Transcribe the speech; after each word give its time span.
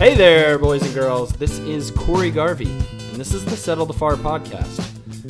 Hey 0.00 0.14
there, 0.14 0.58
boys 0.58 0.82
and 0.82 0.94
girls. 0.94 1.30
This 1.34 1.58
is 1.58 1.90
Corey 1.90 2.30
Garvey, 2.30 2.70
and 2.70 3.16
this 3.16 3.34
is 3.34 3.44
the 3.44 3.54
Settle 3.54 3.84
the 3.84 3.92
Far 3.92 4.14
podcast, 4.14 4.80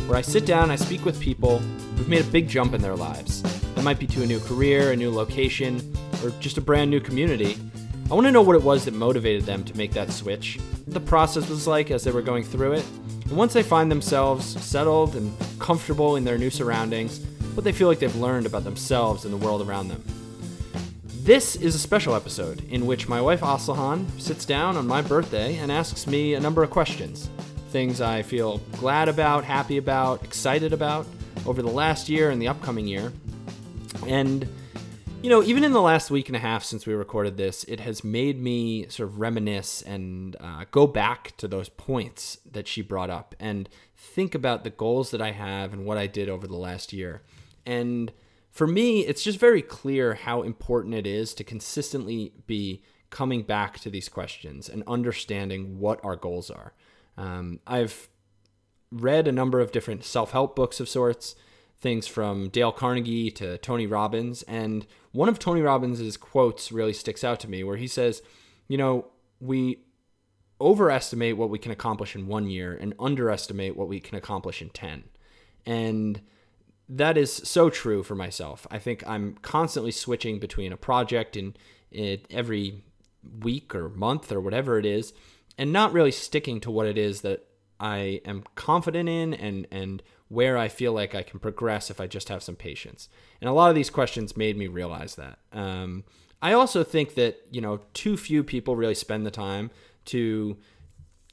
where 0.06 0.16
I 0.16 0.20
sit 0.20 0.46
down, 0.46 0.70
I 0.70 0.76
speak 0.76 1.04
with 1.04 1.18
people 1.18 1.58
who've 1.58 2.08
made 2.08 2.20
a 2.20 2.30
big 2.30 2.48
jump 2.48 2.72
in 2.72 2.80
their 2.80 2.94
lives. 2.94 3.42
That 3.74 3.82
might 3.82 3.98
be 3.98 4.06
to 4.06 4.22
a 4.22 4.26
new 4.26 4.38
career, 4.38 4.92
a 4.92 4.96
new 4.96 5.10
location, 5.10 5.92
or 6.22 6.30
just 6.38 6.56
a 6.56 6.60
brand 6.60 6.88
new 6.88 7.00
community. 7.00 7.58
I 8.12 8.14
want 8.14 8.28
to 8.28 8.30
know 8.30 8.42
what 8.42 8.54
it 8.54 8.62
was 8.62 8.84
that 8.84 8.94
motivated 8.94 9.42
them 9.42 9.64
to 9.64 9.76
make 9.76 9.90
that 9.94 10.12
switch, 10.12 10.60
what 10.84 10.94
the 10.94 11.00
process 11.00 11.48
was 11.48 11.66
like 11.66 11.90
as 11.90 12.04
they 12.04 12.12
were 12.12 12.22
going 12.22 12.44
through 12.44 12.74
it, 12.74 12.86
and 13.24 13.36
once 13.36 13.52
they 13.52 13.64
find 13.64 13.90
themselves 13.90 14.46
settled 14.62 15.16
and 15.16 15.36
comfortable 15.58 16.14
in 16.14 16.22
their 16.22 16.38
new 16.38 16.48
surroundings, 16.48 17.18
what 17.54 17.64
they 17.64 17.72
feel 17.72 17.88
like 17.88 17.98
they've 17.98 18.14
learned 18.14 18.46
about 18.46 18.62
themselves 18.62 19.24
and 19.24 19.34
the 19.34 19.44
world 19.44 19.68
around 19.68 19.88
them. 19.88 20.04
This 21.22 21.54
is 21.54 21.74
a 21.74 21.78
special 21.78 22.14
episode 22.14 22.64
in 22.70 22.86
which 22.86 23.06
my 23.06 23.20
wife 23.20 23.42
Aslihan 23.42 24.06
sits 24.18 24.46
down 24.46 24.78
on 24.78 24.86
my 24.86 25.02
birthday 25.02 25.58
and 25.58 25.70
asks 25.70 26.06
me 26.06 26.32
a 26.32 26.40
number 26.40 26.62
of 26.62 26.70
questions. 26.70 27.28
Things 27.68 28.00
I 28.00 28.22
feel 28.22 28.56
glad 28.78 29.06
about, 29.10 29.44
happy 29.44 29.76
about, 29.76 30.24
excited 30.24 30.72
about 30.72 31.06
over 31.44 31.60
the 31.60 31.70
last 31.70 32.08
year 32.08 32.30
and 32.30 32.40
the 32.40 32.48
upcoming 32.48 32.86
year. 32.86 33.12
And, 34.06 34.48
you 35.20 35.28
know, 35.28 35.42
even 35.42 35.62
in 35.62 35.72
the 35.72 35.82
last 35.82 36.10
week 36.10 36.30
and 36.30 36.36
a 36.36 36.40
half 36.40 36.64
since 36.64 36.86
we 36.86 36.94
recorded 36.94 37.36
this, 37.36 37.64
it 37.64 37.80
has 37.80 38.02
made 38.02 38.40
me 38.40 38.88
sort 38.88 39.10
of 39.10 39.20
reminisce 39.20 39.82
and 39.82 40.36
uh, 40.40 40.64
go 40.70 40.86
back 40.86 41.36
to 41.36 41.46
those 41.46 41.68
points 41.68 42.38
that 42.50 42.66
she 42.66 42.80
brought 42.80 43.10
up 43.10 43.34
and 43.38 43.68
think 43.94 44.34
about 44.34 44.64
the 44.64 44.70
goals 44.70 45.10
that 45.10 45.20
I 45.20 45.32
have 45.32 45.74
and 45.74 45.84
what 45.84 45.98
I 45.98 46.06
did 46.06 46.30
over 46.30 46.46
the 46.46 46.56
last 46.56 46.94
year. 46.94 47.20
And 47.66 48.10
for 48.50 48.66
me, 48.66 49.00
it's 49.06 49.22
just 49.22 49.38
very 49.38 49.62
clear 49.62 50.14
how 50.14 50.42
important 50.42 50.94
it 50.94 51.06
is 51.06 51.34
to 51.34 51.44
consistently 51.44 52.32
be 52.46 52.82
coming 53.10 53.42
back 53.42 53.78
to 53.80 53.90
these 53.90 54.08
questions 54.08 54.68
and 54.68 54.82
understanding 54.86 55.78
what 55.78 56.00
our 56.04 56.16
goals 56.16 56.50
are. 56.50 56.74
Um, 57.16 57.60
I've 57.66 58.08
read 58.90 59.28
a 59.28 59.32
number 59.32 59.60
of 59.60 59.72
different 59.72 60.04
self 60.04 60.32
help 60.32 60.56
books 60.56 60.80
of 60.80 60.88
sorts, 60.88 61.36
things 61.78 62.06
from 62.06 62.48
Dale 62.48 62.72
Carnegie 62.72 63.30
to 63.32 63.58
Tony 63.58 63.86
Robbins. 63.86 64.42
And 64.42 64.86
one 65.12 65.28
of 65.28 65.38
Tony 65.38 65.60
Robbins' 65.60 66.16
quotes 66.16 66.72
really 66.72 66.92
sticks 66.92 67.24
out 67.24 67.40
to 67.40 67.50
me 67.50 67.62
where 67.62 67.76
he 67.76 67.86
says, 67.86 68.22
You 68.68 68.78
know, 68.78 69.06
we 69.40 69.84
overestimate 70.60 71.36
what 71.36 71.50
we 71.50 71.58
can 71.58 71.72
accomplish 71.72 72.14
in 72.14 72.26
one 72.26 72.48
year 72.48 72.76
and 72.78 72.94
underestimate 72.98 73.76
what 73.76 73.88
we 73.88 74.00
can 74.00 74.16
accomplish 74.16 74.60
in 74.60 74.68
10. 74.70 75.04
And 75.64 76.20
that 76.90 77.16
is 77.16 77.32
so 77.32 77.70
true 77.70 78.02
for 78.02 78.16
myself. 78.16 78.66
I 78.70 78.78
think 78.78 79.06
I'm 79.06 79.36
constantly 79.42 79.92
switching 79.92 80.40
between 80.40 80.72
a 80.72 80.76
project 80.76 81.36
in, 81.36 81.54
in 81.92 82.20
every 82.30 82.82
week 83.40 83.74
or 83.74 83.88
month 83.88 84.32
or 84.32 84.40
whatever 84.40 84.78
it 84.78 84.84
is, 84.84 85.12
and 85.56 85.72
not 85.72 85.92
really 85.92 86.10
sticking 86.10 86.60
to 86.60 86.70
what 86.70 86.86
it 86.86 86.98
is 86.98 87.20
that 87.20 87.46
I 87.78 88.20
am 88.24 88.44
confident 88.56 89.08
in 89.08 89.32
and 89.34 89.66
and 89.70 90.02
where 90.28 90.58
I 90.58 90.68
feel 90.68 90.92
like 90.92 91.14
I 91.14 91.22
can 91.22 91.40
progress 91.40 91.90
if 91.90 92.00
I 92.00 92.06
just 92.06 92.28
have 92.28 92.42
some 92.42 92.56
patience. 92.56 93.08
And 93.40 93.48
a 93.48 93.52
lot 93.52 93.68
of 93.68 93.74
these 93.74 93.90
questions 93.90 94.36
made 94.36 94.56
me 94.56 94.68
realize 94.68 95.16
that. 95.16 95.38
Um, 95.52 96.04
I 96.42 96.52
also 96.52 96.84
think 96.84 97.14
that 97.14 97.38
you 97.52 97.60
know 97.60 97.80
too 97.94 98.16
few 98.16 98.42
people 98.42 98.74
really 98.74 98.94
spend 98.94 99.24
the 99.24 99.30
time 99.30 99.70
to 100.06 100.56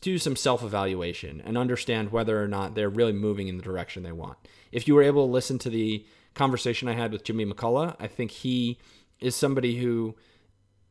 do 0.02 0.20
some 0.20 0.36
self 0.36 0.64
evaluation 0.64 1.42
and 1.44 1.58
understand 1.58 2.12
whether 2.12 2.42
or 2.42 2.48
not 2.48 2.76
they're 2.76 2.90
really 2.90 3.14
moving 3.14 3.48
in 3.48 3.58
the 3.58 3.64
direction 3.64 4.04
they 4.04 4.12
want. 4.12 4.38
If 4.72 4.88
you 4.88 4.96
were 4.96 5.04
able 5.04 5.26
to 5.26 5.32
listen 5.32 5.60
to 5.60 5.70
the 5.70 6.06
conversation 6.34 6.88
I 6.88 6.94
had 6.94 7.12
with 7.12 7.24
Jimmy 7.24 7.46
McCullough, 7.46 7.96
I 8.00 8.08
think 8.08 8.32
he 8.32 8.78
is 9.20 9.36
somebody 9.36 9.78
who 9.78 10.16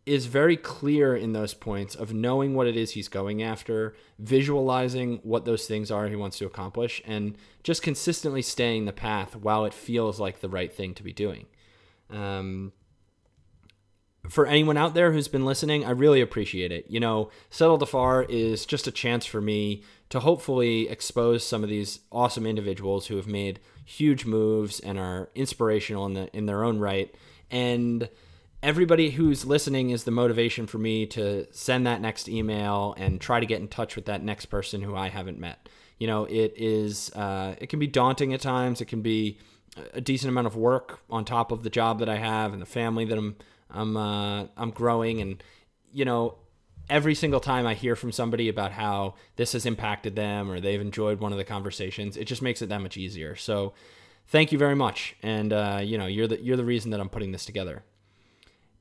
is 0.06 0.26
very 0.26 0.56
clear 0.56 1.16
in 1.16 1.32
those 1.32 1.52
points 1.52 1.96
of 1.96 2.14
knowing 2.14 2.54
what 2.54 2.68
it 2.68 2.76
is 2.76 2.92
he's 2.92 3.08
going 3.08 3.42
after, 3.42 3.94
visualizing 4.20 5.18
what 5.24 5.44
those 5.44 5.66
things 5.66 5.90
are 5.90 6.06
he 6.06 6.14
wants 6.14 6.38
to 6.38 6.46
accomplish, 6.46 7.02
and 7.04 7.36
just 7.64 7.82
consistently 7.82 8.40
staying 8.40 8.84
the 8.84 8.92
path 8.92 9.34
while 9.34 9.64
it 9.64 9.74
feels 9.74 10.20
like 10.20 10.40
the 10.40 10.48
right 10.48 10.72
thing 10.72 10.94
to 10.94 11.02
be 11.02 11.12
doing. 11.12 11.46
Um, 12.08 12.72
for 14.28 14.46
anyone 14.46 14.76
out 14.76 14.94
there 14.94 15.12
who's 15.12 15.28
been 15.28 15.44
listening, 15.44 15.84
I 15.84 15.90
really 15.90 16.20
appreciate 16.20 16.72
it. 16.72 16.86
You 16.88 17.00
know, 17.00 17.30
Settle 17.50 17.78
the 17.78 17.86
Far 17.86 18.22
is 18.24 18.66
just 18.66 18.86
a 18.86 18.90
chance 18.90 19.26
for 19.26 19.40
me 19.40 19.82
to 20.10 20.20
hopefully 20.20 20.88
expose 20.88 21.44
some 21.44 21.62
of 21.62 21.68
these 21.68 22.00
awesome 22.12 22.46
individuals 22.46 23.06
who 23.06 23.16
have 23.16 23.26
made 23.26 23.60
huge 23.84 24.24
moves 24.24 24.80
and 24.80 24.98
are 24.98 25.30
inspirational 25.34 26.06
in 26.06 26.14
the 26.14 26.36
in 26.36 26.46
their 26.46 26.64
own 26.64 26.78
right. 26.78 27.14
And 27.50 28.08
everybody 28.62 29.10
who's 29.10 29.44
listening 29.44 29.90
is 29.90 30.04
the 30.04 30.10
motivation 30.10 30.66
for 30.66 30.78
me 30.78 31.06
to 31.06 31.46
send 31.52 31.86
that 31.86 32.00
next 32.00 32.28
email 32.28 32.94
and 32.96 33.20
try 33.20 33.40
to 33.40 33.46
get 33.46 33.60
in 33.60 33.68
touch 33.68 33.96
with 33.96 34.06
that 34.06 34.22
next 34.22 34.46
person 34.46 34.82
who 34.82 34.96
I 34.96 35.08
haven't 35.08 35.38
met. 35.38 35.68
You 35.98 36.06
know, 36.06 36.24
it 36.24 36.54
is 36.56 37.10
uh, 37.14 37.54
it 37.58 37.68
can 37.68 37.78
be 37.78 37.86
daunting 37.86 38.34
at 38.34 38.40
times. 38.40 38.80
It 38.80 38.86
can 38.86 39.02
be 39.02 39.38
a 39.92 40.00
decent 40.00 40.30
amount 40.30 40.46
of 40.46 40.56
work 40.56 41.00
on 41.10 41.24
top 41.24 41.52
of 41.52 41.62
the 41.62 41.70
job 41.70 41.98
that 41.98 42.08
I 42.08 42.16
have 42.16 42.52
and 42.52 42.62
the 42.62 42.66
family 42.66 43.04
that 43.04 43.18
I'm 43.18 43.36
I'm 43.70 43.96
uh, 43.96 44.46
I'm 44.56 44.70
growing, 44.70 45.20
and 45.20 45.42
you 45.92 46.04
know, 46.04 46.36
every 46.88 47.14
single 47.14 47.40
time 47.40 47.66
I 47.66 47.74
hear 47.74 47.96
from 47.96 48.12
somebody 48.12 48.48
about 48.48 48.72
how 48.72 49.16
this 49.36 49.52
has 49.52 49.66
impacted 49.66 50.16
them 50.16 50.50
or 50.50 50.60
they've 50.60 50.80
enjoyed 50.80 51.20
one 51.20 51.32
of 51.32 51.38
the 51.38 51.44
conversations, 51.44 52.16
it 52.16 52.24
just 52.24 52.42
makes 52.42 52.62
it 52.62 52.68
that 52.68 52.80
much 52.80 52.96
easier. 52.96 53.36
So, 53.36 53.74
thank 54.28 54.52
you 54.52 54.58
very 54.58 54.76
much, 54.76 55.16
and 55.22 55.52
uh, 55.52 55.80
you 55.82 55.98
know, 55.98 56.06
you're 56.06 56.28
the 56.28 56.40
you're 56.40 56.56
the 56.56 56.64
reason 56.64 56.92
that 56.92 57.00
I'm 57.00 57.08
putting 57.08 57.32
this 57.32 57.44
together. 57.44 57.82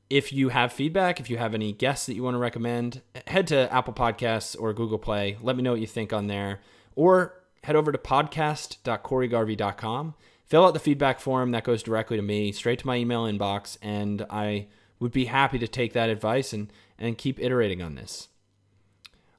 If 0.08 0.32
you 0.32 0.50
have 0.50 0.72
feedback, 0.72 1.18
if 1.18 1.28
you 1.28 1.36
have 1.36 1.52
any 1.52 1.72
guests 1.72 2.06
that 2.06 2.14
you 2.14 2.22
want 2.22 2.34
to 2.34 2.38
recommend, 2.38 3.02
head 3.26 3.48
to 3.48 3.68
Apple 3.72 3.92
Podcasts 3.92 4.54
or 4.58 4.72
Google 4.72 4.98
Play. 4.98 5.36
Let 5.42 5.56
me 5.56 5.62
know 5.62 5.72
what 5.72 5.80
you 5.80 5.88
think 5.88 6.12
on 6.12 6.28
there, 6.28 6.60
or 6.94 7.42
head 7.64 7.74
over 7.74 7.90
to 7.90 7.98
podcast.coreygarvey.com 7.98 10.14
fill 10.46 10.64
out 10.64 10.74
the 10.74 10.80
feedback 10.80 11.20
form 11.20 11.50
that 11.50 11.64
goes 11.64 11.82
directly 11.82 12.16
to 12.16 12.22
me, 12.22 12.52
straight 12.52 12.78
to 12.80 12.86
my 12.86 12.96
email 12.96 13.24
inbox, 13.24 13.76
and 13.82 14.24
I 14.30 14.68
would 14.98 15.12
be 15.12 15.26
happy 15.26 15.58
to 15.58 15.68
take 15.68 15.92
that 15.92 16.08
advice 16.08 16.52
and, 16.52 16.72
and 16.98 17.18
keep 17.18 17.38
iterating 17.38 17.82
on 17.82 17.94
this. 17.94 18.28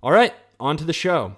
All 0.04 0.12
right, 0.12 0.34
on 0.60 0.78
to 0.78 0.84
the 0.84 0.94
show. 0.94 1.38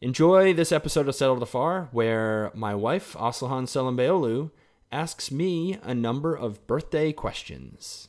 Enjoy 0.00 0.54
this 0.54 0.72
episode 0.72 1.08
of 1.08 1.14
Settle 1.14 1.36
the 1.36 1.44
Far, 1.44 1.88
where 1.92 2.50
my 2.54 2.74
wife, 2.74 3.14
Aslihan 3.14 3.64
Selimbeolu, 3.64 4.50
asks 4.90 5.30
me 5.30 5.78
a 5.82 5.94
number 5.94 6.34
of 6.34 6.66
birthday 6.66 7.12
questions. 7.12 8.08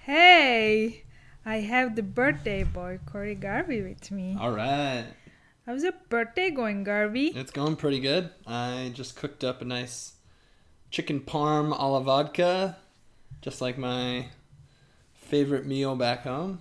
Hey, 0.00 1.04
I 1.44 1.56
have 1.56 1.94
the 1.94 2.02
birthday 2.02 2.62
boy, 2.62 3.00
Corey 3.04 3.34
Garvey, 3.34 3.82
with 3.82 4.10
me. 4.10 4.36
All 4.40 4.52
right. 4.52 5.04
How's 5.66 5.82
your 5.82 5.94
birthday 6.08 6.50
going, 6.50 6.84
Garvey? 6.84 7.32
It's 7.34 7.50
going 7.50 7.74
pretty 7.74 7.98
good. 7.98 8.30
I 8.46 8.92
just 8.94 9.16
cooked 9.16 9.42
up 9.42 9.60
a 9.60 9.64
nice 9.64 10.12
chicken 10.92 11.18
parm 11.18 11.76
a 11.76 11.86
la 11.88 11.98
vodka, 11.98 12.76
just 13.42 13.60
like 13.60 13.76
my 13.76 14.26
favorite 15.12 15.66
meal 15.66 15.96
back 15.96 16.22
home. 16.22 16.60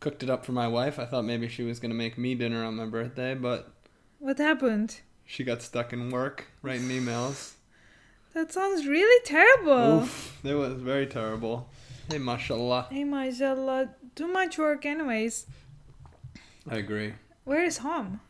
Cooked 0.00 0.24
it 0.24 0.30
up 0.30 0.44
for 0.44 0.50
my 0.50 0.66
wife. 0.66 0.98
I 0.98 1.04
thought 1.04 1.22
maybe 1.22 1.46
she 1.46 1.62
was 1.62 1.78
going 1.78 1.92
to 1.92 1.96
make 1.96 2.18
me 2.18 2.34
dinner 2.34 2.64
on 2.64 2.74
my 2.74 2.86
birthday, 2.86 3.36
but. 3.36 3.72
What 4.18 4.38
happened? 4.38 5.00
She 5.24 5.44
got 5.44 5.62
stuck 5.62 5.92
in 5.92 6.10
work 6.10 6.46
writing 6.60 6.88
emails. 6.88 7.52
That 8.32 8.52
sounds 8.52 8.84
really 8.84 9.24
terrible. 9.24 10.02
Oof, 10.02 10.44
it 10.44 10.54
was 10.54 10.74
very 10.74 11.06
terrible. 11.06 11.68
Hey, 12.10 12.18
mashallah. 12.18 12.88
Hey, 12.90 13.04
mashallah. 13.04 13.90
Too 14.16 14.26
much 14.26 14.58
work, 14.58 14.84
anyways. 14.84 15.46
I 16.68 16.78
agree. 16.78 17.14
Where 17.44 17.62
is 17.62 17.78
home? 17.78 18.20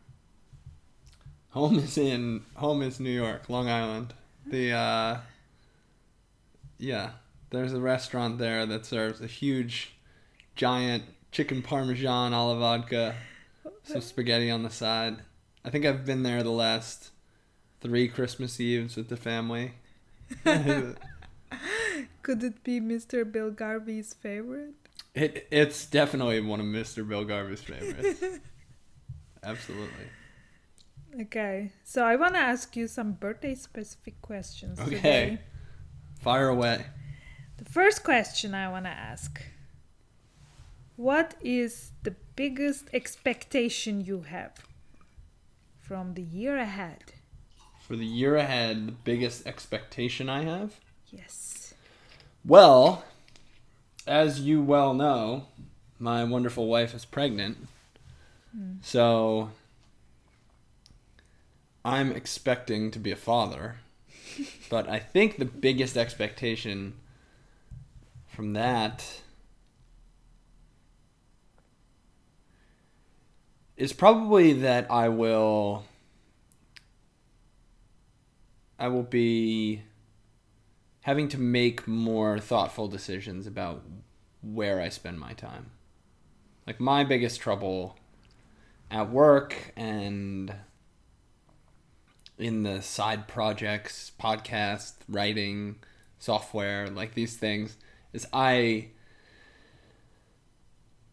Home 1.51 1.79
is 1.79 1.97
in 1.97 2.43
home 2.55 2.81
is 2.81 2.99
New 2.99 3.09
York, 3.09 3.49
Long 3.49 3.69
Island. 3.69 4.13
The 4.45 4.73
uh 4.73 5.17
yeah, 6.77 7.11
there's 7.49 7.73
a 7.73 7.79
restaurant 7.79 8.37
there 8.37 8.65
that 8.65 8.85
serves 8.85 9.21
a 9.21 9.27
huge 9.27 9.95
giant 10.55 11.03
chicken 11.31 11.61
parmesan 11.61 12.33
a 12.33 12.45
la 12.45 12.55
vodka, 12.55 13.15
some 13.83 14.01
spaghetti 14.01 14.51
on 14.51 14.63
the 14.63 14.69
side. 14.69 15.17
I 15.63 15.69
think 15.69 15.85
I've 15.85 16.05
been 16.05 16.23
there 16.23 16.43
the 16.43 16.51
last 16.51 17.11
three 17.81 18.09
Christmas 18.09 18.59
Eves 18.59 18.97
with 18.97 19.07
the 19.07 19.17
family. 19.17 19.73
Could 20.43 20.97
it 22.43 22.63
be 22.63 22.81
Mr. 22.81 23.29
Bill 23.29 23.51
Garvey's 23.51 24.13
favorite? 24.13 24.73
It 25.13 25.47
it's 25.51 25.85
definitely 25.85 26.41
one 26.41 26.59
of 26.59 26.65
Mr. 26.65 27.07
Bill 27.07 27.23
Garvey's 27.23 27.61
favorites. 27.61 28.21
Absolutely. 29.45 30.07
Okay, 31.21 31.71
so 31.83 32.03
I 32.03 32.15
want 32.17 32.33
to 32.33 32.39
ask 32.39 32.75
you 32.75 32.87
some 32.87 33.13
birthday 33.13 33.55
specific 33.55 34.21
questions 34.21 34.79
Okay. 34.79 34.95
today. 34.95 35.37
Fire 36.19 36.49
away. 36.49 36.87
The 37.57 37.65
first 37.65 38.03
question 38.03 38.53
I 38.53 38.69
want 38.69 38.85
to 38.85 38.91
ask 38.91 39.41
What 40.97 41.35
is 41.41 41.91
the 42.03 42.15
biggest 42.35 42.89
expectation 42.93 44.01
you 44.03 44.21
have 44.23 44.53
from 45.79 46.15
the 46.15 46.21
year 46.21 46.57
ahead? 46.57 47.13
For 47.87 47.95
the 47.95 48.05
year 48.05 48.35
ahead, 48.35 48.87
the 48.87 48.91
biggest 48.91 49.45
expectation 49.45 50.27
I 50.27 50.43
have? 50.43 50.79
Yes. 51.11 51.73
Well, 52.43 53.05
as 54.07 54.41
you 54.41 54.61
well 54.61 54.93
know, 54.93 55.45
my 55.99 56.23
wonderful 56.23 56.67
wife 56.67 56.93
is 56.95 57.05
pregnant. 57.05 57.57
Hmm. 58.55 58.73
So 58.81 59.49
I'm 61.83 62.11
expecting 62.11 62.91
to 62.91 62.99
be 62.99 63.11
a 63.11 63.15
father. 63.15 63.77
but 64.69 64.87
I 64.89 64.99
think 64.99 65.37
the 65.37 65.45
biggest 65.45 65.97
expectation 65.97 66.93
from 68.27 68.53
that 68.53 69.21
is 73.77 73.93
probably 73.93 74.53
that 74.53 74.89
I 74.89 75.09
will 75.09 75.85
I 78.77 78.87
will 78.87 79.03
be 79.03 79.83
having 81.01 81.27
to 81.29 81.37
make 81.37 81.87
more 81.87 82.39
thoughtful 82.39 82.87
decisions 82.87 83.47
about 83.47 83.83
where 84.41 84.81
I 84.81 84.89
spend 84.89 85.19
my 85.19 85.33
time. 85.33 85.71
Like 86.67 86.79
my 86.79 87.03
biggest 87.03 87.39
trouble 87.39 87.95
at 88.91 89.09
work 89.09 89.73
and 89.75 90.53
in 92.37 92.63
the 92.63 92.81
side 92.81 93.27
projects, 93.27 94.11
podcast, 94.19 94.93
writing, 95.07 95.77
software, 96.19 96.89
like 96.89 97.13
these 97.13 97.37
things 97.37 97.77
is 98.13 98.27
I 98.33 98.87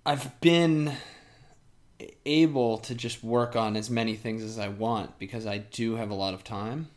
I've 0.05 0.41
been 0.41 0.97
able 2.27 2.79
to 2.79 2.95
just 2.95 3.23
work 3.23 3.55
on 3.55 3.77
as 3.77 3.89
many 3.89 4.17
things 4.17 4.43
as 4.43 4.59
I 4.59 4.69
want 4.69 5.19
because 5.19 5.47
I 5.47 5.59
do 5.59 5.95
have 5.97 6.11
a 6.11 6.15
lot 6.15 6.35
of 6.35 6.43
time. 6.43 6.89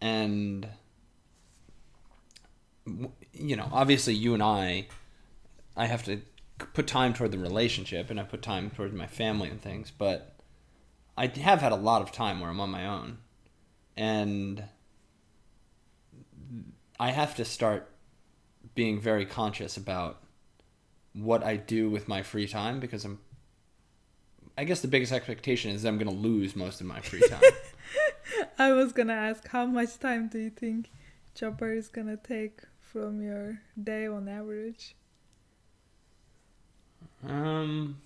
And 0.00 0.68
you 3.32 3.56
know, 3.56 3.68
obviously 3.72 4.14
you 4.14 4.34
and 4.34 4.42
I 4.42 4.86
I 5.76 5.86
have 5.86 6.04
to 6.04 6.20
put 6.72 6.86
time 6.86 7.12
toward 7.12 7.32
the 7.32 7.38
relationship 7.38 8.10
and 8.10 8.18
I 8.18 8.24
put 8.24 8.42
time 8.42 8.70
toward 8.70 8.92
my 8.94 9.06
family 9.06 9.48
and 9.48 9.60
things, 9.60 9.90
but 9.96 10.36
I 11.16 11.26
have 11.26 11.60
had 11.60 11.72
a 11.72 11.76
lot 11.76 12.02
of 12.02 12.12
time 12.12 12.40
where 12.40 12.50
I'm 12.50 12.60
on 12.60 12.70
my 12.70 12.86
own. 12.86 13.18
And 13.96 14.64
I 16.98 17.10
have 17.10 17.34
to 17.36 17.44
start 17.44 17.90
being 18.74 19.00
very 19.00 19.26
conscious 19.26 19.76
about 19.76 20.22
what 21.12 21.42
I 21.42 21.56
do 21.56 21.90
with 21.90 22.08
my 22.08 22.22
free 22.22 22.48
time 22.48 22.80
because 22.80 23.04
I'm 23.04 23.18
I 24.56 24.64
guess 24.64 24.80
the 24.80 24.88
biggest 24.88 25.12
expectation 25.12 25.70
is 25.70 25.84
I'm 25.84 25.96
going 25.96 26.14
to 26.14 26.22
lose 26.22 26.54
most 26.54 26.80
of 26.80 26.86
my 26.86 27.00
free 27.00 27.26
time. 27.26 27.40
I 28.58 28.72
was 28.72 28.92
gonna 28.92 29.14
ask 29.14 29.48
how 29.48 29.66
much 29.66 29.98
time 29.98 30.28
do 30.28 30.38
you 30.38 30.50
think 30.50 30.90
chopper 31.34 31.72
is 31.72 31.88
gonna 31.88 32.16
take 32.16 32.60
from 32.80 33.22
your 33.22 33.60
day 33.82 34.06
on 34.06 34.28
average? 34.28 34.94
Um. 37.26 37.98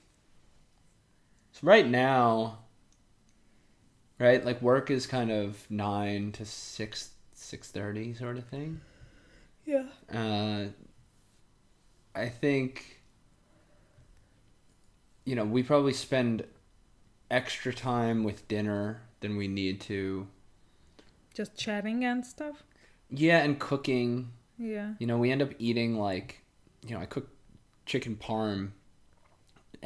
So 1.52 1.60
right 1.62 1.86
now, 1.86 2.58
right, 4.18 4.44
like 4.44 4.60
work 4.60 4.90
is 4.90 5.06
kind 5.06 5.30
of 5.30 5.64
nine 5.70 6.32
to 6.32 6.44
six 6.44 7.10
six 7.32 7.70
thirty 7.70 8.14
sort 8.14 8.36
of 8.36 8.44
thing. 8.44 8.80
Yeah. 9.64 9.84
Uh, 10.12 10.66
I 12.14 12.28
think. 12.28 13.00
You 15.24 15.34
know, 15.34 15.44
we 15.44 15.64
probably 15.64 15.92
spend 15.92 16.44
extra 17.30 17.72
time 17.74 18.22
with 18.22 18.46
dinner 18.46 19.02
than 19.20 19.36
we 19.36 19.48
need 19.48 19.80
to. 19.82 20.28
Just 21.34 21.56
chatting 21.56 22.04
and 22.04 22.24
stuff? 22.24 22.62
Yeah, 23.10 23.38
and 23.38 23.58
cooking. 23.58 24.30
Yeah. 24.56 24.94
You 24.98 25.06
know, 25.08 25.18
we 25.18 25.30
end 25.30 25.42
up 25.42 25.50
eating 25.58 25.98
like, 25.98 26.42
you 26.86 26.94
know, 26.94 27.00
I 27.00 27.06
cook 27.06 27.28
chicken 27.84 28.16
parm 28.16 28.70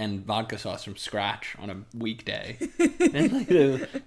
and 0.00 0.24
vodka 0.24 0.56
sauce 0.56 0.82
from 0.82 0.96
scratch 0.96 1.54
on 1.58 1.68
a 1.68 1.76
weekday. 1.94 2.56
and 2.78 3.32
like, 3.32 3.48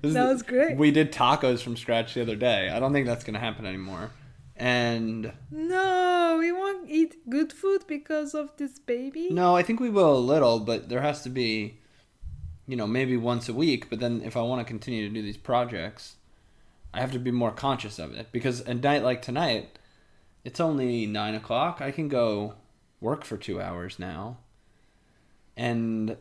That 0.01 0.27
was 0.27 0.41
great. 0.41 0.75
We 0.75 0.89
did 0.89 1.13
tacos 1.13 1.61
from 1.61 1.77
scratch 1.77 2.15
the 2.15 2.23
other 2.23 2.35
day. 2.35 2.69
I 2.69 2.79
don't 2.79 2.93
think 2.93 3.05
that's 3.05 3.23
gonna 3.23 3.39
happen 3.39 3.67
anymore. 3.67 4.09
And 4.55 5.33
No, 5.51 6.37
we 6.39 6.51
won't 6.51 6.89
eat 6.89 7.29
good 7.29 7.53
food 7.53 7.83
because 7.87 8.33
of 8.33 8.49
this 8.57 8.79
baby. 8.79 9.29
no, 9.29 9.55
I 9.55 9.61
think 9.61 9.79
we 9.79 9.91
will 9.91 10.17
a 10.17 10.29
little, 10.33 10.59
but 10.59 10.89
there 10.89 11.01
has 11.01 11.21
to 11.23 11.29
be, 11.29 11.77
you 12.67 12.75
know, 12.75 12.87
maybe 12.87 13.15
once 13.15 13.47
a 13.47 13.53
week. 13.53 13.91
But 13.91 13.99
then 13.99 14.23
if 14.25 14.35
I 14.35 14.41
want 14.41 14.61
to 14.61 14.65
continue 14.65 15.07
to 15.07 15.13
do 15.13 15.21
these 15.21 15.37
projects, 15.37 16.15
I 16.91 17.01
have 17.01 17.11
to 17.11 17.19
be 17.19 17.29
more 17.31 17.51
conscious 17.51 17.99
of 17.99 18.13
it 18.15 18.31
because 18.31 18.61
a 18.61 18.73
night 18.73 19.03
like 19.03 19.21
tonight, 19.21 19.77
it's 20.43 20.59
only 20.59 21.05
nine 21.05 21.35
o'clock. 21.35 21.81
I 21.81 21.91
can 21.91 22.07
go 22.07 22.55
work 22.99 23.23
for 23.23 23.37
two 23.37 23.61
hours 23.61 23.99
now, 23.99 24.37
and 25.55 26.17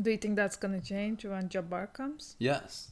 Do 0.00 0.10
you 0.10 0.16
think 0.16 0.36
that's 0.36 0.56
gonna 0.56 0.80
change 0.80 1.24
when 1.24 1.48
Jabbar 1.48 1.92
comes? 1.92 2.36
Yes. 2.38 2.90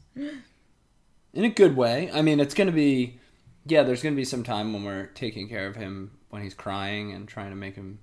In 1.34 1.44
a 1.44 1.50
good 1.50 1.76
way. 1.76 2.10
I 2.12 2.22
mean, 2.22 2.40
it's 2.40 2.54
going 2.54 2.66
to 2.66 2.72
be, 2.72 3.20
yeah, 3.66 3.82
there's 3.82 4.02
going 4.02 4.14
to 4.14 4.16
be 4.16 4.24
some 4.24 4.42
time 4.42 4.72
when 4.72 4.84
we're 4.84 5.06
taking 5.06 5.48
care 5.48 5.66
of 5.66 5.76
him 5.76 6.12
when 6.30 6.42
he's 6.42 6.54
crying 6.54 7.12
and 7.12 7.28
trying 7.28 7.50
to 7.50 7.56
make 7.56 7.76
him 7.76 7.98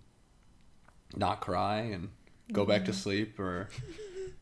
not 1.16 1.42
cry 1.42 1.80
and 1.80 2.10
go 2.52 2.66
back 2.66 2.86
to 2.86 2.92
mm-hmm. 2.92 3.00
sleep, 3.00 3.40
or 3.40 3.70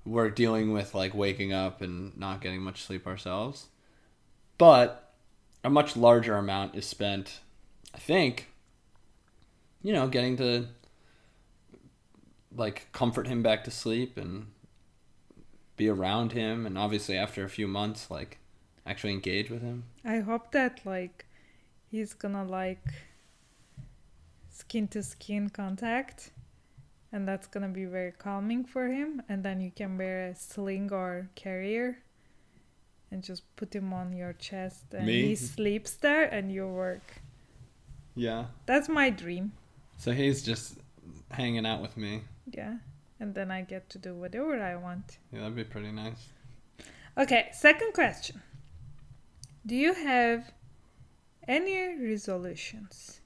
we're 0.05 0.29
dealing 0.29 0.73
with 0.73 0.93
like 0.93 1.13
waking 1.13 1.53
up 1.53 1.81
and 1.81 2.15
not 2.17 2.41
getting 2.41 2.61
much 2.61 2.83
sleep 2.83 3.07
ourselves. 3.07 3.67
But 4.57 5.13
a 5.63 5.69
much 5.69 5.95
larger 5.95 6.35
amount 6.35 6.75
is 6.75 6.85
spent, 6.85 7.39
I 7.95 7.99
think, 7.99 8.49
you 9.81 9.93
know, 9.93 10.07
getting 10.07 10.37
to 10.37 10.67
like 12.55 12.87
comfort 12.91 13.27
him 13.27 13.41
back 13.43 13.63
to 13.63 13.71
sleep 13.71 14.17
and 14.17 14.47
be 15.75 15.87
around 15.89 16.33
him 16.33 16.65
and 16.65 16.77
obviously 16.77 17.17
after 17.17 17.43
a 17.43 17.49
few 17.49 17.67
months 17.67 18.11
like 18.11 18.37
actually 18.85 19.13
engage 19.13 19.49
with 19.49 19.61
him 19.61 19.83
I 20.05 20.19
hope 20.19 20.51
that 20.51 20.81
like 20.85 21.25
he's 21.89 22.13
gonna 22.13 22.43
like 22.45 22.85
skin 24.49 24.87
to 24.89 25.01
skin 25.01 25.49
contact 25.49 26.31
and 27.11 27.27
that's 27.27 27.47
gonna 27.47 27.69
be 27.69 27.85
very 27.85 28.11
calming 28.11 28.63
for 28.65 28.87
him 28.87 29.21
and 29.27 29.43
then 29.43 29.61
you 29.61 29.71
can 29.71 29.97
wear 29.97 30.27
a 30.27 30.35
sling 30.35 30.91
or 30.91 31.29
carrier 31.35 31.97
and 33.11 33.23
just 33.23 33.43
put 33.55 33.73
him 33.73 33.93
on 33.93 34.13
your 34.13 34.33
chest 34.33 34.85
and 34.93 35.05
Me? 35.07 35.27
he 35.27 35.35
sleeps 35.35 35.93
there 35.95 36.23
and 36.25 36.51
you 36.51 36.67
work. 36.67 37.21
yeah 38.15 38.45
That's 38.65 38.89
my 38.89 39.09
dream. 39.09 39.53
so 39.97 40.11
he's 40.11 40.43
just 40.43 40.77
hanging 41.31 41.65
out 41.65 41.81
with 41.81 41.97
me 41.97 42.21
Yeah. 42.51 42.75
And 43.19 43.33
then 43.35 43.51
I 43.51 43.61
get 43.61 43.89
to 43.91 43.97
do 43.97 44.13
whatever 44.15 44.61
I 44.61 44.75
want. 44.75 45.17
yeah 45.31 45.39
that'd 45.41 45.55
be 45.55 45.63
pretty 45.63 45.91
nice 45.91 46.29
Okay, 47.15 47.49
second 47.53 47.93
question. 47.93 48.41
Do 49.65 49.75
you 49.75 49.93
have 49.93 50.51
any 51.47 51.77
resolutions 52.09 53.21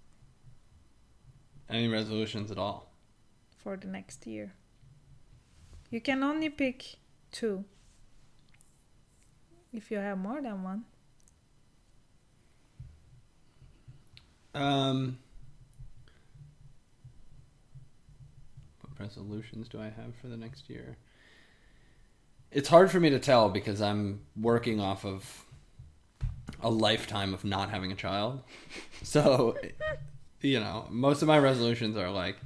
any 1.69 1.87
resolutions 1.87 2.51
at 2.51 2.57
all 2.57 2.91
for 3.57 3.75
the 3.77 3.87
next 3.87 4.25
year? 4.27 4.53
You 5.89 6.01
can 6.01 6.23
only 6.23 6.49
pick 6.49 6.95
two. 7.31 7.63
If 9.73 9.91
you 9.91 9.97
have 9.97 10.17
more 10.17 10.41
than 10.41 10.63
one. 10.63 10.85
um 14.53 15.17
resolutions 18.99 19.67
do 19.67 19.79
i 19.79 19.85
have 19.85 20.15
for 20.21 20.27
the 20.27 20.37
next 20.37 20.69
year 20.69 20.97
it's 22.51 22.69
hard 22.69 22.89
for 22.89 22.99
me 22.99 23.09
to 23.09 23.19
tell 23.19 23.49
because 23.49 23.81
i'm 23.81 24.21
working 24.39 24.79
off 24.79 25.05
of 25.05 25.45
a 26.61 26.69
lifetime 26.69 27.33
of 27.33 27.43
not 27.43 27.69
having 27.69 27.91
a 27.91 27.95
child 27.95 28.41
so 29.03 29.57
you 30.41 30.59
know 30.59 30.85
most 30.89 31.21
of 31.21 31.27
my 31.27 31.37
resolutions 31.37 31.95
are 31.97 32.09
like 32.09 32.37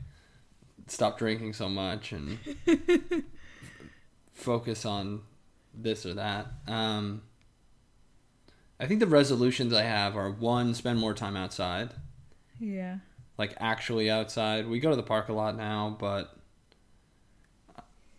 stop 0.87 1.17
drinking 1.17 1.53
so 1.53 1.69
much 1.69 2.11
and 2.11 2.37
focus 4.33 4.85
on 4.85 5.21
this 5.73 6.05
or 6.05 6.13
that 6.15 6.47
um 6.67 7.21
i 8.79 8.85
think 8.85 8.99
the 8.99 9.07
resolutions 9.07 9.71
i 9.73 9.83
have 9.83 10.15
are 10.17 10.29
one 10.29 10.73
spend 10.73 10.99
more 10.99 11.13
time 11.13 11.37
outside 11.37 11.91
Yeah. 12.59 12.97
like 13.37 13.55
actually 13.59 14.09
outside. 14.11 14.67
We 14.67 14.79
go 14.79 14.89
to 14.89 14.95
the 14.95 15.03
park 15.03 15.29
a 15.29 15.33
lot 15.33 15.55
now, 15.55 15.95
but 15.99 16.35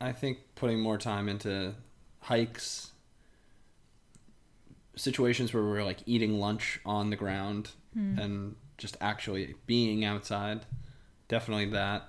I 0.03 0.11
think 0.11 0.39
putting 0.57 0.81
more 0.81 0.99
time 0.99 1.29
into 1.29 1.75
hikes, 2.21 2.91
situations 4.97 5.55
where 5.55 5.63
we're 5.63 5.85
like 5.85 6.01
eating 6.07 6.41
lunch 6.41 6.81
on 6.85 7.11
the 7.11 7.17
ground 7.17 7.71
hmm. 7.95 8.19
and 8.19 8.57
just 8.79 8.97
actually 9.01 9.55
being 9.67 10.05
outside, 10.05 10.67
definitely 11.29 11.67
that. 11.67 12.09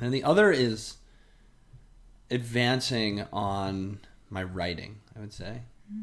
And 0.00 0.12
the 0.12 0.22
other 0.22 0.52
is 0.52 0.96
advancing 2.30 3.24
on 3.32 4.00
my 4.28 4.42
writing, 4.42 5.00
I 5.16 5.20
would 5.20 5.32
say. 5.32 5.62
Hmm. 5.90 6.02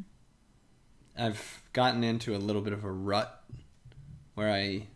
I've 1.16 1.62
gotten 1.72 2.04
into 2.04 2.36
a 2.36 2.40
little 2.40 2.64
bit 2.64 2.74
of 2.74 2.84
a 2.84 2.92
rut 2.92 3.44
where 4.34 4.52
I 4.52 4.88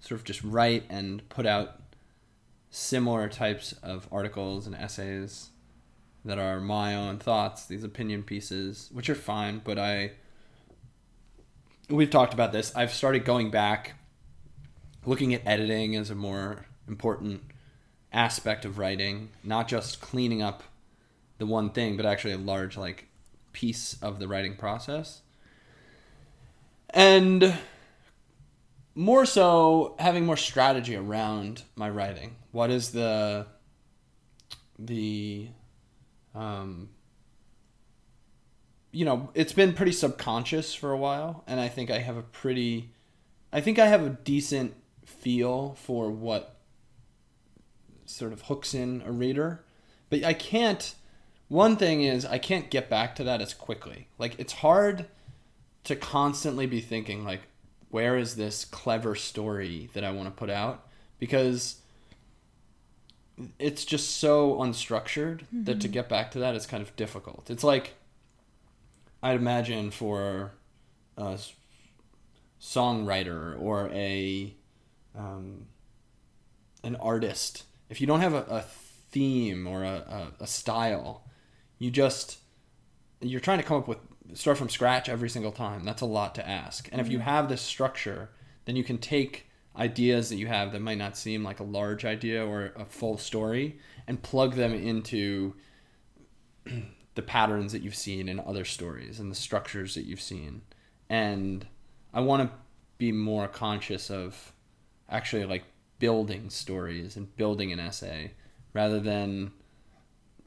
sort 0.00 0.20
of 0.20 0.24
just 0.24 0.42
write 0.44 0.84
and 0.90 1.26
put 1.30 1.46
out 1.46 1.81
similar 2.72 3.28
types 3.28 3.74
of 3.82 4.08
articles 4.10 4.66
and 4.66 4.74
essays 4.74 5.50
that 6.24 6.38
are 6.38 6.58
my 6.58 6.94
own 6.94 7.18
thoughts, 7.18 7.66
these 7.66 7.84
opinion 7.84 8.22
pieces, 8.22 8.88
which 8.92 9.10
are 9.10 9.14
fine, 9.14 9.60
but 9.62 9.78
I 9.78 10.12
we've 11.88 12.10
talked 12.10 12.32
about 12.32 12.52
this. 12.52 12.74
I've 12.74 12.92
started 12.92 13.24
going 13.24 13.50
back 13.50 13.94
looking 15.04 15.34
at 15.34 15.46
editing 15.46 15.94
as 15.96 16.10
a 16.10 16.14
more 16.14 16.64
important 16.88 17.42
aspect 18.12 18.64
of 18.64 18.78
writing, 18.78 19.28
not 19.44 19.68
just 19.68 20.00
cleaning 20.00 20.40
up 20.40 20.62
the 21.38 21.46
one 21.46 21.70
thing, 21.70 21.96
but 21.96 22.06
actually 22.06 22.32
a 22.32 22.38
large 22.38 22.76
like 22.76 23.08
piece 23.52 23.98
of 24.00 24.18
the 24.18 24.28
writing 24.28 24.56
process. 24.56 25.20
And 26.90 27.54
more 28.94 29.24
so 29.24 29.96
having 29.98 30.26
more 30.26 30.36
strategy 30.36 30.96
around 30.96 31.62
my 31.76 31.88
writing. 31.88 32.36
What 32.50 32.70
is 32.70 32.90
the 32.90 33.46
the 34.78 35.48
um 36.34 36.90
you 38.94 39.06
know, 39.06 39.30
it's 39.32 39.54
been 39.54 39.72
pretty 39.72 39.92
subconscious 39.92 40.74
for 40.74 40.92
a 40.92 40.98
while 40.98 41.44
and 41.46 41.58
I 41.58 41.68
think 41.68 41.90
I 41.90 41.98
have 41.98 42.16
a 42.16 42.22
pretty 42.22 42.90
I 43.52 43.60
think 43.60 43.78
I 43.78 43.86
have 43.86 44.04
a 44.04 44.10
decent 44.10 44.74
feel 45.04 45.74
for 45.74 46.10
what 46.10 46.56
sort 48.04 48.32
of 48.32 48.42
hooks 48.42 48.74
in 48.74 49.02
a 49.06 49.12
reader. 49.12 49.64
But 50.10 50.24
I 50.24 50.34
can't 50.34 50.94
one 51.48 51.76
thing 51.76 52.02
is 52.02 52.24
I 52.24 52.38
can't 52.38 52.70
get 52.70 52.88
back 52.90 53.14
to 53.16 53.24
that 53.24 53.40
as 53.40 53.54
quickly. 53.54 54.08
Like 54.18 54.38
it's 54.38 54.54
hard 54.54 55.06
to 55.84 55.96
constantly 55.96 56.66
be 56.66 56.80
thinking 56.80 57.24
like 57.24 57.42
where 57.92 58.16
is 58.16 58.36
this 58.36 58.64
clever 58.64 59.14
story 59.14 59.90
that 59.92 60.02
I 60.02 60.10
want 60.10 60.26
to 60.26 60.30
put 60.30 60.48
out 60.48 60.88
because 61.18 61.76
it's 63.58 63.84
just 63.84 64.16
so 64.16 64.54
unstructured 64.54 65.42
mm-hmm. 65.42 65.64
that 65.64 65.80
to 65.80 65.86
mm-hmm. 65.86 65.92
get 65.92 66.08
back 66.08 66.30
to 66.30 66.38
that 66.38 66.54
is 66.54 66.66
kind 66.66 66.82
of 66.82 66.96
difficult. 66.96 67.50
It's 67.50 67.62
like 67.62 67.92
I'd 69.22 69.36
imagine 69.36 69.90
for 69.90 70.52
a 71.18 71.38
songwriter 72.58 73.60
or 73.60 73.90
a 73.90 74.54
um, 75.14 75.66
an 76.82 76.96
artist, 76.96 77.64
if 77.90 78.00
you 78.00 78.06
don't 78.06 78.20
have 78.20 78.32
a, 78.32 78.44
a 78.48 78.62
theme 79.10 79.66
or 79.66 79.84
a, 79.84 80.32
a, 80.40 80.44
a 80.44 80.46
style, 80.46 81.24
you 81.78 81.90
just 81.90 82.38
you're 83.20 83.38
trying 83.38 83.58
to 83.58 83.64
come 83.64 83.76
up 83.76 83.86
with 83.86 83.98
start 84.34 84.58
from 84.58 84.68
scratch 84.68 85.08
every 85.08 85.28
single 85.28 85.52
time. 85.52 85.84
That's 85.84 86.02
a 86.02 86.06
lot 86.06 86.34
to 86.36 86.48
ask. 86.48 86.88
And 86.92 87.00
if 87.00 87.08
you 87.08 87.18
mm-hmm. 87.18 87.28
have 87.28 87.48
this 87.48 87.62
structure, 87.62 88.30
then 88.64 88.76
you 88.76 88.84
can 88.84 88.98
take 88.98 89.46
ideas 89.76 90.28
that 90.28 90.36
you 90.36 90.46
have 90.46 90.72
that 90.72 90.82
might 90.82 90.98
not 90.98 91.16
seem 91.16 91.42
like 91.42 91.60
a 91.60 91.64
large 91.64 92.04
idea 92.04 92.44
or 92.46 92.72
a 92.76 92.84
full 92.84 93.16
story 93.16 93.78
and 94.06 94.22
plug 94.22 94.54
them 94.54 94.74
into 94.74 95.54
the 97.14 97.22
patterns 97.22 97.72
that 97.72 97.82
you've 97.82 97.94
seen 97.94 98.28
in 98.28 98.38
other 98.40 98.64
stories 98.64 99.18
and 99.18 99.30
the 99.30 99.36
structures 99.36 99.94
that 99.94 100.04
you've 100.04 100.20
seen. 100.20 100.62
And 101.08 101.66
I 102.12 102.20
want 102.20 102.42
to 102.42 102.56
be 102.98 103.12
more 103.12 103.48
conscious 103.48 104.10
of 104.10 104.52
actually 105.08 105.44
like 105.44 105.64
building 105.98 106.50
stories 106.50 107.16
and 107.16 107.34
building 107.36 107.72
an 107.72 107.80
essay 107.80 108.32
rather 108.74 109.00
than 109.00 109.52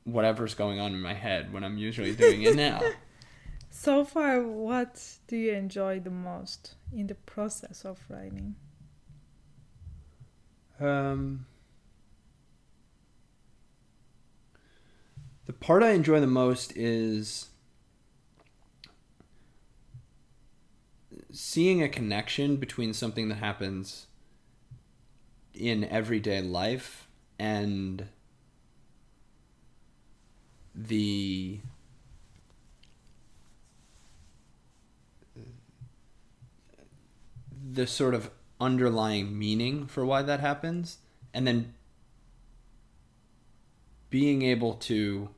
whatever's 0.04 0.54
going 0.54 0.80
on 0.80 0.94
in 0.94 1.02
my 1.02 1.14
head 1.14 1.52
when 1.52 1.64
I'm 1.64 1.78
usually 1.78 2.16
doing 2.16 2.44
it 2.44 2.56
now. 2.56 2.82
So 3.78 4.06
far, 4.06 4.42
what 4.42 5.18
do 5.28 5.36
you 5.36 5.52
enjoy 5.52 6.00
the 6.00 6.10
most 6.10 6.76
in 6.96 7.08
the 7.08 7.14
process 7.14 7.84
of 7.84 8.00
writing? 8.10 8.56
Um, 10.80 11.46
the 15.46 15.52
part 15.52 15.84
I 15.84 15.92
enjoy 15.92 16.22
the 16.22 16.26
most 16.26 16.76
is 16.78 17.50
seeing 21.32 21.84
a 21.84 21.90
connection 21.90 22.56
between 22.56 22.94
something 22.94 23.28
that 23.28 23.36
happens 23.36 24.08
in 25.54 25.84
everyday 25.84 26.42
life 26.42 27.10
and 27.38 28.08
the 30.74 31.60
the 37.76 37.86
sort 37.86 38.14
of 38.14 38.30
underlying 38.60 39.38
meaning 39.38 39.86
for 39.86 40.06
why 40.06 40.22
that 40.22 40.40
happens 40.40 41.00
and 41.34 41.46
then 41.46 41.74
being 44.10 44.42
able 44.42 44.74
to 44.74 45.30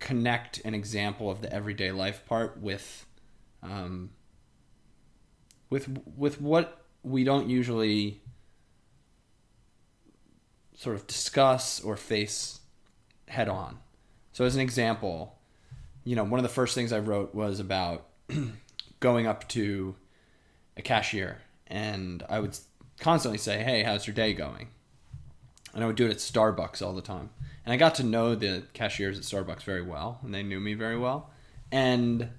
connect 0.00 0.58
an 0.64 0.74
example 0.74 1.30
of 1.30 1.40
the 1.40 1.52
everyday 1.52 1.92
life 1.92 2.26
part 2.26 2.60
with 2.60 3.06
um, 3.62 4.10
with 5.70 5.88
with 6.16 6.40
what 6.40 6.84
we 7.04 7.22
don't 7.22 7.48
usually 7.48 8.20
sort 10.76 10.96
of 10.96 11.06
discuss 11.06 11.80
or 11.80 11.96
face 11.96 12.60
head 13.28 13.48
on. 13.48 13.78
So 14.32 14.44
as 14.44 14.56
an 14.56 14.60
example, 14.60 15.38
you 16.02 16.16
know, 16.16 16.24
one 16.24 16.40
of 16.40 16.42
the 16.42 16.48
first 16.48 16.74
things 16.74 16.92
I 16.92 16.98
wrote 16.98 17.34
was 17.34 17.60
about 17.60 18.08
going 19.00 19.28
up 19.28 19.48
to 19.50 19.94
cashier 20.82 21.40
and 21.66 22.22
I 22.28 22.38
would 22.38 22.56
constantly 23.00 23.38
say, 23.38 23.62
"Hey, 23.62 23.82
how's 23.82 24.06
your 24.06 24.14
day 24.14 24.34
going?" 24.34 24.68
And 25.74 25.82
I 25.82 25.86
would 25.86 25.96
do 25.96 26.06
it 26.06 26.10
at 26.10 26.18
Starbucks 26.18 26.84
all 26.84 26.92
the 26.92 27.02
time. 27.02 27.30
And 27.64 27.72
I 27.72 27.76
got 27.76 27.94
to 27.96 28.02
know 28.02 28.34
the 28.34 28.64
cashiers 28.74 29.16
at 29.16 29.24
Starbucks 29.24 29.62
very 29.62 29.82
well, 29.82 30.20
and 30.22 30.34
they 30.34 30.42
knew 30.42 30.60
me 30.60 30.74
very 30.74 30.98
well. 30.98 31.30
And 31.70 32.30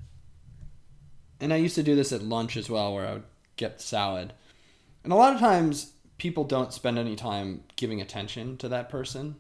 and 1.40 1.52
I 1.52 1.58
used 1.58 1.76
to 1.76 1.84
do 1.84 1.96
this 1.96 2.12
at 2.12 2.22
lunch 2.22 2.56
as 2.56 2.70
well, 2.70 2.94
where 2.94 3.08
I 3.08 3.14
would 3.14 3.24
get 3.58 3.82
salad. 3.82 4.34
And 5.04 5.12
a 5.12 5.16
lot 5.16 5.34
of 5.34 5.40
times, 5.40 5.94
people 6.18 6.44
don't 6.44 6.72
spend 6.72 6.98
any 6.98 7.16
time 7.16 7.64
giving 7.76 8.00
attention 8.00 8.56
to 8.58 8.70
that 8.70 8.88
person. 8.88 9.36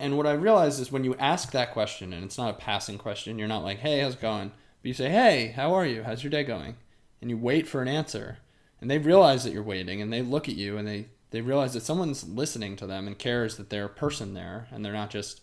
And 0.00 0.16
what 0.16 0.26
I 0.26 0.32
realized 0.32 0.80
is 0.80 0.90
when 0.90 1.04
you 1.04 1.14
ask 1.16 1.52
that 1.52 1.72
question, 1.72 2.12
and 2.12 2.24
it's 2.24 2.38
not 2.38 2.50
a 2.50 2.58
passing 2.58 2.98
question, 2.98 3.38
you're 3.38 3.46
not 3.46 3.62
like, 3.62 3.78
"Hey, 3.78 4.00
how's 4.00 4.14
it 4.14 4.20
going?" 4.20 4.48
But 4.48 4.88
you 4.88 4.94
say, 4.94 5.10
"Hey, 5.10 5.48
how 5.48 5.74
are 5.74 5.86
you? 5.86 6.02
How's 6.02 6.24
your 6.24 6.30
day 6.30 6.44
going?" 6.44 6.76
And 7.20 7.30
you 7.30 7.36
wait 7.36 7.66
for 7.66 7.82
an 7.82 7.88
answer 7.88 8.38
and 8.80 8.90
they 8.90 8.98
realize 8.98 9.44
that 9.44 9.52
you're 9.52 9.62
waiting 9.62 10.00
and 10.00 10.12
they 10.12 10.22
look 10.22 10.48
at 10.48 10.54
you 10.54 10.76
and 10.76 10.86
they 10.86 11.06
they 11.30 11.40
realize 11.40 11.74
that 11.74 11.82
someone's 11.82 12.26
listening 12.26 12.74
to 12.76 12.86
them 12.86 13.06
and 13.06 13.18
cares 13.18 13.56
that 13.56 13.68
they're 13.68 13.84
a 13.84 13.90
person 13.90 14.34
there 14.34 14.66
and 14.70 14.84
they're 14.84 14.92
not 14.92 15.10
just 15.10 15.40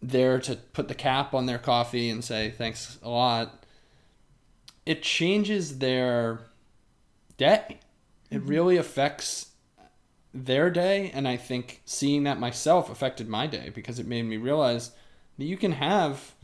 there 0.00 0.38
to 0.38 0.54
put 0.54 0.86
the 0.86 0.94
cap 0.94 1.34
on 1.34 1.46
their 1.46 1.58
coffee 1.58 2.08
and 2.08 2.24
say 2.24 2.50
thanks 2.50 2.98
a 3.02 3.08
lot 3.08 3.64
it 4.86 5.02
changes 5.02 5.78
their 5.78 6.40
day 7.36 7.80
it 8.30 8.38
mm-hmm. 8.38 8.46
really 8.46 8.76
affects 8.76 9.46
their 10.32 10.70
day 10.70 11.10
and 11.12 11.26
i 11.26 11.36
think 11.36 11.82
seeing 11.84 12.22
that 12.22 12.38
myself 12.38 12.88
affected 12.90 13.28
my 13.28 13.46
day 13.46 13.70
because 13.74 13.98
it 13.98 14.06
made 14.06 14.24
me 14.24 14.36
realize 14.36 14.92
that 15.36 15.44
you 15.44 15.56
can 15.56 15.72
have 15.72 16.34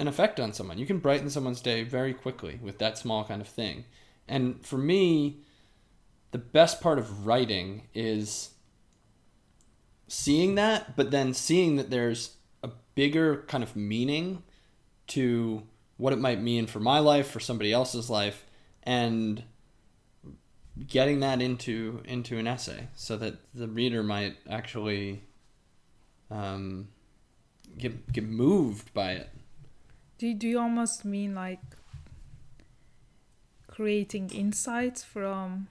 an 0.00 0.08
effect 0.08 0.40
on 0.40 0.52
someone. 0.52 0.78
You 0.78 0.86
can 0.86 0.98
brighten 0.98 1.30
someone's 1.30 1.60
day 1.60 1.82
very 1.84 2.14
quickly 2.14 2.58
with 2.62 2.78
that 2.78 2.98
small 2.98 3.24
kind 3.24 3.40
of 3.40 3.48
thing. 3.48 3.84
And 4.26 4.64
for 4.64 4.78
me, 4.78 5.40
the 6.30 6.38
best 6.38 6.80
part 6.80 6.98
of 6.98 7.26
writing 7.26 7.88
is 7.92 8.50
seeing 10.08 10.54
that, 10.54 10.96
but 10.96 11.10
then 11.10 11.34
seeing 11.34 11.76
that 11.76 11.90
there's 11.90 12.36
a 12.62 12.70
bigger 12.94 13.44
kind 13.46 13.62
of 13.62 13.76
meaning 13.76 14.42
to 15.08 15.64
what 15.96 16.12
it 16.12 16.18
might 16.18 16.40
mean 16.40 16.66
for 16.66 16.80
my 16.80 16.98
life, 16.98 17.28
for 17.28 17.40
somebody 17.40 17.72
else's 17.72 18.08
life, 18.08 18.46
and 18.82 19.42
getting 20.86 21.20
that 21.20 21.42
into 21.42 22.00
into 22.06 22.38
an 22.38 22.46
essay 22.46 22.88
so 22.94 23.14
that 23.16 23.34
the 23.54 23.68
reader 23.68 24.02
might 24.02 24.36
actually 24.48 25.22
um, 26.30 26.88
get 27.76 28.10
get 28.12 28.24
moved 28.24 28.94
by 28.94 29.12
it 29.12 29.28
do, 30.20 30.34
do 30.34 30.46
you 30.46 30.60
almost 30.60 31.06
mean 31.06 31.34
like 31.34 31.62
creating 33.66 34.28
insights 34.28 35.02
from 35.02 35.68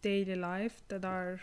daily 0.00 0.34
life 0.34 0.80
that 0.88 1.04
are 1.04 1.38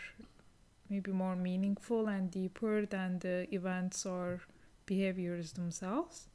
maybe 0.90 1.12
more 1.12 1.36
meaningful 1.36 2.08
and 2.08 2.28
deeper 2.28 2.84
than 2.84 3.20
the 3.20 3.46
events 3.54 4.04
or 4.04 4.40
behaviors 4.84 5.52
themselves? 5.52 6.26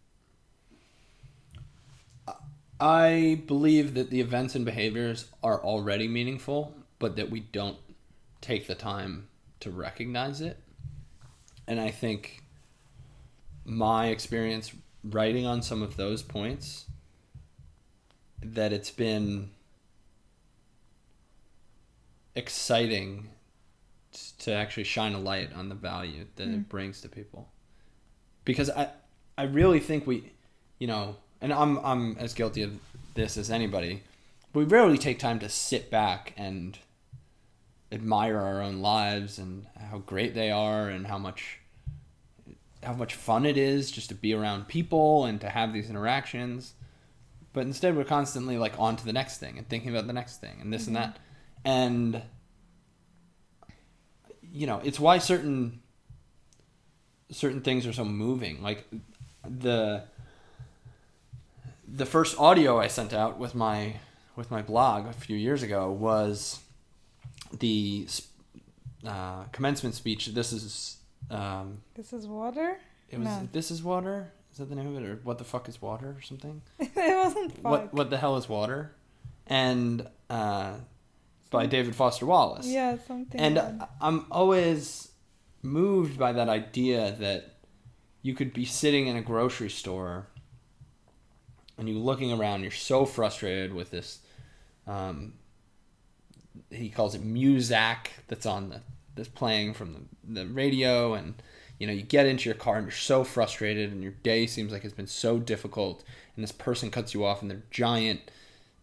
I 2.80 3.44
believe 3.46 3.94
that 3.96 4.10
the 4.10 4.22
events 4.22 4.56
and 4.56 4.64
behaviors 4.64 5.26
are 5.44 5.62
already 5.62 6.08
meaningful, 6.08 6.74
but 6.98 7.18
that 7.18 7.30
we 7.30 7.42
don't 7.42 7.78
take 8.40 8.68
the 8.68 8.76
time 8.76 9.28
to 9.60 9.70
recognize 9.70 10.40
it. 10.40 10.62
And 11.68 11.78
I 11.78 11.92
think 11.92 12.44
my 13.66 14.08
experience 14.08 14.72
writing 15.10 15.46
on 15.46 15.62
some 15.62 15.82
of 15.82 15.96
those 15.98 16.22
points 16.24 16.86
that 18.42 18.72
it's 18.74 18.92
been 18.92 19.50
exciting 22.36 23.30
to 24.40 24.52
actually 24.52 24.84
shine 24.84 25.14
a 25.14 25.20
light 25.20 25.52
on 25.54 25.70
the 25.70 25.76
value 25.76 26.26
that 26.36 26.48
Mm. 26.48 26.54
it 26.56 26.70
brings 26.70 27.02
to 27.02 27.10
people. 27.10 27.50
Because 28.46 28.70
I 28.70 28.92
I 29.38 29.44
really 29.44 29.80
think 29.80 30.08
we 30.08 30.32
you 30.80 30.88
know, 30.88 31.18
and 31.42 31.52
I'm 31.54 31.78
I'm 31.80 32.18
as 32.18 32.34
guilty 32.34 32.62
of 32.62 32.80
this 33.16 33.38
as 33.38 33.50
anybody. 33.52 34.04
We 34.54 34.64
rarely 34.64 34.98
take 34.98 35.20
time 35.20 35.40
to 35.40 35.50
sit 35.50 35.90
back 35.92 36.34
and 36.38 36.78
admire 37.92 38.38
our 38.38 38.62
own 38.62 38.80
lives 38.82 39.38
and 39.40 39.68
how 39.90 40.00
great 40.00 40.34
they 40.36 40.52
are 40.52 40.90
and 40.90 41.08
how 41.08 41.18
much 41.18 41.60
how 42.84 42.94
much 42.94 43.16
fun 43.16 43.46
it 43.46 43.58
is 43.58 43.92
just 43.92 44.10
to 44.10 44.16
be 44.16 44.34
around 44.34 44.68
people 44.68 45.26
and 45.26 45.42
to 45.42 45.50
have 45.50 45.74
these 45.74 45.90
interactions. 45.90 46.74
But 47.54 47.62
instead 47.62 47.96
we're 47.96 48.04
constantly 48.04 48.58
like 48.58 48.74
on 48.78 48.96
to 48.98 49.06
the 49.06 49.14
next 49.14 49.40
thing 49.40 49.58
and 49.58 49.68
thinking 49.68 49.90
about 49.90 50.08
the 50.08 50.14
next 50.14 50.40
thing 50.40 50.60
and 50.62 50.72
this 50.72 50.88
and 50.88 50.96
that. 50.96 51.18
And 51.66 52.22
you 54.42 54.68
know, 54.68 54.82
it's 54.84 55.00
why 55.00 55.18
certain 55.18 55.82
certain 57.32 57.62
things 57.62 57.86
are 57.86 57.94
so 57.94 58.06
moving. 58.06 58.62
Like 58.62 58.88
the 59.48 60.04
the 61.88 62.06
first 62.06 62.38
audio 62.40 62.80
I 62.80 62.88
sent 62.88 63.14
out 63.14 63.38
with 63.40 63.56
my 63.56 63.96
with 64.36 64.52
my 64.52 64.62
blog 64.62 65.08
a 65.08 65.14
few 65.14 65.36
years 65.36 65.64
ago 65.64 65.92
was 65.92 66.60
the 67.52 68.08
uh, 69.06 69.44
commencement 69.46 69.96
speech. 69.96 70.28
This 70.28 70.54
is 70.54 70.97
um, 71.30 71.80
This 71.96 72.14
is 72.14 72.28
water. 72.28 72.78
it 73.10 73.18
was 73.20 73.28
No. 73.28 73.48
this 73.52 73.72
is 73.72 73.84
water. 73.84 74.32
Is 74.52 74.58
that 74.60 74.70
the 74.70 74.76
name 74.76 74.96
of 74.96 75.04
it, 75.04 75.08
or 75.08 75.16
what 75.24 75.38
the 75.38 75.44
fuck 75.44 75.70
is 75.70 75.82
water, 75.82 76.16
or 76.18 76.22
something? 76.22 76.62
it 76.80 76.92
wasn't 76.96 77.54
fuck. 77.56 77.64
What 77.64 77.94
what 77.94 78.10
the 78.10 78.18
hell 78.18 78.38
is 78.38 78.50
water? 78.50 78.94
And 79.46 80.08
uh, 80.30 80.74
by 81.50 81.66
David 81.68 81.96
Foster 81.96 82.26
Wallace. 82.26 82.68
Yeah, 82.68 82.98
something. 83.08 83.40
And 83.40 83.84
I'm 84.02 84.26
always 84.32 85.10
moved 85.62 86.18
by 86.18 86.32
that 86.34 86.50
idea 86.50 87.16
that 87.20 87.56
you 88.22 88.34
could 88.34 88.54
be 88.54 88.66
sitting 88.66 89.08
in 89.08 89.16
a 89.16 89.22
grocery 89.22 89.70
store 89.70 90.28
and 91.78 91.88
you're 91.88 91.98
looking 92.00 92.32
around, 92.32 92.64
you're 92.64 92.72
so 92.72 93.06
frustrated 93.06 93.74
with 93.74 93.92
this. 93.92 94.20
Um, 94.88 95.34
he 96.72 96.90
calls 96.90 97.14
it 97.16 97.24
muzak 97.24 98.08
that's 98.28 98.46
on 98.46 98.70
the 98.70 98.82
that's 99.18 99.30
playing 99.30 99.74
from 99.74 99.94
the, 99.94 100.42
the 100.42 100.48
radio 100.48 101.14
and 101.14 101.42
you 101.80 101.86
know 101.86 101.94
you 101.94 102.04
get 102.04 102.26
into 102.26 102.48
your 102.48 102.56
car 102.56 102.78
and 102.78 102.86
you're 102.86 102.92
so 102.92 103.24
frustrated 103.24 103.92
and 103.92 104.02
your 104.02 104.14
day 104.24 104.48
seems 104.48 104.72
like 104.72 104.86
it's 104.86 104.94
been 104.94 105.08
so 105.08 105.40
difficult 105.40 106.04
and 106.36 106.44
this 106.44 106.52
person 106.52 106.90
cuts 106.90 107.14
you 107.14 107.26
off 107.26 107.42
in 107.42 107.48
their 107.48 107.64
giant 107.72 108.22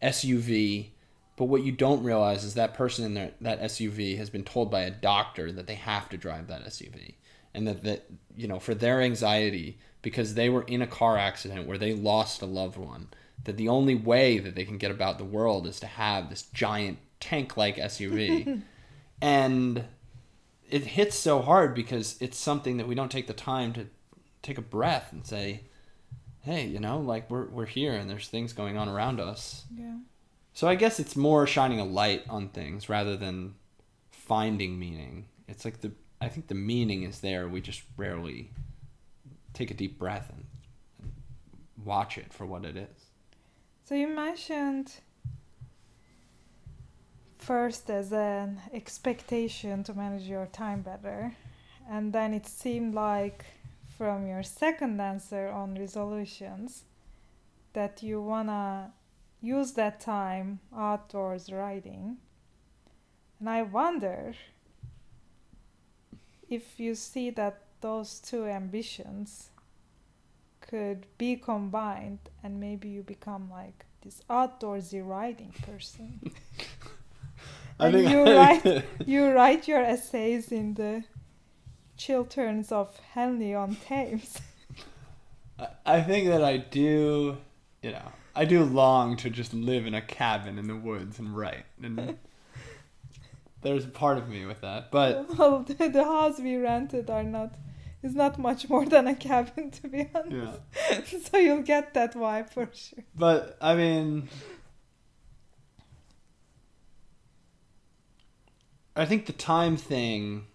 SUV 0.02 0.90
but 1.36 1.46
what 1.46 1.64
you 1.64 1.72
don't 1.72 2.04
realize 2.04 2.44
is 2.44 2.54
that 2.54 2.74
person 2.74 3.04
in 3.04 3.14
their, 3.14 3.30
that 3.40 3.60
SUV 3.62 4.16
has 4.18 4.30
been 4.30 4.44
told 4.44 4.70
by 4.70 4.82
a 4.82 4.90
doctor 4.90 5.50
that 5.52 5.66
they 5.66 5.74
have 5.74 6.08
to 6.10 6.16
drive 6.16 6.46
that 6.46 6.64
SUV. 6.64 7.14
And 7.52 7.66
that, 7.66 7.82
that, 7.82 8.06
you 8.36 8.46
know, 8.46 8.60
for 8.60 8.74
their 8.74 9.00
anxiety, 9.00 9.78
because 10.02 10.34
they 10.34 10.48
were 10.48 10.62
in 10.62 10.82
a 10.82 10.86
car 10.86 11.16
accident 11.16 11.66
where 11.66 11.78
they 11.78 11.92
lost 11.92 12.42
a 12.42 12.46
loved 12.46 12.76
one, 12.76 13.08
that 13.44 13.56
the 13.56 13.68
only 13.68 13.94
way 13.94 14.38
that 14.38 14.54
they 14.54 14.64
can 14.64 14.78
get 14.78 14.90
about 14.90 15.18
the 15.18 15.24
world 15.24 15.66
is 15.66 15.80
to 15.80 15.86
have 15.86 16.30
this 16.30 16.42
giant 16.42 16.98
tank 17.18 17.56
like 17.56 17.76
SUV. 17.76 18.62
and 19.20 19.84
it 20.74 20.86
hits 20.86 21.16
so 21.16 21.40
hard 21.40 21.72
because 21.72 22.16
it's 22.18 22.36
something 22.36 22.78
that 22.78 22.88
we 22.88 22.96
don't 22.96 23.12
take 23.12 23.28
the 23.28 23.32
time 23.32 23.72
to 23.74 23.86
take 24.42 24.58
a 24.58 24.62
breath 24.62 25.12
and 25.12 25.24
say, 25.24 25.62
hey, 26.40 26.66
you 26.66 26.80
know, 26.80 26.98
like 26.98 27.30
we're, 27.30 27.46
we're 27.46 27.64
here 27.64 27.92
and 27.92 28.10
there's 28.10 28.26
things 28.26 28.52
going 28.52 28.76
on 28.76 28.88
around 28.88 29.20
us. 29.20 29.66
yeah. 29.72 29.98
So 30.52 30.66
I 30.66 30.74
guess 30.74 30.98
it's 30.98 31.14
more 31.14 31.46
shining 31.46 31.78
a 31.78 31.84
light 31.84 32.24
on 32.28 32.48
things 32.48 32.88
rather 32.88 33.16
than 33.16 33.54
finding 34.10 34.76
meaning. 34.76 35.26
It's 35.46 35.64
like 35.64 35.80
the 35.80 35.92
I 36.20 36.28
think 36.28 36.48
the 36.48 36.56
meaning 36.56 37.04
is 37.04 37.20
there. 37.20 37.48
We 37.48 37.60
just 37.60 37.82
rarely 37.96 38.50
take 39.52 39.70
a 39.70 39.74
deep 39.74 39.96
breath 39.96 40.28
and, 40.30 40.44
and 41.02 41.12
watch 41.84 42.18
it 42.18 42.32
for 42.32 42.46
what 42.46 42.64
it 42.64 42.76
is. 42.76 43.10
So 43.84 43.94
you 43.94 44.08
mentioned 44.08 44.92
first 47.38 47.90
as 47.90 48.12
an 48.12 48.60
expectation 48.72 49.84
to 49.84 49.94
manage 49.94 50.28
your 50.28 50.46
time 50.46 50.82
better, 50.82 51.34
and 51.88 52.12
then 52.12 52.32
it 52.32 52.46
seemed 52.46 52.94
like 52.94 53.44
from 53.96 54.26
your 54.26 54.42
second 54.42 55.00
answer 55.00 55.48
on 55.48 55.74
resolutions 55.74 56.84
that 57.72 58.02
you 58.02 58.20
wanna 58.20 58.92
use 59.40 59.72
that 59.72 60.00
time 60.00 60.60
outdoors 60.76 61.52
writing. 61.52 62.16
And 63.38 63.50
I 63.50 63.62
wonder 63.62 64.34
if 66.48 66.78
you 66.80 66.94
see 66.94 67.30
that 67.30 67.60
those 67.80 68.18
two 68.18 68.46
ambitions 68.46 69.50
could 70.60 71.06
be 71.18 71.36
combined 71.36 72.20
and 72.42 72.58
maybe 72.58 72.88
you 72.88 73.02
become 73.02 73.50
like 73.50 73.84
this 74.02 74.22
outdoorsy 74.30 75.06
writing 75.06 75.52
person. 75.62 76.20
And 77.78 77.94
you 78.08 78.22
write 78.36 78.84
you 79.06 79.30
write 79.30 79.66
your 79.68 79.82
essays 79.82 80.52
in 80.52 80.74
the 80.74 81.04
Chilterns 81.96 82.72
of 82.72 82.96
Henley 83.12 83.54
on 83.54 83.76
Thames. 83.76 84.40
I- 85.58 85.68
I 85.86 86.00
think 86.02 86.28
that 86.28 86.42
I 86.42 86.56
do, 86.56 87.36
you 87.82 87.92
know, 87.92 88.12
I 88.34 88.44
do 88.44 88.64
long 88.64 89.16
to 89.18 89.30
just 89.30 89.54
live 89.54 89.86
in 89.86 89.94
a 89.94 90.00
cabin 90.02 90.58
in 90.58 90.66
the 90.66 90.76
woods 90.76 91.18
and 91.20 91.36
write. 91.36 91.66
And 91.82 92.18
there's 93.62 93.84
a 93.84 93.88
part 93.88 94.18
of 94.18 94.28
me 94.28 94.44
with 94.46 94.60
that. 94.62 94.90
But 94.90 95.38
well, 95.38 95.60
the, 95.62 95.88
the 95.88 96.04
house 96.04 96.40
we 96.40 96.56
rented 96.56 97.10
are 97.10 97.22
not 97.22 97.54
is 98.02 98.14
not 98.14 98.38
much 98.38 98.68
more 98.68 98.84
than 98.84 99.06
a 99.06 99.14
cabin 99.14 99.70
to 99.70 99.88
be 99.88 100.08
honest. 100.14 100.60
yeah. 100.90 101.00
so 101.30 101.38
you'll 101.38 101.62
get 101.62 101.94
that 101.94 102.14
vibe 102.14 102.50
for 102.50 102.68
sure. 102.72 103.04
But 103.16 103.56
I 103.60 103.74
mean, 103.74 104.28
I 108.96 109.04
think 109.06 109.26
the 109.26 109.32
time 109.32 109.76
thing. 109.76 110.46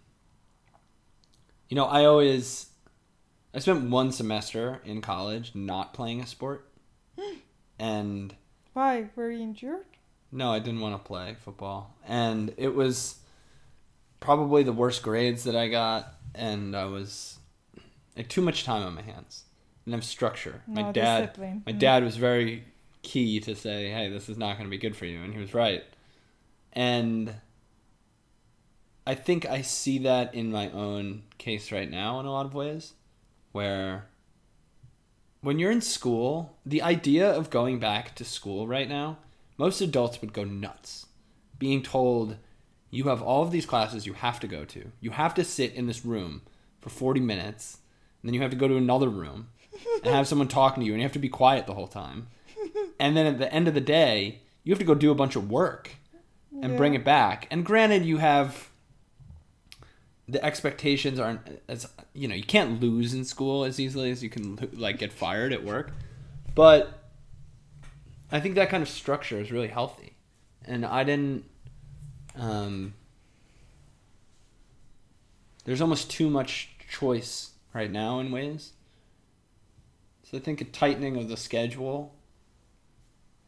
You 1.67 1.75
know, 1.75 1.85
I 1.85 2.05
always, 2.05 2.67
I 3.53 3.59
spent 3.59 3.89
one 3.91 4.11
semester 4.11 4.81
in 4.85 5.01
college 5.01 5.51
not 5.53 5.93
playing 5.93 6.19
a 6.21 6.25
sport, 6.25 6.67
and 7.77 8.33
Why? 8.73 9.09
Were 9.15 9.29
you 9.31 9.43
injured? 9.43 9.85
no, 10.31 10.51
I 10.51 10.59
didn't 10.59 10.79
want 10.81 10.95
to 10.95 11.07
play 11.07 11.35
football, 11.43 11.93
and 12.07 12.53
it 12.57 12.73
was 12.73 13.17
probably 14.19 14.63
the 14.63 14.73
worst 14.73 15.03
grades 15.03 15.43
that 15.43 15.55
I 15.55 15.67
got, 15.67 16.13
and 16.33 16.75
I 16.75 16.85
was 16.85 17.37
I 18.17 18.21
had 18.21 18.29
too 18.29 18.41
much 18.41 18.63
time 18.63 18.81
on 18.83 18.95
my 18.95 19.01
hands, 19.03 19.43
and 19.85 19.93
have 19.93 20.03
structure. 20.03 20.63
my 20.67 20.91
dad, 20.91 21.21
discipline. 21.27 21.63
my 21.67 21.73
Mm. 21.73 21.79
dad 21.79 22.03
was 22.03 22.17
very 22.17 22.63
key 23.03 23.39
to 23.41 23.55
say, 23.55 23.91
"Hey, 23.91 24.09
this 24.09 24.27
is 24.27 24.37
not 24.39 24.53
going 24.57 24.65
to 24.67 24.71
be 24.71 24.77
good 24.79 24.95
for 24.97 25.05
you," 25.05 25.21
and 25.21 25.33
he 25.33 25.39
was 25.39 25.53
right. 25.53 25.83
And 26.73 27.35
I 29.09 29.15
think 29.15 29.47
I 29.47 29.63
see 29.63 29.97
that 29.99 30.35
in 30.35 30.51
my 30.51 30.69
own 30.69 31.23
case 31.39 31.71
right 31.71 31.89
now 31.89 32.19
in 32.19 32.27
a 32.27 32.31
lot 32.31 32.45
of 32.45 32.53
ways, 32.53 32.93
where 33.51 34.05
when 35.41 35.57
you're 35.57 35.71
in 35.71 35.81
school, 35.81 36.59
the 36.63 36.83
idea 36.83 37.27
of 37.27 37.49
going 37.49 37.79
back 37.79 38.13
to 38.13 38.23
school 38.23 38.67
right 38.67 38.87
now, 38.87 39.17
most 39.57 39.81
adults 39.81 40.21
would 40.21 40.31
go 40.31 40.43
nuts, 40.43 41.07
being 41.57 41.81
told 41.81 42.37
you 42.91 43.05
have 43.05 43.23
all 43.23 43.41
of 43.41 43.49
these 43.49 43.65
classes 43.65 44.05
you 44.05 44.13
have 44.13 44.39
to 44.41 44.47
go 44.47 44.63
to. 44.65 44.91
You 45.01 45.09
have 45.09 45.33
to 45.33 45.43
sit 45.43 45.73
in 45.73 45.87
this 45.87 46.05
room 46.05 46.43
for 46.79 46.91
40 46.91 47.19
minutes, 47.19 47.79
and 48.21 48.29
then 48.29 48.35
you 48.35 48.41
have 48.43 48.51
to 48.51 48.57
go 48.57 48.67
to 48.67 48.77
another 48.77 49.09
room 49.09 49.47
and 50.03 50.13
have 50.13 50.27
someone 50.27 50.47
talking 50.47 50.81
to 50.81 50.85
you, 50.85 50.93
and 50.93 51.01
you 51.01 51.05
have 51.05 51.13
to 51.13 51.17
be 51.17 51.29
quiet 51.29 51.65
the 51.65 51.73
whole 51.73 51.87
time. 51.87 52.27
And 52.99 53.17
then 53.17 53.25
at 53.25 53.39
the 53.39 53.51
end 53.51 53.67
of 53.67 53.73
the 53.73 53.81
day, 53.81 54.41
you 54.63 54.71
have 54.71 54.79
to 54.79 54.85
go 54.85 54.93
do 54.93 55.09
a 55.09 55.15
bunch 55.15 55.35
of 55.35 55.49
work 55.49 55.95
and 56.61 56.77
bring 56.77 56.93
it 56.93 57.03
back. 57.03 57.47
And 57.49 57.65
granted, 57.65 58.05
you 58.05 58.17
have 58.17 58.68
the 60.29 60.43
expectations 60.45 61.19
aren't 61.19 61.41
as 61.67 61.87
you 62.13 62.27
know 62.27 62.35
you 62.35 62.43
can't 62.43 62.79
lose 62.79 63.13
in 63.13 63.25
school 63.25 63.63
as 63.63 63.79
easily 63.79 64.11
as 64.11 64.23
you 64.23 64.29
can 64.29 64.69
like 64.73 64.99
get 64.99 65.11
fired 65.11 65.51
at 65.51 65.63
work, 65.63 65.91
but 66.55 66.99
I 68.31 68.39
think 68.39 68.55
that 68.55 68.69
kind 68.69 68.83
of 68.83 68.89
structure 68.89 69.39
is 69.39 69.51
really 69.51 69.67
healthy, 69.67 70.15
and 70.65 70.85
I 70.85 71.03
didn't. 71.03 71.45
Um, 72.35 72.93
there's 75.65 75.81
almost 75.81 76.09
too 76.09 76.29
much 76.29 76.69
choice 76.89 77.51
right 77.73 77.91
now 77.91 78.19
in 78.19 78.31
ways. 78.31 78.73
So 80.23 80.37
I 80.37 80.41
think 80.41 80.61
a 80.61 80.65
tightening 80.65 81.17
of 81.17 81.27
the 81.27 81.37
schedule, 81.37 82.15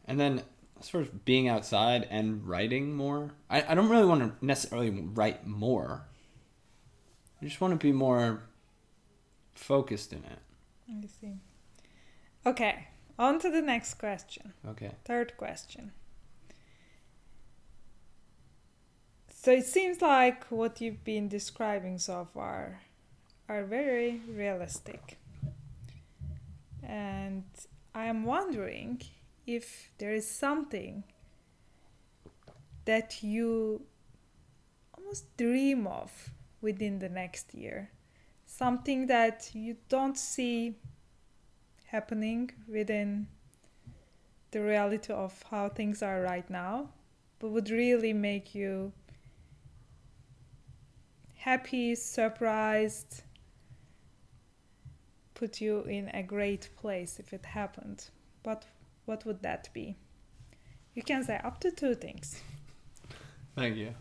and 0.04 0.18
then 0.18 0.42
as 0.80 0.88
far 0.88 1.02
as 1.02 1.08
being 1.08 1.48
outside 1.48 2.08
and 2.10 2.46
writing 2.46 2.92
more, 2.92 3.34
I, 3.48 3.62
I 3.68 3.74
don't 3.76 3.88
really 3.88 4.04
want 4.04 4.20
to 4.20 4.44
necessarily 4.44 4.90
write 4.90 5.46
more. 5.46 6.08
I 7.42 7.44
just 7.44 7.60
want 7.60 7.72
to 7.72 7.76
be 7.76 7.90
more 7.90 8.44
focused 9.54 10.12
in 10.12 10.20
it. 10.20 10.38
I 10.88 11.08
see. 11.20 11.32
Okay, 12.46 12.86
on 13.18 13.40
to 13.40 13.50
the 13.50 13.60
next 13.60 13.94
question. 13.94 14.52
Okay. 14.68 14.92
Third 15.04 15.36
question. 15.36 15.90
So 19.28 19.50
it 19.50 19.66
seems 19.66 20.00
like 20.00 20.44
what 20.50 20.80
you've 20.80 21.02
been 21.02 21.28
describing 21.28 21.98
so 21.98 22.28
far 22.32 22.82
are 23.48 23.64
very 23.64 24.20
realistic. 24.28 25.18
And 26.80 27.42
I 27.92 28.04
am 28.04 28.24
wondering 28.24 29.02
if 29.48 29.90
there 29.98 30.14
is 30.14 30.30
something 30.30 31.02
that 32.84 33.24
you 33.24 33.82
almost 34.96 35.36
dream 35.36 35.88
of 35.88 36.30
within 36.62 36.98
the 36.98 37.08
next 37.08 37.52
year. 37.52 37.90
Something 38.46 39.06
that 39.08 39.50
you 39.52 39.76
don't 39.88 40.16
see 40.16 40.76
happening 41.86 42.50
within 42.66 43.26
the 44.52 44.62
reality 44.62 45.12
of 45.12 45.42
how 45.50 45.68
things 45.68 46.02
are 46.02 46.22
right 46.22 46.48
now, 46.48 46.88
but 47.38 47.50
would 47.50 47.70
really 47.70 48.12
make 48.12 48.54
you 48.54 48.92
happy, 51.36 51.94
surprised, 51.94 53.22
put 55.34 55.60
you 55.60 55.82
in 55.82 56.08
a 56.14 56.22
great 56.22 56.68
place 56.76 57.18
if 57.18 57.32
it 57.32 57.44
happened. 57.44 58.08
But 58.42 58.64
what 59.06 59.26
would 59.26 59.42
that 59.42 59.68
be? 59.72 59.96
You 60.94 61.02
can 61.02 61.24
say 61.24 61.40
up 61.42 61.58
to 61.60 61.70
two 61.70 61.94
things. 61.94 62.40
Thank 63.56 63.76
you. 63.76 63.94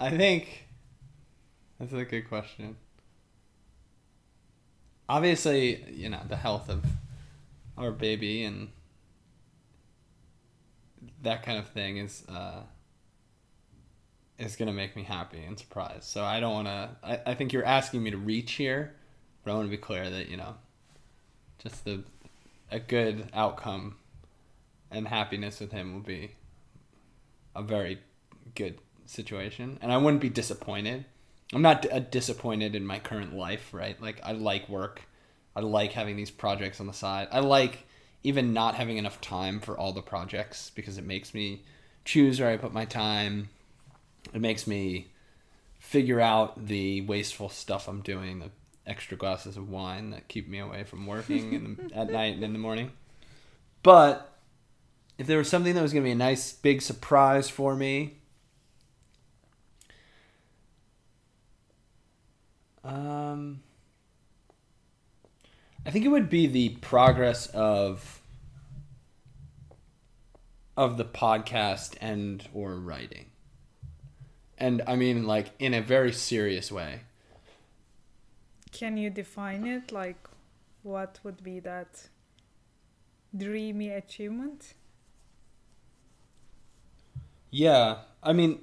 I 0.00 0.10
think 0.10 0.66
that's 1.80 1.92
a 1.92 2.04
good 2.04 2.28
question. 2.28 2.76
Obviously, 5.08 5.82
you 5.90 6.08
know, 6.10 6.20
the 6.28 6.36
health 6.36 6.68
of 6.68 6.84
our 7.76 7.90
baby 7.90 8.44
and 8.44 8.68
that 11.22 11.42
kind 11.42 11.58
of 11.58 11.68
thing 11.68 11.96
is 11.96 12.22
uh, 12.28 12.60
is 14.38 14.56
gonna 14.56 14.72
make 14.72 14.94
me 14.94 15.02
happy 15.02 15.42
and 15.42 15.58
surprised. 15.58 16.04
So 16.04 16.22
I 16.22 16.38
don't 16.38 16.52
wanna 16.52 16.96
I, 17.02 17.20
I 17.26 17.34
think 17.34 17.52
you're 17.52 17.64
asking 17.64 18.02
me 18.02 18.10
to 18.10 18.18
reach 18.18 18.52
here, 18.52 18.94
but 19.42 19.52
I 19.52 19.54
wanna 19.54 19.68
be 19.68 19.78
clear 19.78 20.08
that, 20.10 20.28
you 20.28 20.36
know, 20.36 20.56
just 21.58 21.84
the 21.84 22.04
a 22.70 22.78
good 22.78 23.28
outcome 23.32 23.96
and 24.90 25.08
happiness 25.08 25.60
with 25.60 25.72
him 25.72 25.92
will 25.94 26.00
be 26.00 26.32
a 27.56 27.62
very 27.62 28.00
good 28.54 28.78
situation, 29.06 29.78
and 29.80 29.90
I 29.90 29.96
wouldn't 29.96 30.20
be 30.20 30.28
disappointed. 30.28 31.04
I'm 31.52 31.62
not 31.62 31.82
d- 31.82 31.90
uh, 31.90 31.98
disappointed 31.98 32.74
in 32.74 32.86
my 32.86 32.98
current 32.98 33.34
life, 33.34 33.72
right? 33.72 34.00
Like 34.00 34.20
I 34.22 34.32
like 34.32 34.68
work, 34.68 35.02
I 35.56 35.60
like 35.60 35.92
having 35.92 36.16
these 36.16 36.30
projects 36.30 36.80
on 36.80 36.86
the 36.86 36.92
side. 36.92 37.28
I 37.32 37.40
like 37.40 37.86
even 38.22 38.52
not 38.52 38.74
having 38.74 38.98
enough 38.98 39.20
time 39.20 39.60
for 39.60 39.76
all 39.76 39.92
the 39.92 40.02
projects 40.02 40.70
because 40.74 40.98
it 40.98 41.04
makes 41.04 41.34
me 41.34 41.62
choose 42.04 42.40
where 42.40 42.50
I 42.50 42.56
put 42.56 42.72
my 42.72 42.84
time. 42.84 43.48
It 44.32 44.40
makes 44.40 44.66
me 44.66 45.10
figure 45.78 46.20
out 46.20 46.66
the 46.66 47.00
wasteful 47.00 47.48
stuff 47.48 47.88
I'm 47.88 48.02
doing, 48.02 48.38
the 48.38 48.50
extra 48.86 49.16
glasses 49.16 49.56
of 49.56 49.68
wine 49.68 50.10
that 50.10 50.28
keep 50.28 50.48
me 50.48 50.58
away 50.58 50.84
from 50.84 51.06
working 51.06 51.52
in 51.52 51.88
the, 51.88 51.96
at 51.96 52.10
night 52.12 52.34
and 52.34 52.44
in 52.44 52.52
the 52.52 52.58
morning. 52.58 52.92
But 53.82 54.38
if 55.18 55.26
there 55.26 55.38
was 55.38 55.48
something 55.48 55.74
that 55.74 55.82
was 55.82 55.92
going 55.92 56.04
to 56.04 56.08
be 56.08 56.12
a 56.12 56.16
nice 56.16 56.52
big 56.52 56.82
surprise 56.82 57.48
for 57.48 57.74
me, 57.74 58.19
um, 62.90 63.62
I 65.86 65.90
think 65.90 66.04
it 66.04 66.08
would 66.08 66.28
be 66.28 66.46
the 66.46 66.70
progress 66.80 67.46
of 67.46 68.20
of 70.76 70.96
the 70.96 71.04
podcast 71.04 71.94
and 72.00 72.46
or 72.52 72.74
writing. 72.74 73.26
And 74.58 74.82
I 74.86 74.96
mean 74.96 75.26
like 75.26 75.52
in 75.58 75.72
a 75.72 75.80
very 75.80 76.12
serious 76.12 76.72
way. 76.72 77.00
Can 78.72 78.96
you 78.96 79.10
define 79.10 79.66
it? 79.66 79.92
Like, 79.92 80.28
what 80.82 81.18
would 81.22 81.42
be 81.42 81.60
that 81.60 82.08
dreamy 83.36 83.90
achievement? 83.90 84.74
Yeah, 87.50 87.98
I 88.22 88.32
mean 88.32 88.60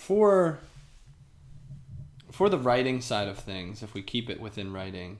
for 0.00 0.58
for 2.32 2.48
the 2.48 2.58
writing 2.58 3.02
side 3.02 3.28
of 3.28 3.38
things, 3.38 3.82
if 3.82 3.92
we 3.92 4.00
keep 4.00 4.30
it 4.30 4.40
within 4.40 4.72
writing, 4.72 5.18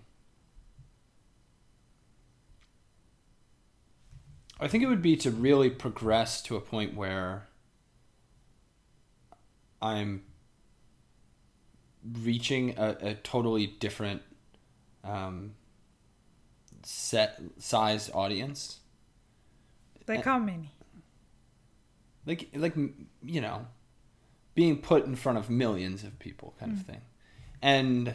I 4.58 4.68
think 4.68 4.82
it 4.82 4.86
would 4.86 5.02
be 5.02 5.16
to 5.16 5.30
really 5.30 5.68
progress 5.68 6.40
to 6.44 6.56
a 6.56 6.62
point 6.62 6.94
where 6.94 7.46
I'm 9.82 10.22
reaching 12.22 12.78
a, 12.78 12.96
a 13.02 13.14
totally 13.16 13.66
different 13.66 14.22
um, 15.04 15.56
set 16.82 17.38
size 17.58 18.10
audience. 18.14 18.78
Like 20.08 20.24
how 20.24 20.38
many? 20.38 20.72
Like 22.24 22.48
like 22.54 22.74
you 23.22 23.42
know, 23.42 23.66
being 24.54 24.78
put 24.78 25.06
in 25.06 25.16
front 25.16 25.38
of 25.38 25.48
millions 25.48 26.04
of 26.04 26.18
people 26.18 26.54
kind 26.58 26.72
of 26.72 26.78
hmm. 26.78 26.92
thing. 26.92 27.00
And 27.62 28.14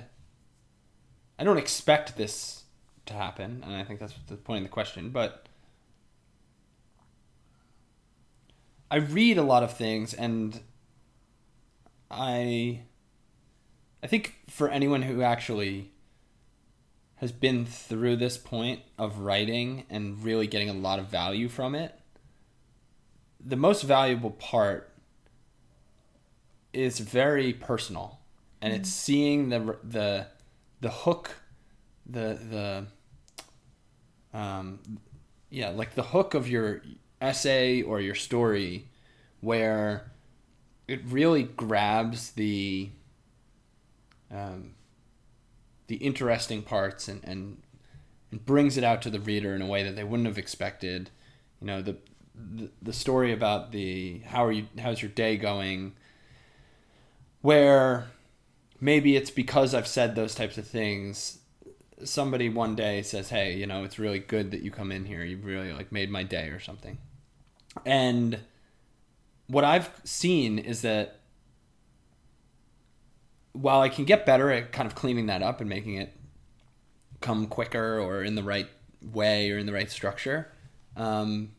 I 1.38 1.44
don't 1.44 1.58
expect 1.58 2.18
this 2.18 2.64
to 3.06 3.14
happen, 3.14 3.62
and 3.64 3.76
I 3.76 3.84
think 3.84 4.00
that's 4.00 4.14
the 4.28 4.36
point 4.36 4.60
of 4.60 4.64
the 4.64 4.74
question, 4.74 5.12
but 5.12 5.48
I 8.90 8.98
read 8.98 9.38
a 9.38 9.44
lot 9.44 9.64
of 9.64 9.76
things 9.76 10.14
and 10.14 10.60
I 12.10 12.84
I 14.04 14.08
think 14.08 14.36
for 14.50 14.70
anyone 14.70 15.02
who 15.02 15.22
actually 15.22 15.92
has 17.16 17.32
been 17.32 17.66
through 17.66 18.18
this 18.18 18.38
point 18.38 18.82
of 18.98 19.20
writing 19.20 19.86
and 19.90 20.24
really 20.24 20.48
getting 20.48 20.70
a 20.70 20.74
lot 20.74 21.00
of 21.00 21.08
value 21.08 21.50
from 21.50 21.74
it, 21.74 21.98
the 23.44 23.56
most 23.56 23.84
valuable 23.84 24.32
part 24.32 24.94
is 26.76 27.00
very 27.00 27.54
personal. 27.54 28.20
And 28.62 28.74
it's 28.74 28.90
seeing 28.90 29.50
the 29.50 29.78
the 29.84 30.28
the 30.82 30.90
hook 30.90 31.32
the 32.06 32.86
the 34.34 34.38
um 34.38 34.80
yeah 35.50 35.70
like 35.70 35.96
the 35.96 36.04
hook 36.04 36.34
of 36.34 36.48
your 36.48 36.82
essay 37.22 37.82
or 37.82 38.00
your 38.00 38.14
story 38.14 38.88
where 39.42 40.12
it 40.88 41.02
really 41.06 41.44
grabs 41.44 42.32
the 42.32 42.90
um, 44.32 44.76
the 45.88 45.96
interesting 45.98 46.62
parts 46.62 47.08
and, 47.08 47.24
and 47.24 47.62
and 48.32 48.46
brings 48.46 48.78
it 48.78 48.84
out 48.84 49.02
to 49.04 49.10
the 49.10 49.20
reader 49.20 49.56
in 49.56 49.62
a 49.62 49.68
way 49.68 49.84
that 49.84 49.96
they 49.96 50.04
wouldn't 50.04 50.28
have 50.28 50.38
expected. 50.38 51.10
You 51.62 51.68
know 51.68 51.82
the 51.82 51.98
the, 52.34 52.70
the 52.82 52.94
story 52.94 53.32
about 53.32 53.72
the 53.72 54.20
how 54.26 54.46
are 54.46 54.52
you 54.52 54.68
how's 54.80 55.02
your 55.02 55.12
day 55.12 55.38
going 55.38 55.94
where 57.46 58.08
maybe 58.82 59.16
it's 59.16 59.30
because 59.30 59.76
I've 59.76 59.86
said 59.86 60.16
those 60.16 60.34
types 60.34 60.58
of 60.58 60.66
things. 60.66 61.38
Somebody 62.04 62.50
one 62.50 62.76
day 62.76 63.04
says, 63.04 63.30
"Hey, 63.30 63.56
you 63.56 63.68
know, 63.68 63.84
it's 63.84 64.00
really 64.00 64.18
good 64.18 64.50
that 64.50 64.62
you 64.62 64.72
come 64.72 64.92
in 64.92 65.06
here. 65.06 65.24
You've 65.24 65.46
really 65.46 65.72
like 65.72 65.92
made 65.92 66.10
my 66.10 66.24
day 66.24 66.48
or 66.48 66.60
something." 66.60 66.98
And 67.86 68.40
what 69.46 69.64
I've 69.64 69.92
seen 70.04 70.58
is 70.58 70.82
that 70.82 71.20
while 73.52 73.82
I 73.82 73.90
can 73.90 74.06
get 74.06 74.26
better 74.26 74.50
at 74.50 74.72
kind 74.72 74.88
of 74.88 74.96
cleaning 74.96 75.28
that 75.28 75.44
up 75.44 75.62
and 75.62 75.70
making 75.70 75.98
it 75.98 76.18
come 77.22 77.46
quicker 77.46 78.00
or 78.00 78.24
in 78.24 78.34
the 78.34 78.44
right 78.44 78.70
way 79.04 79.52
or 79.52 79.60
in 79.60 79.68
the 79.68 79.74
right 79.74 79.92
structure, 79.92 80.52
um, 80.98 81.52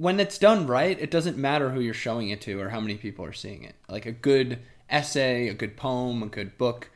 when 0.00 0.18
it's 0.18 0.38
done 0.38 0.66
right, 0.66 0.98
it 0.98 1.10
doesn't 1.10 1.36
matter 1.36 1.68
who 1.68 1.80
you're 1.80 1.92
showing 1.92 2.30
it 2.30 2.40
to 2.40 2.58
or 2.58 2.70
how 2.70 2.80
many 2.80 2.94
people 2.94 3.22
are 3.22 3.34
seeing 3.34 3.64
it. 3.64 3.74
Like 3.86 4.06
a 4.06 4.12
good 4.12 4.58
essay, 4.88 5.48
a 5.48 5.52
good 5.52 5.76
poem, 5.76 6.22
a 6.22 6.26
good 6.26 6.56
book, 6.56 6.88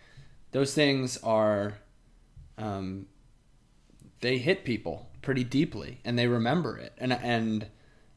those 0.53 0.73
things 0.73 1.19
are, 1.19 1.75
um, 2.57 3.05
they 4.23 4.38
hit 4.38 4.64
people 4.64 5.11
pretty 5.21 5.45
deeply 5.45 6.01
and 6.03 6.19
they 6.19 6.27
remember 6.27 6.79
it. 6.79 6.95
And 6.97 7.12
and 7.12 7.67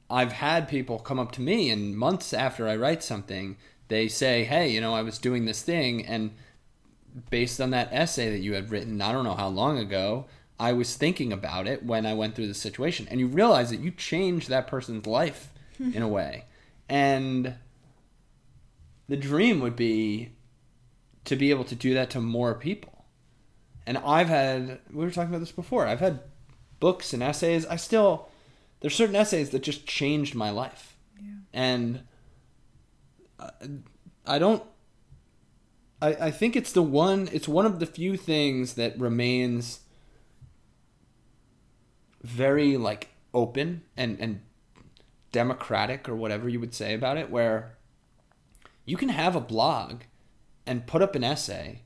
I've 0.09 0.31
had 0.31 0.69
people 0.69 0.99
come 0.99 1.19
up 1.19 1.33
to 1.33 1.41
me 1.41 1.69
and 1.69 1.97
months 1.97 2.33
after 2.33 2.65
I 2.65 2.77
write 2.77 3.03
something, 3.03 3.57
they 3.89 4.07
say, 4.07 4.45
"Hey, 4.45 4.69
you 4.69 4.79
know, 4.79 4.93
I 4.93 5.01
was 5.01 5.19
doing 5.19 5.45
this 5.45 5.61
thing 5.61 6.05
and." 6.05 6.31
Based 7.31 7.59
on 7.59 7.71
that 7.71 7.89
essay 7.91 8.29
that 8.29 8.41
you 8.41 8.53
had 8.53 8.69
written, 8.69 9.01
I 9.01 9.11
don't 9.11 9.23
know 9.23 9.33
how 9.33 9.47
long 9.47 9.79
ago, 9.79 10.27
I 10.59 10.73
was 10.73 10.95
thinking 10.95 11.31
about 11.31 11.67
it 11.67 11.83
when 11.83 12.05
I 12.05 12.13
went 12.13 12.35
through 12.35 12.47
the 12.47 12.53
situation. 12.53 13.07
And 13.09 13.19
you 13.19 13.27
realize 13.27 13.69
that 13.69 13.79
you 13.79 13.91
changed 13.91 14.49
that 14.49 14.67
person's 14.67 15.05
life 15.05 15.49
hmm. 15.77 15.93
in 15.93 16.01
a 16.01 16.07
way. 16.07 16.45
And 16.89 17.55
the 19.07 19.17
dream 19.17 19.59
would 19.59 19.75
be 19.75 20.31
to 21.25 21.35
be 21.35 21.49
able 21.49 21.65
to 21.65 21.75
do 21.75 21.93
that 21.93 22.09
to 22.11 22.21
more 22.21 22.55
people. 22.55 23.05
And 23.85 23.97
I've 23.99 24.27
had 24.27 24.79
we 24.91 25.05
were 25.05 25.11
talking 25.11 25.29
about 25.29 25.39
this 25.39 25.51
before. 25.51 25.85
I've 25.85 25.99
had 25.99 26.21
books 26.79 27.13
and 27.13 27.23
essays. 27.23 27.65
I 27.65 27.75
still 27.75 28.29
there's 28.79 28.95
certain 28.95 29.15
essays 29.15 29.51
that 29.51 29.63
just 29.63 29.85
changed 29.85 30.35
my 30.35 30.49
life. 30.49 30.97
Yeah. 31.21 31.31
And 31.53 32.01
I, 33.39 33.49
I 34.25 34.39
don't 34.39 34.63
I, 36.01 36.07
I 36.15 36.31
think 36.31 36.55
it's 36.55 36.71
the 36.71 36.81
one 36.81 37.29
it's 37.31 37.47
one 37.47 37.65
of 37.65 37.79
the 37.79 37.85
few 37.85 38.17
things 38.17 38.73
that 38.73 38.97
remains 38.99 39.81
very 42.27 42.77
like 42.77 43.09
open 43.33 43.81
and 43.95 44.19
and 44.19 44.41
democratic 45.31 46.07
or 46.09 46.15
whatever 46.15 46.47
you 46.49 46.59
would 46.59 46.73
say 46.73 46.93
about 46.93 47.17
it 47.17 47.29
where 47.29 47.75
you 48.85 48.97
can 48.97 49.09
have 49.09 49.35
a 49.35 49.41
blog 49.41 50.01
and 50.65 50.87
put 50.87 51.01
up 51.01 51.15
an 51.15 51.23
essay 51.23 51.81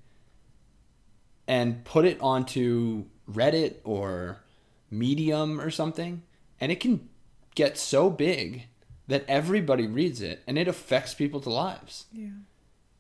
and 1.48 1.84
put 1.84 2.06
it 2.06 2.20
onto 2.22 3.06
Reddit 3.30 3.76
or 3.84 4.42
Medium 4.90 5.60
or 5.60 5.70
something 5.70 6.24
and 6.60 6.72
it 6.72 6.80
can 6.80 7.10
get 7.56 7.78
so 7.78 8.10
big 8.10 8.68
that 9.08 9.26
everybody 9.28 9.88
reads 9.88 10.22
it 10.22 10.42
and 10.48 10.58
it 10.58 10.68
affects 10.68 11.14
people's 11.14 11.48
lives 11.48 12.06
Yeah. 12.14 12.30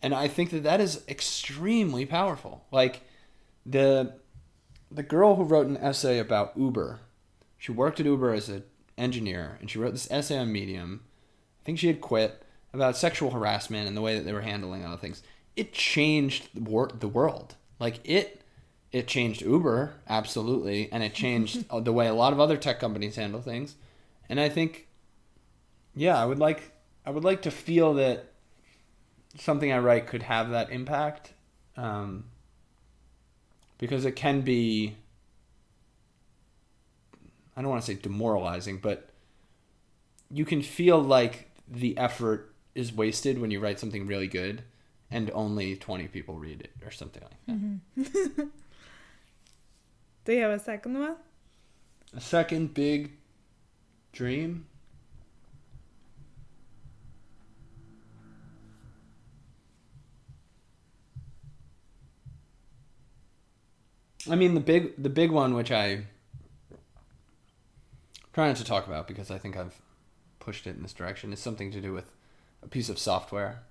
and 0.01 0.13
I 0.13 0.27
think 0.27 0.49
that 0.51 0.63
that 0.63 0.81
is 0.81 1.03
extremely 1.07 2.05
powerful. 2.05 2.65
Like 2.71 3.01
the 3.65 4.15
the 4.91 5.03
girl 5.03 5.35
who 5.35 5.43
wrote 5.43 5.67
an 5.67 5.77
essay 5.77 6.17
about 6.19 6.57
Uber, 6.57 6.99
she 7.61 7.71
worked 7.71 7.99
at 7.99 8.07
Uber 8.07 8.33
as 8.33 8.49
an 8.49 8.63
engineer, 8.97 9.59
and 9.61 9.69
she 9.69 9.77
wrote 9.77 9.91
this 9.91 10.09
essay 10.09 10.35
on 10.35 10.51
Medium. 10.51 11.01
I 11.61 11.63
think 11.63 11.77
she 11.77 11.85
had 11.85 12.01
quit 12.01 12.41
about 12.73 12.97
sexual 12.97 13.29
harassment 13.29 13.87
and 13.87 13.95
the 13.95 14.01
way 14.01 14.15
that 14.17 14.25
they 14.25 14.33
were 14.33 14.41
handling 14.41 14.83
other 14.83 14.97
things. 14.97 15.21
It 15.55 15.71
changed 15.71 16.49
the, 16.55 16.61
wor- 16.61 16.89
the 16.91 17.07
world. 17.07 17.53
Like 17.77 17.99
it, 18.03 18.41
it 18.91 19.07
changed 19.07 19.43
Uber 19.43 19.93
absolutely, 20.09 20.91
and 20.91 21.03
it 21.03 21.13
changed 21.13 21.65
the 21.83 21.93
way 21.93 22.07
a 22.07 22.15
lot 22.15 22.33
of 22.33 22.39
other 22.39 22.57
tech 22.57 22.79
companies 22.79 23.15
handle 23.15 23.43
things. 23.43 23.75
And 24.27 24.39
I 24.39 24.49
think, 24.49 24.87
yeah, 25.93 26.19
I 26.19 26.25
would 26.25 26.39
like, 26.39 26.71
I 27.05 27.11
would 27.11 27.23
like 27.23 27.43
to 27.43 27.51
feel 27.51 27.93
that 27.93 28.31
something 29.37 29.71
I 29.71 29.77
write 29.77 30.07
could 30.07 30.23
have 30.23 30.49
that 30.49 30.71
impact, 30.71 31.33
um, 31.77 32.23
because 33.77 34.03
it 34.03 34.15
can 34.15 34.41
be. 34.41 34.95
I 37.55 37.61
don't 37.61 37.69
want 37.69 37.83
to 37.83 37.85
say 37.85 37.99
demoralizing, 38.01 38.77
but 38.77 39.09
you 40.29 40.45
can 40.45 40.61
feel 40.61 40.99
like 40.99 41.51
the 41.67 41.97
effort 41.97 42.53
is 42.75 42.93
wasted 42.93 43.39
when 43.39 43.51
you 43.51 43.59
write 43.59 43.79
something 43.79 44.07
really 44.07 44.27
good 44.27 44.63
and 45.09 45.29
only 45.33 45.75
20 45.75 46.07
people 46.07 46.35
read 46.35 46.61
it 46.61 46.71
or 46.85 46.91
something 46.91 47.21
like 47.21 47.45
that. 47.45 47.53
Mm-hmm. 47.53 48.43
Do 50.25 50.33
you 50.33 50.41
have 50.41 50.51
a 50.51 50.59
second 50.59 50.99
one? 50.99 51.15
A 52.15 52.21
second 52.21 52.73
big 52.73 53.11
dream. 54.13 54.67
I 64.29 64.35
mean 64.35 64.53
the 64.53 64.59
big 64.59 65.01
the 65.01 65.09
big 65.09 65.31
one 65.31 65.55
which 65.55 65.71
I 65.71 66.05
try 68.33 68.47
not 68.47 68.57
to 68.57 68.63
talk 68.63 68.87
about 68.87 69.07
because 69.07 69.31
I 69.31 69.37
think 69.37 69.57
I've 69.57 69.81
pushed 70.39 70.67
it 70.67 70.75
in 70.75 70.81
this 70.81 70.93
direction 70.93 71.33
is 71.33 71.39
something 71.39 71.71
to 71.71 71.81
do 71.81 71.93
with 71.93 72.11
a 72.63 72.67
piece 72.67 72.89
of 72.89 72.99
software. 72.99 73.63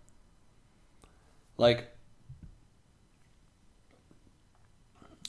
Like 1.56 1.88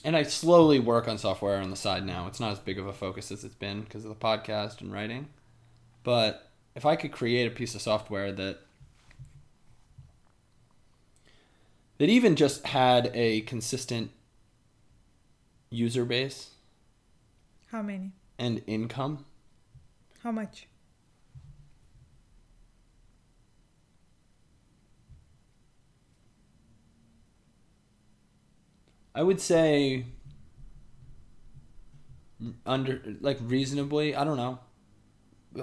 and 0.04 0.16
I 0.16 0.24
slowly 0.24 0.80
work 0.80 1.08
on 1.08 1.18
software 1.18 1.58
on 1.62 1.70
the 1.70 1.76
side 1.76 2.06
now. 2.06 2.28
It's 2.28 2.40
not 2.40 2.52
as 2.52 2.60
big 2.60 2.80
of 2.80 2.88
a 2.88 2.94
focus 2.94 3.32
as 3.32 3.44
it's 3.44 3.56
been 3.56 3.82
because 3.82 4.04
of 4.04 4.10
the 4.10 4.16
podcast 4.16 4.82
and 4.82 4.92
writing. 4.92 5.28
But 6.04 6.50
if 6.76 6.86
I 6.86 6.96
could 6.96 7.12
create 7.12 7.48
a 7.48 7.56
piece 7.56 7.76
of 7.76 7.82
software 7.82 8.32
that 8.32 8.60
that 12.00 12.10
even 12.10 12.36
just 12.36 12.66
had 12.66 13.12
a 13.14 13.42
consistent 13.42 14.10
user 15.70 16.04
base 16.04 16.52
How 17.68 17.82
many? 17.82 18.12
And 18.42 18.64
income, 18.66 19.24
How 20.24 20.32
much? 20.32 20.68
I 29.14 29.22
would 29.22 29.40
say 29.40 30.06
under 32.66 33.02
like 33.20 33.38
reasonably, 33.42 34.16
I 34.16 34.24
don't 34.24 34.38
know. 34.38 34.58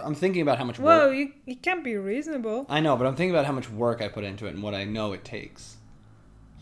I'm 0.01 0.15
thinking 0.15 0.43
about 0.43 0.59
how 0.59 0.65
much 0.65 0.79
work 0.79 0.87
Whoa, 0.87 1.11
you, 1.11 1.33
you 1.47 1.57
can't 1.57 1.83
be 1.83 1.97
reasonable. 1.97 2.67
I 2.69 2.79
know, 2.79 2.97
but 2.97 3.07
I'm 3.07 3.17
thinking 3.17 3.35
about 3.35 3.47
how 3.47 3.53
much 3.53 3.69
work 3.71 4.01
I 4.01 4.07
put 4.09 4.23
into 4.23 4.47
it 4.47 4.55
and 4.55 4.63
what 4.63 4.75
I 4.75 4.85
know 4.85 5.15
it 5.15 5.25
takes. 5.25 5.79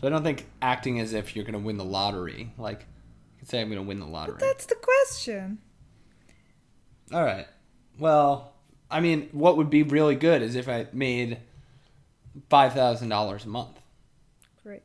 So 0.01 0.07
I 0.07 0.09
don't 0.09 0.23
think 0.23 0.47
acting 0.61 0.99
as 0.99 1.13
if 1.13 1.35
you're 1.35 1.45
going 1.45 1.53
to 1.53 1.59
win 1.59 1.77
the 1.77 1.83
lottery. 1.83 2.53
Like, 2.57 2.87
you 3.35 3.39
could 3.39 3.49
say 3.49 3.59
I'm 3.59 3.67
going 3.67 3.81
to 3.81 3.87
win 3.87 3.99
the 3.99 4.07
lottery. 4.07 4.37
But 4.39 4.45
that's 4.45 4.65
the 4.65 4.75
question. 4.75 5.59
All 7.13 7.23
right. 7.23 7.47
Well, 7.97 8.53
I 8.91 8.99
mean, 8.99 9.29
what 9.31 9.57
would 9.57 9.69
be 9.69 9.83
really 9.83 10.15
good 10.15 10.41
is 10.41 10.55
if 10.55 10.67
I 10.67 10.87
made 10.93 11.37
$5,000 12.49 13.45
a 13.45 13.49
month. 13.49 13.79
Great. 14.63 14.83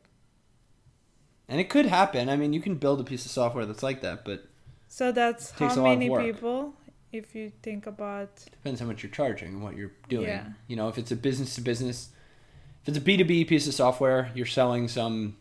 And 1.48 1.60
it 1.60 1.68
could 1.68 1.86
happen. 1.86 2.28
I 2.28 2.36
mean, 2.36 2.52
you 2.52 2.60
can 2.60 2.76
build 2.76 3.00
a 3.00 3.04
piece 3.04 3.24
of 3.24 3.30
software 3.30 3.66
that's 3.66 3.82
like 3.82 4.00
that, 4.02 4.24
but 4.24 4.44
So 4.88 5.12
that's 5.12 5.50
how 5.52 5.66
a 5.66 5.68
lot 5.68 5.76
of 5.92 5.98
many 5.98 6.08
people, 6.08 6.74
if 7.12 7.34
you 7.34 7.52
think 7.62 7.86
about. 7.86 8.36
depends 8.50 8.80
how 8.80 8.86
much 8.86 9.02
you're 9.02 9.12
charging 9.12 9.48
and 9.54 9.62
what 9.62 9.76
you're 9.76 9.92
doing. 10.08 10.28
Yeah. 10.28 10.46
You 10.68 10.76
know, 10.76 10.88
if 10.88 10.98
it's 10.98 11.10
a 11.10 11.16
business 11.16 11.54
to 11.56 11.60
business, 11.60 12.08
if 12.82 12.88
it's 12.88 12.98
a 12.98 13.00
B2B 13.00 13.46
piece 13.48 13.66
of 13.66 13.74
software, 13.74 14.30
you're 14.34 14.46
selling 14.46 14.88
some 14.88 15.36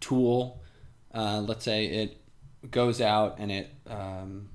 tool. 0.00 0.60
Uh, 1.14 1.40
let's 1.40 1.64
say 1.64 1.86
it 1.86 2.20
goes 2.70 3.00
out 3.00 3.36
and 3.38 3.50
it, 3.50 3.70
um, 3.86 4.50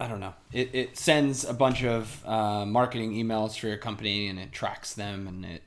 I 0.00 0.06
don't 0.06 0.20
know, 0.20 0.34
it, 0.52 0.74
it 0.74 0.96
sends 0.96 1.44
a 1.44 1.52
bunch 1.52 1.82
of 1.84 2.24
uh, 2.26 2.64
marketing 2.64 3.14
emails 3.14 3.58
for 3.58 3.66
your 3.66 3.76
company 3.76 4.28
and 4.28 4.38
it 4.38 4.52
tracks 4.52 4.94
them 4.94 5.26
and 5.26 5.44
it 5.44 5.62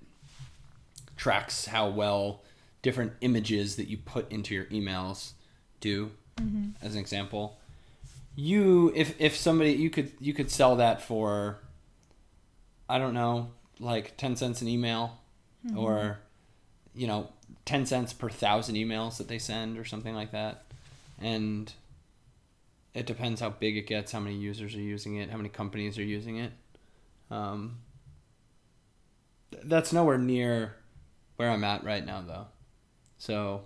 tracks 1.18 1.66
how 1.66 1.90
well 1.90 2.42
different 2.82 3.14
images 3.22 3.76
that 3.76 3.88
you 3.88 3.98
put 3.98 4.32
into 4.32 4.56
your 4.56 4.66
emails 4.66 5.34
do 5.80 6.12
as 6.82 6.96
an 6.96 7.00
example. 7.02 7.60
You 8.36 8.92
if 8.96 9.20
if 9.20 9.36
somebody 9.36 9.74
you 9.74 9.90
could 9.90 10.12
you 10.20 10.34
could 10.34 10.50
sell 10.50 10.78
that 10.78 11.02
for 11.02 11.60
i 12.90 12.98
don't 12.98 13.14
know 13.14 13.50
like 13.80 14.16
10 14.18 14.38
cents 14.38 14.62
an 14.62 14.68
email 14.70 15.20
or 15.76 16.20
you 16.96 17.08
know 17.08 17.30
10 17.66 17.86
cents 17.86 18.14
per 18.14 18.30
thousand 18.30 18.76
emails 18.76 19.18
that 19.18 19.28
they 19.28 19.38
send 19.38 19.78
or 19.78 19.86
something 19.86 20.16
like 20.16 20.32
that. 20.32 20.64
And 21.20 21.72
it 22.94 23.06
depends 23.06 23.42
how 23.42 23.50
big 23.50 23.78
it 23.78 23.88
gets 23.88 24.12
how 24.12 24.20
many 24.20 24.36
users 24.36 24.76
are 24.76 24.82
using 24.82 25.16
it 25.18 25.30
how 25.30 25.38
many 25.38 25.50
companies 25.50 25.98
are 25.98 26.04
using 26.04 26.38
it 26.38 26.52
um, 27.30 27.78
th- 29.52 29.64
that's 29.66 29.94
nowhere 29.94 30.18
near 30.18 30.76
where 31.36 31.50
i'm 31.50 31.64
at 31.64 31.84
right 31.84 32.06
now 32.06 32.22
though 32.22 32.48
so 33.18 33.64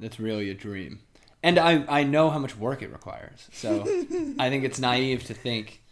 that's 0.00 0.18
really 0.18 0.50
a 0.50 0.54
dream 0.54 1.00
and 1.42 1.58
I, 1.58 1.84
I 1.88 2.04
know 2.04 2.30
how 2.30 2.38
much 2.38 2.56
work 2.56 2.82
it 2.82 2.92
requires. 2.92 3.48
So 3.52 3.82
I 4.38 4.48
think 4.48 4.64
it's 4.64 4.78
naive 4.78 5.24
to 5.24 5.34
think 5.34 5.82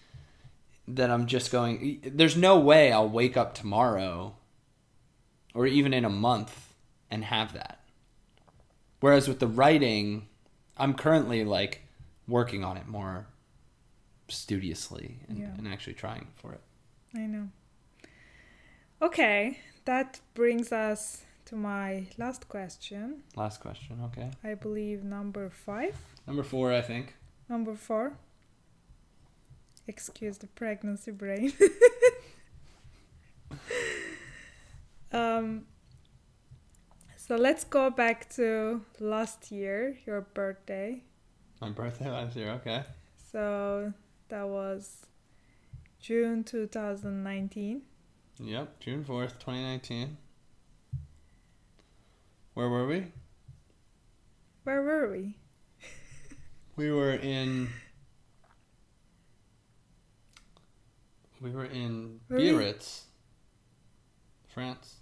that 0.86 1.10
I'm 1.10 1.26
just 1.26 1.50
going. 1.50 2.00
There's 2.04 2.36
no 2.36 2.58
way 2.58 2.92
I'll 2.92 3.08
wake 3.08 3.36
up 3.36 3.54
tomorrow 3.54 4.36
or 5.52 5.66
even 5.66 5.92
in 5.92 6.04
a 6.04 6.10
month 6.10 6.74
and 7.10 7.24
have 7.24 7.52
that. 7.54 7.80
Whereas 9.00 9.26
with 9.26 9.40
the 9.40 9.48
writing, 9.48 10.28
I'm 10.76 10.94
currently 10.94 11.44
like 11.44 11.82
working 12.30 12.64
on 12.64 12.76
it 12.76 12.86
more 12.86 13.26
studiously 14.28 15.18
and, 15.28 15.38
Yeah. 15.38 15.54
and 15.58 15.66
actually 15.68 15.94
trying 15.94 16.28
for 16.36 16.52
it. 16.52 16.60
I 17.14 17.26
know. 17.26 17.48
Okay, 19.02 19.58
that 19.84 20.20
brings 20.34 20.72
us 20.72 21.24
to 21.46 21.56
my 21.56 22.06
last 22.18 22.48
question. 22.48 23.22
Last 23.34 23.60
question, 23.60 24.00
okay. 24.04 24.30
I 24.44 24.54
believe 24.54 25.02
number 25.02 25.50
five. 25.50 25.96
Number 26.26 26.42
four, 26.44 26.72
I 26.72 26.82
think. 26.82 27.16
Number 27.48 27.74
four. 27.74 28.12
Excuse 29.88 30.38
the 30.38 30.46
pregnancy 30.46 31.10
brain. 31.10 31.52
um, 35.12 35.66
so 37.16 37.34
let's 37.36 37.64
go 37.64 37.90
back 37.90 38.28
to 38.36 38.82
last 39.00 39.50
year, 39.50 39.98
your 40.06 40.20
birthday. 40.20 41.02
My 41.60 41.68
birthday 41.70 42.10
last 42.10 42.36
year, 42.36 42.50
okay. 42.52 42.84
So 43.32 43.92
that 44.28 44.48
was 44.48 45.06
June 46.00 46.42
2019. 46.44 47.82
Yep, 48.42 48.80
June 48.80 49.04
4th, 49.04 49.38
2019. 49.38 50.16
Where 52.54 52.68
were 52.68 52.86
we? 52.86 53.06
Where 54.64 54.82
were 54.82 55.10
we? 55.10 55.36
We 56.76 56.90
were 56.90 57.12
in. 57.14 57.68
We 61.42 61.50
were 61.50 61.64
in 61.66 62.20
Were 62.28 62.36
we- 62.38 62.50
Biarritz, 62.52 63.04
France, 64.48 64.96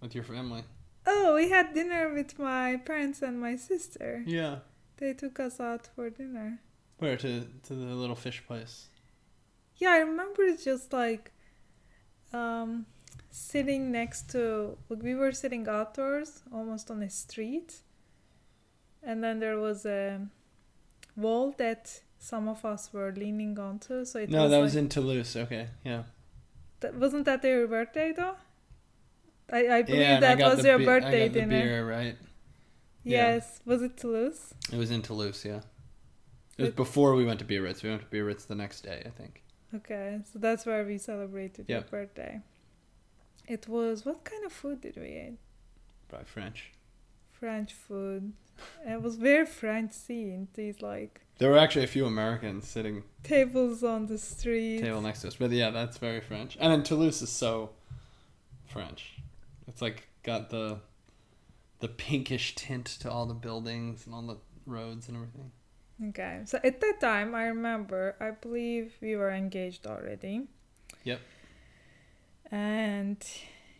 with 0.00 0.14
your 0.14 0.22
family. 0.24 0.62
Oh, 1.06 1.34
we 1.34 1.50
had 1.50 1.74
dinner 1.74 2.12
with 2.14 2.38
my 2.38 2.76
parents 2.84 3.20
and 3.22 3.40
my 3.40 3.56
sister. 3.56 4.22
Yeah. 4.26 4.58
They 4.96 5.12
took 5.12 5.40
us 5.40 5.60
out 5.60 5.88
for 5.94 6.10
dinner. 6.10 6.60
Where 6.98 7.16
to 7.16 7.46
to 7.64 7.74
the 7.74 7.94
little 7.94 8.16
fish 8.16 8.42
place? 8.46 8.88
Yeah, 9.76 9.90
I 9.90 9.98
remember 9.98 10.42
it's 10.42 10.64
just 10.64 10.92
like 10.92 11.32
um, 12.32 12.86
sitting 13.30 13.90
next 13.90 14.30
to. 14.30 14.78
Like 14.88 15.02
we 15.02 15.14
were 15.14 15.32
sitting 15.32 15.68
outdoors, 15.68 16.42
almost 16.52 16.90
on 16.90 17.02
a 17.02 17.10
street, 17.10 17.80
and 19.02 19.22
then 19.22 19.40
there 19.40 19.58
was 19.58 19.84
a 19.84 20.20
wall 21.16 21.54
that 21.58 22.00
some 22.18 22.48
of 22.48 22.64
us 22.64 22.90
were 22.92 23.12
leaning 23.16 23.58
onto. 23.58 24.04
So 24.04 24.20
it 24.20 24.30
no, 24.30 24.42
was 24.42 24.50
that 24.50 24.56
like, 24.56 24.62
was 24.64 24.76
in 24.76 24.88
Toulouse. 24.88 25.36
Okay, 25.36 25.68
yeah. 25.84 26.04
that, 26.80 26.94
wasn't 26.94 27.24
that 27.24 27.42
their 27.42 27.66
birthday 27.66 28.12
though? 28.16 28.36
I, 29.52 29.68
I 29.68 29.82
believe 29.82 30.00
yeah, 30.00 30.16
and 30.16 30.24
I 30.24 30.34
that 30.36 30.56
was 30.56 30.64
your 30.64 30.78
be- 30.78 30.84
birthday 30.86 31.24
I 31.24 31.28
got 31.28 31.34
the 31.34 31.40
dinner. 31.40 31.62
beer, 31.62 31.88
right? 31.88 32.16
Yes, 33.04 33.60
was 33.64 33.82
it 33.82 33.96
Toulouse? 33.96 34.54
It 34.72 34.76
was 34.78 34.90
in 34.90 35.02
Toulouse. 35.02 35.44
Yeah. 35.44 35.60
It 36.56 36.62
was 36.62 36.70
before 36.70 37.14
we 37.14 37.24
went 37.24 37.38
to 37.40 37.44
Biarritz. 37.44 37.82
We 37.82 37.90
went 37.90 38.02
to 38.02 38.08
Biarritz 38.08 38.46
the 38.46 38.54
next 38.54 38.82
day, 38.82 39.02
I 39.04 39.10
think. 39.10 39.42
Okay, 39.74 40.20
so 40.32 40.38
that's 40.38 40.64
where 40.64 40.84
we 40.84 40.98
celebrated 40.98 41.68
your 41.68 41.78
Yep. 41.78 41.90
birthday. 41.90 42.40
It 43.48 43.68
was 43.68 44.04
what 44.06 44.24
kind 44.24 44.44
of 44.44 44.52
food 44.52 44.80
did 44.80 44.96
we 44.96 45.08
eat? 45.08 45.38
Probably 46.08 46.26
French. 46.26 46.72
French 47.32 47.72
food. 47.74 48.32
It 48.86 49.02
was 49.02 49.16
very 49.16 49.44
French 49.46 49.92
scene. 49.92 50.46
These 50.54 50.80
like 50.80 51.22
There 51.38 51.50
were 51.50 51.58
actually 51.58 51.84
a 51.84 51.88
few 51.88 52.06
Americans 52.06 52.68
sitting 52.68 53.02
tables 53.24 53.82
on 53.82 54.06
the 54.06 54.16
street. 54.16 54.80
table 54.80 55.00
next 55.00 55.22
to 55.22 55.28
us, 55.28 55.34
but 55.36 55.50
yeah, 55.50 55.70
that's 55.70 55.98
very 55.98 56.20
French. 56.20 56.56
And 56.60 56.72
then 56.72 56.84
Toulouse 56.84 57.20
is 57.20 57.30
so 57.30 57.70
French. 58.66 59.14
It's 59.66 59.82
like 59.82 60.08
got 60.22 60.50
the 60.50 60.78
the 61.84 61.88
pinkish 61.90 62.54
tint 62.54 62.86
to 62.86 63.10
all 63.10 63.26
the 63.26 63.34
buildings 63.34 64.06
and 64.06 64.14
all 64.14 64.22
the 64.22 64.38
roads 64.64 65.06
and 65.06 65.18
everything. 65.18 65.52
Okay, 66.08 66.40
so 66.46 66.58
at 66.64 66.80
that 66.80 66.98
time, 66.98 67.34
I 67.34 67.44
remember, 67.44 68.16
I 68.18 68.30
believe 68.30 68.94
we 69.02 69.16
were 69.16 69.30
engaged 69.30 69.86
already. 69.86 70.46
Yep. 71.02 71.20
And 72.50 73.22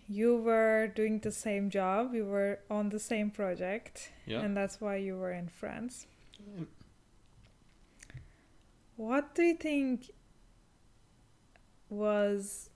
you 0.06 0.36
were 0.36 0.86
doing 0.94 1.20
the 1.20 1.32
same 1.32 1.70
job. 1.70 2.12
We 2.12 2.20
were 2.20 2.58
on 2.68 2.90
the 2.90 2.98
same 3.00 3.30
project, 3.30 4.12
Yeah. 4.26 4.42
and 4.42 4.54
that's 4.54 4.82
why 4.82 4.96
you 4.96 5.16
were 5.16 5.32
in 5.32 5.48
France. 5.48 6.06
Yep. 6.58 6.68
What 8.96 9.34
do 9.34 9.42
you 9.44 9.54
think 9.56 10.10
was 11.88 12.68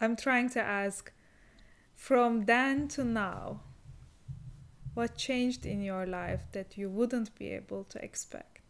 I'm 0.00 0.16
trying 0.16 0.50
to 0.50 0.60
ask 0.60 1.12
from 1.94 2.44
then 2.44 2.88
to 2.88 3.04
now 3.04 3.60
what 4.94 5.16
changed 5.16 5.66
in 5.66 5.82
your 5.82 6.06
life 6.06 6.46
that 6.52 6.78
you 6.78 6.88
wouldn't 6.88 7.34
be 7.36 7.48
able 7.50 7.84
to 7.84 8.02
expect? 8.02 8.60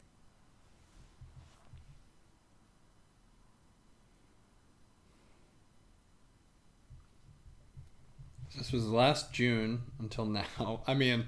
This 8.56 8.72
was 8.72 8.86
last 8.86 9.32
June 9.32 9.82
until 9.98 10.24
now. 10.26 10.80
I 10.86 10.94
mean, 10.94 11.26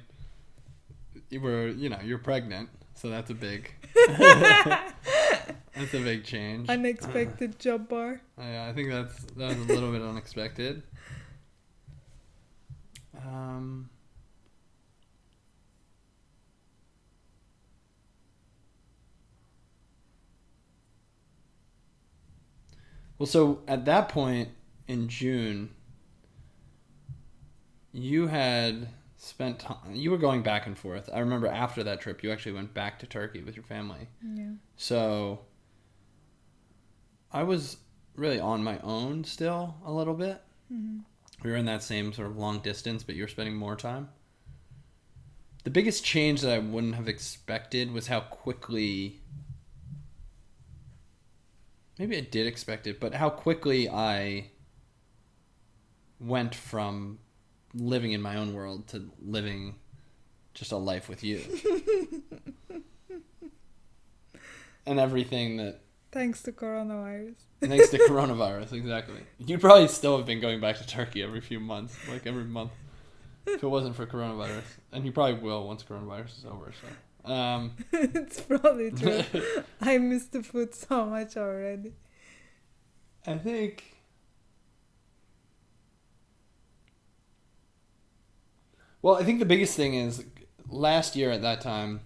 you 1.28 1.40
were, 1.40 1.68
you 1.68 1.88
know, 1.88 1.98
you're 2.02 2.18
pregnant, 2.18 2.70
so 2.94 3.10
that's 3.10 3.30
a 3.30 3.34
big 3.34 3.72
That's 5.76 5.92
a 5.92 6.00
big 6.00 6.24
change. 6.24 6.68
Unexpected 6.68 7.58
Jabbar. 7.58 8.20
I, 8.38 8.68
I 8.68 8.72
think 8.72 8.90
that's 8.90 9.24
that 9.36 9.48
was 9.48 9.58
a 9.58 9.72
little 9.72 9.92
bit 9.92 10.02
unexpected. 10.02 10.82
Um, 13.26 13.90
well, 23.18 23.26
so 23.26 23.60
at 23.68 23.84
that 23.84 24.08
point 24.08 24.50
in 24.88 25.08
June, 25.08 25.70
you 27.92 28.28
had 28.28 28.88
spent 29.16 29.58
time, 29.58 29.76
you 29.92 30.10
were 30.10 30.18
going 30.18 30.42
back 30.42 30.66
and 30.66 30.76
forth. 30.78 31.10
I 31.12 31.18
remember 31.18 31.48
after 31.48 31.82
that 31.84 32.00
trip, 32.00 32.22
you 32.22 32.30
actually 32.30 32.52
went 32.52 32.72
back 32.72 32.98
to 33.00 33.06
Turkey 33.06 33.42
with 33.42 33.56
your 33.56 33.64
family. 33.64 34.08
Yeah. 34.22 34.52
So 34.76 35.40
I 37.36 37.42
was 37.42 37.76
really 38.14 38.40
on 38.40 38.64
my 38.64 38.78
own 38.78 39.22
still 39.24 39.74
a 39.84 39.92
little 39.92 40.14
bit. 40.14 40.40
hmm 40.68 41.00
We 41.44 41.50
were 41.50 41.58
in 41.58 41.66
that 41.66 41.82
same 41.82 42.14
sort 42.14 42.28
of 42.28 42.38
long 42.38 42.60
distance, 42.60 43.02
but 43.02 43.14
you 43.14 43.24
were 43.24 43.28
spending 43.28 43.54
more 43.54 43.76
time. 43.76 44.08
The 45.64 45.68
biggest 45.68 46.02
change 46.02 46.40
that 46.40 46.54
I 46.54 46.58
wouldn't 46.58 46.94
have 46.94 47.08
expected 47.08 47.92
was 47.92 48.06
how 48.06 48.20
quickly. 48.20 49.20
Maybe 51.98 52.16
I 52.16 52.22
did 52.22 52.46
expect 52.46 52.86
it, 52.86 53.00
but 53.00 53.12
how 53.12 53.28
quickly 53.28 53.86
I 53.86 54.52
went 56.18 56.54
from 56.54 57.18
living 57.74 58.12
in 58.12 58.22
my 58.22 58.36
own 58.36 58.54
world 58.54 58.88
to 58.88 59.10
living 59.20 59.74
just 60.54 60.72
a 60.72 60.78
life 60.78 61.06
with 61.06 61.22
you. 61.22 61.42
and 64.86 64.98
everything 64.98 65.58
that 65.58 65.82
Thanks 66.16 66.40
to 66.44 66.52
coronavirus. 66.52 67.34
Thanks 67.60 67.90
to 67.90 67.98
coronavirus, 68.08 68.72
exactly. 68.72 69.20
You'd 69.36 69.60
probably 69.60 69.86
still 69.86 70.16
have 70.16 70.24
been 70.24 70.40
going 70.40 70.62
back 70.62 70.78
to 70.78 70.86
Turkey 70.86 71.22
every 71.22 71.42
few 71.42 71.60
months, 71.60 71.94
like 72.08 72.26
every 72.26 72.44
month, 72.44 72.70
if 73.46 73.62
it 73.62 73.66
wasn't 73.66 73.96
for 73.96 74.06
coronavirus. 74.06 74.62
And 74.92 75.04
you 75.04 75.12
probably 75.12 75.34
will 75.34 75.66
once 75.66 75.82
coronavirus 75.82 76.38
is 76.38 76.44
over. 76.46 76.72
So, 76.72 77.30
um, 77.30 77.72
it's 77.92 78.40
probably 78.40 78.92
true. 78.92 79.24
I 79.82 79.98
miss 79.98 80.24
the 80.24 80.42
food 80.42 80.74
so 80.74 81.04
much 81.04 81.36
already. 81.36 81.92
I 83.26 83.36
think. 83.36 83.84
Well, 89.02 89.16
I 89.16 89.22
think 89.22 89.38
the 89.38 89.44
biggest 89.44 89.76
thing 89.76 89.92
is 89.92 90.24
last 90.66 91.14
year 91.14 91.30
at 91.30 91.42
that 91.42 91.60
time, 91.60 92.00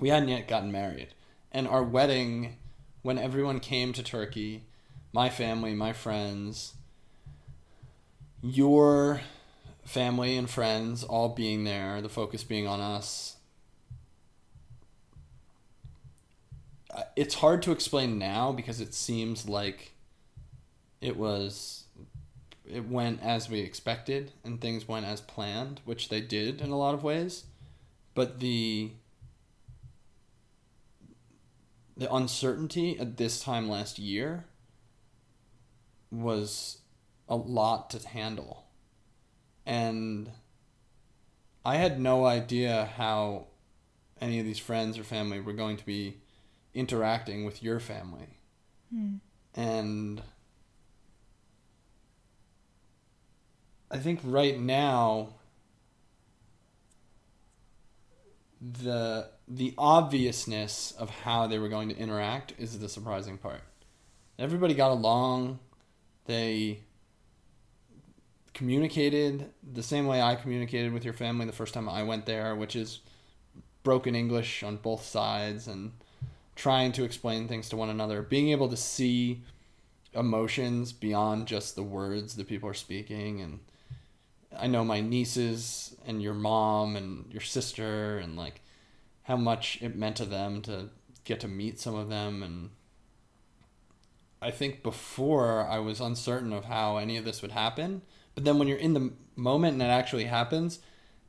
we 0.00 0.08
hadn't 0.08 0.28
yet 0.28 0.48
gotten 0.48 0.72
married. 0.72 1.10
And 1.52 1.68
our 1.68 1.84
wedding, 1.84 2.56
when 3.04 3.18
everyone 3.18 3.60
came 3.60 3.92
to 3.92 4.02
Turkey, 4.02 4.64
my 5.12 5.28
family, 5.28 5.74
my 5.74 5.92
friends, 5.92 6.72
your 8.40 9.20
family 9.84 10.38
and 10.38 10.48
friends 10.48 11.04
all 11.04 11.28
being 11.28 11.64
there, 11.64 12.00
the 12.00 12.08
focus 12.08 12.42
being 12.42 12.66
on 12.66 12.80
us. 12.80 13.36
It's 17.14 17.34
hard 17.34 17.60
to 17.64 17.72
explain 17.72 18.18
now 18.18 18.52
because 18.52 18.80
it 18.80 18.94
seems 18.94 19.46
like 19.46 19.92
it 21.02 21.18
was 21.18 21.84
it 22.64 22.88
went 22.88 23.22
as 23.22 23.50
we 23.50 23.60
expected 23.60 24.32
and 24.42 24.62
things 24.62 24.88
went 24.88 25.04
as 25.04 25.20
planned, 25.20 25.82
which 25.84 26.08
they 26.08 26.22
did 26.22 26.62
in 26.62 26.70
a 26.70 26.78
lot 26.78 26.94
of 26.94 27.04
ways. 27.04 27.44
But 28.14 28.40
the 28.40 28.92
the 31.96 32.12
uncertainty 32.12 32.98
at 32.98 33.16
this 33.16 33.40
time 33.40 33.68
last 33.68 33.98
year 33.98 34.44
was 36.10 36.78
a 37.28 37.36
lot 37.36 37.90
to 37.90 38.08
handle. 38.08 38.64
And 39.66 40.30
I 41.64 41.76
had 41.76 41.98
no 42.00 42.26
idea 42.26 42.90
how 42.96 43.46
any 44.20 44.38
of 44.38 44.44
these 44.44 44.58
friends 44.58 44.98
or 44.98 45.04
family 45.04 45.40
were 45.40 45.52
going 45.52 45.76
to 45.76 45.86
be 45.86 46.18
interacting 46.74 47.44
with 47.44 47.62
your 47.62 47.80
family. 47.80 48.38
Hmm. 48.92 49.16
And 49.54 50.22
I 53.90 53.98
think 53.98 54.20
right 54.24 54.58
now 54.58 55.28
the 58.60 59.28
the 59.46 59.74
obviousness 59.76 60.92
of 60.92 61.10
how 61.10 61.46
they 61.46 61.58
were 61.58 61.68
going 61.68 61.88
to 61.88 61.96
interact 61.96 62.54
is 62.58 62.78
the 62.78 62.88
surprising 62.88 63.38
part. 63.38 63.60
Everybody 64.38 64.74
got 64.74 64.90
along. 64.90 65.58
They 66.26 66.80
communicated 68.54 69.50
the 69.72 69.82
same 69.82 70.06
way 70.06 70.22
I 70.22 70.36
communicated 70.36 70.92
with 70.92 71.04
your 71.04 71.12
family 71.12 71.44
the 71.44 71.52
first 71.52 71.74
time 71.74 71.88
I 71.88 72.02
went 72.02 72.24
there, 72.24 72.54
which 72.54 72.74
is 72.76 73.00
broken 73.82 74.14
English 74.14 74.62
on 74.62 74.76
both 74.76 75.04
sides 75.04 75.68
and 75.68 75.92
trying 76.56 76.92
to 76.92 77.04
explain 77.04 77.46
things 77.46 77.68
to 77.68 77.76
one 77.76 77.90
another. 77.90 78.22
Being 78.22 78.48
able 78.50 78.68
to 78.68 78.76
see 78.76 79.42
emotions 80.14 80.92
beyond 80.92 81.46
just 81.46 81.74
the 81.74 81.82
words 81.82 82.36
that 82.36 82.48
people 82.48 82.68
are 82.68 82.74
speaking 82.74 83.40
and 83.40 83.60
I 84.56 84.68
know 84.68 84.84
my 84.84 85.00
nieces 85.00 85.96
and 86.06 86.22
your 86.22 86.34
mom 86.34 86.94
and 86.94 87.32
your 87.32 87.40
sister 87.42 88.18
and 88.18 88.36
like 88.36 88.60
how 89.24 89.36
much 89.36 89.78
it 89.82 89.96
meant 89.96 90.16
to 90.16 90.24
them 90.24 90.62
to 90.62 90.90
get 91.24 91.40
to 91.40 91.48
meet 91.48 91.80
some 91.80 91.94
of 91.94 92.08
them. 92.08 92.42
And 92.42 92.70
I 94.40 94.50
think 94.50 94.82
before 94.82 95.66
I 95.66 95.78
was 95.78 96.00
uncertain 96.00 96.52
of 96.52 96.66
how 96.66 96.96
any 96.98 97.16
of 97.16 97.24
this 97.24 97.42
would 97.42 97.52
happen. 97.52 98.02
But 98.34 98.44
then 98.44 98.58
when 98.58 98.68
you're 98.68 98.78
in 98.78 98.94
the 98.94 99.12
moment 99.36 99.74
and 99.74 99.82
it 99.82 99.86
actually 99.86 100.24
happens 100.24 100.78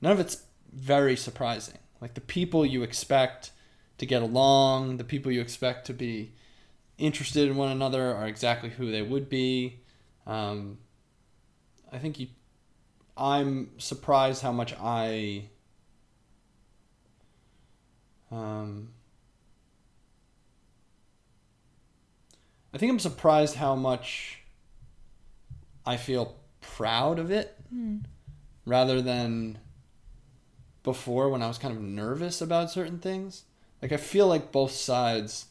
none 0.02 0.12
of 0.12 0.20
it's 0.20 0.44
very 0.72 1.16
surprising. 1.16 1.80
Like 2.02 2.14
the 2.14 2.22
people 2.22 2.66
you 2.66 2.84
expect 2.84 3.52
to 3.98 4.06
get 4.06 4.22
along 4.22 4.98
the 4.98 5.04
people 5.04 5.32
you 5.32 5.42
expect 5.42 5.88
to 5.88 5.94
be 5.94 6.34
interested 6.98 7.48
in 7.48 7.56
one 7.56 7.72
another 7.72 8.14
are 8.14 8.28
exactly 8.28 8.70
who 8.70 8.92
they 8.92 9.02
would 9.02 9.30
be. 9.30 9.80
Um, 10.28 10.80
I 11.92 11.98
think 11.98 12.20
you 12.20 12.28
I'm 13.18 13.72
surprised 13.78 14.42
how 14.42 14.52
much 14.52 14.74
I 14.80 15.50
um, 18.32 18.90
I 22.74 22.78
think 22.78 22.92
I'm 22.92 23.00
surprised 23.00 23.56
how 23.56 23.76
much 23.76 24.40
I 25.86 25.98
feel 25.98 26.36
proud 26.62 27.20
of 27.20 27.32
it 27.32 27.56
Hmm. 27.70 28.00
rather 28.66 29.02
than 29.02 29.60
before 30.84 31.30
when 31.30 31.42
I 31.42 31.48
was 31.48 31.58
kind 31.58 31.76
of 31.76 31.82
nervous 31.82 32.42
about 32.42 32.70
certain 32.72 33.00
things. 33.00 33.44
Like 33.82 33.92
I 33.92 33.98
feel 33.98 34.28
like 34.28 34.52
both 34.52 34.72
sides, 34.72 35.46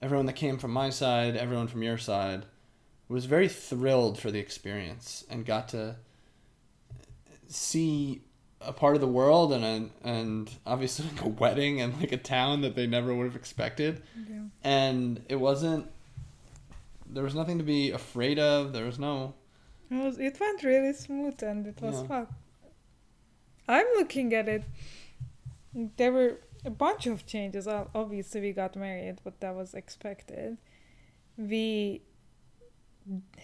everyone 0.00 0.26
that 0.26 0.34
came 0.34 0.58
from 0.58 0.70
my 0.72 0.90
side, 0.90 1.36
everyone 1.36 1.68
from 1.68 1.82
your 1.82 1.98
side, 1.98 2.46
was 3.08 3.26
very 3.26 3.48
thrilled 3.48 4.18
for 4.18 4.30
the 4.30 4.38
experience 4.38 5.24
and 5.28 5.44
got 5.44 5.68
to 5.70 5.96
see 7.46 8.22
a 8.66 8.72
part 8.72 8.94
of 8.94 9.00
the 9.00 9.06
world 9.08 9.52
and 9.52 9.64
a, 9.64 10.08
and 10.08 10.50
obviously 10.66 11.06
like 11.12 11.22
a 11.24 11.28
wedding 11.28 11.80
and 11.80 11.98
like 12.00 12.12
a 12.12 12.16
town 12.16 12.60
that 12.62 12.74
they 12.74 12.86
never 12.86 13.14
would 13.14 13.24
have 13.26 13.36
expected 13.36 14.02
Yeah. 14.28 14.42
and 14.62 15.22
it 15.28 15.36
wasn't 15.36 15.90
there 17.06 17.22
was 17.24 17.34
nothing 17.34 17.58
to 17.58 17.64
be 17.64 17.90
afraid 17.90 18.38
of 18.38 18.72
there 18.72 18.84
was 18.86 18.98
no 18.98 19.34
It, 19.90 19.96
was, 20.04 20.18
it 20.18 20.38
went 20.40 20.62
really 20.62 20.92
smooth 20.92 21.42
and 21.42 21.66
it 21.66 21.80
was 21.80 22.00
Yeah. 22.00 22.06
fun. 22.08 22.26
I'm 23.68 23.86
looking 23.96 24.34
at 24.34 24.46
it. 24.48 24.64
There 25.96 26.12
were 26.12 26.38
a 26.64 26.70
bunch 26.70 27.06
of 27.06 27.24
changes. 27.26 27.66
Obviously, 27.68 28.40
we 28.40 28.52
got 28.52 28.76
married, 28.76 29.18
but 29.24 29.40
that 29.40 29.54
was 29.54 29.72
expected. 29.74 30.58
We 31.38 32.02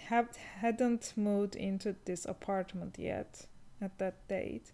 have 0.09 0.37
hadn't 0.37 1.13
moved 1.17 1.55
into 1.57 1.95
this 2.05 2.25
apartment 2.25 2.97
yet 2.99 3.47
at 3.81 3.99
that 3.99 4.27
date, 4.29 4.73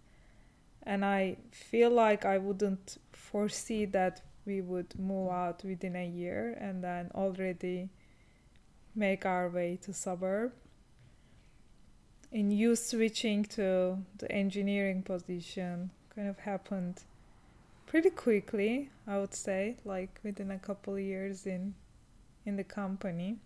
and 0.87 1.05
I 1.05 1.37
feel 1.51 1.91
like 1.91 2.25
I 2.25 2.39
wouldn't 2.39 2.99
foresee 3.13 3.85
that 3.87 4.23
we 4.47 4.61
would 4.61 4.99
move 4.99 5.31
out 5.31 5.65
within 5.65 5.97
a 5.97 6.07
year 6.07 6.57
and 6.61 6.83
then 6.83 7.11
already 7.15 7.91
make 8.95 9.27
our 9.27 9.49
way 9.49 9.79
to 9.83 9.93
suburb. 9.93 10.53
In 12.33 12.51
you 12.51 12.77
switching 12.77 13.45
to 13.57 13.99
the 14.19 14.31
engineering 14.33 15.03
position 15.03 15.91
kind 16.15 16.29
of 16.29 16.39
happened 16.39 17.03
pretty 17.87 18.11
quickly 18.11 18.91
i 19.07 19.17
would 19.17 19.33
say 19.33 19.77
like 19.85 20.19
within 20.25 20.51
a 20.51 20.59
couple 20.59 20.99
years 20.99 21.47
in 21.47 21.73
in 22.47 22.57
the 22.57 22.65
company. 22.65 23.37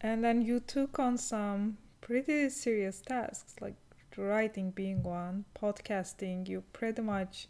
And 0.00 0.22
then 0.22 0.42
you 0.42 0.60
took 0.60 0.98
on 1.00 1.18
some 1.18 1.78
pretty 2.00 2.50
serious 2.50 3.00
tasks 3.00 3.56
like 3.60 3.74
writing 4.18 4.70
being 4.72 5.02
one 5.02 5.44
podcasting 5.60 6.48
you 6.48 6.62
pretty 6.72 7.00
much 7.00 7.46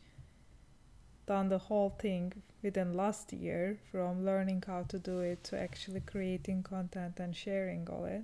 done 1.26 1.48
the 1.48 1.58
whole 1.58 1.90
thing 1.98 2.32
within 2.62 2.94
last 2.94 3.32
year 3.32 3.78
from 3.90 4.24
learning 4.24 4.62
how 4.66 4.82
to 4.82 4.98
do 4.98 5.20
it 5.20 5.42
to 5.44 5.58
actually 5.58 6.00
creating 6.00 6.62
content 6.62 7.18
and 7.18 7.34
sharing 7.34 7.88
all 7.88 8.04
it. 8.04 8.22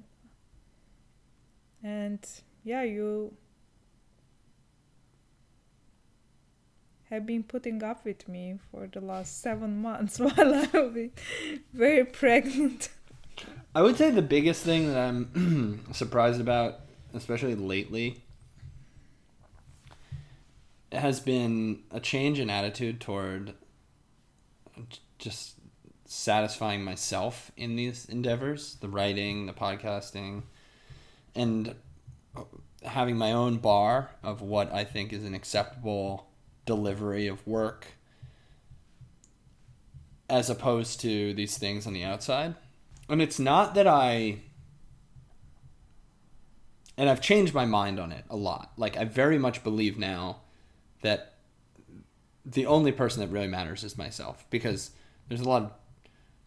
And 1.82 2.20
yeah 2.62 2.82
you 2.82 3.34
have 7.10 7.26
been 7.26 7.42
putting 7.42 7.82
up 7.82 8.04
with 8.04 8.26
me 8.28 8.58
for 8.70 8.88
the 8.90 9.00
last 9.00 9.40
seven 9.40 9.80
months 9.82 10.18
while 10.18 10.54
i've 10.54 10.72
been 10.72 11.12
very 11.72 12.04
pregnant. 12.04 12.88
I 13.74 13.82
would 13.82 13.96
say 13.96 14.10
the 14.10 14.22
biggest 14.22 14.62
thing 14.62 14.86
that 14.88 14.96
I'm 14.96 15.84
surprised 15.92 16.40
about, 16.40 16.80
especially 17.12 17.56
lately, 17.56 18.22
has 20.92 21.20
been 21.20 21.82
a 21.90 22.00
change 22.00 22.38
in 22.38 22.50
attitude 22.50 23.00
toward 23.00 23.54
just 25.18 25.54
satisfying 26.06 26.84
myself 26.84 27.50
in 27.56 27.76
these 27.76 28.06
endeavors 28.06 28.76
the 28.76 28.88
writing, 28.88 29.46
the 29.46 29.52
podcasting, 29.52 30.42
and 31.34 31.74
having 32.82 33.16
my 33.16 33.32
own 33.32 33.56
bar 33.56 34.10
of 34.22 34.42
what 34.42 34.72
I 34.72 34.84
think 34.84 35.12
is 35.12 35.24
an 35.24 35.34
acceptable 35.34 36.28
delivery 36.66 37.26
of 37.26 37.46
work 37.46 37.86
as 40.28 40.50
opposed 40.50 41.00
to 41.00 41.34
these 41.34 41.58
things 41.58 41.86
on 41.86 41.92
the 41.92 42.04
outside 42.04 42.54
and 43.08 43.20
it's 43.20 43.38
not 43.38 43.74
that 43.74 43.86
I 43.86 44.38
and 46.96 47.08
I've 47.08 47.20
changed 47.20 47.52
my 47.54 47.64
mind 47.64 47.98
on 47.98 48.12
it 48.12 48.24
a 48.30 48.36
lot. 48.36 48.72
Like 48.76 48.96
I 48.96 49.04
very 49.04 49.38
much 49.38 49.64
believe 49.64 49.98
now 49.98 50.42
that 51.04 51.34
the 52.46 52.66
only 52.66 52.92
person 52.92 53.20
that 53.20 53.28
really 53.28 53.46
matters 53.46 53.84
is 53.84 53.96
myself 53.96 54.44
because 54.48 54.90
there's 55.28 55.42
a 55.42 55.48
lot 55.48 55.62
of 55.62 55.72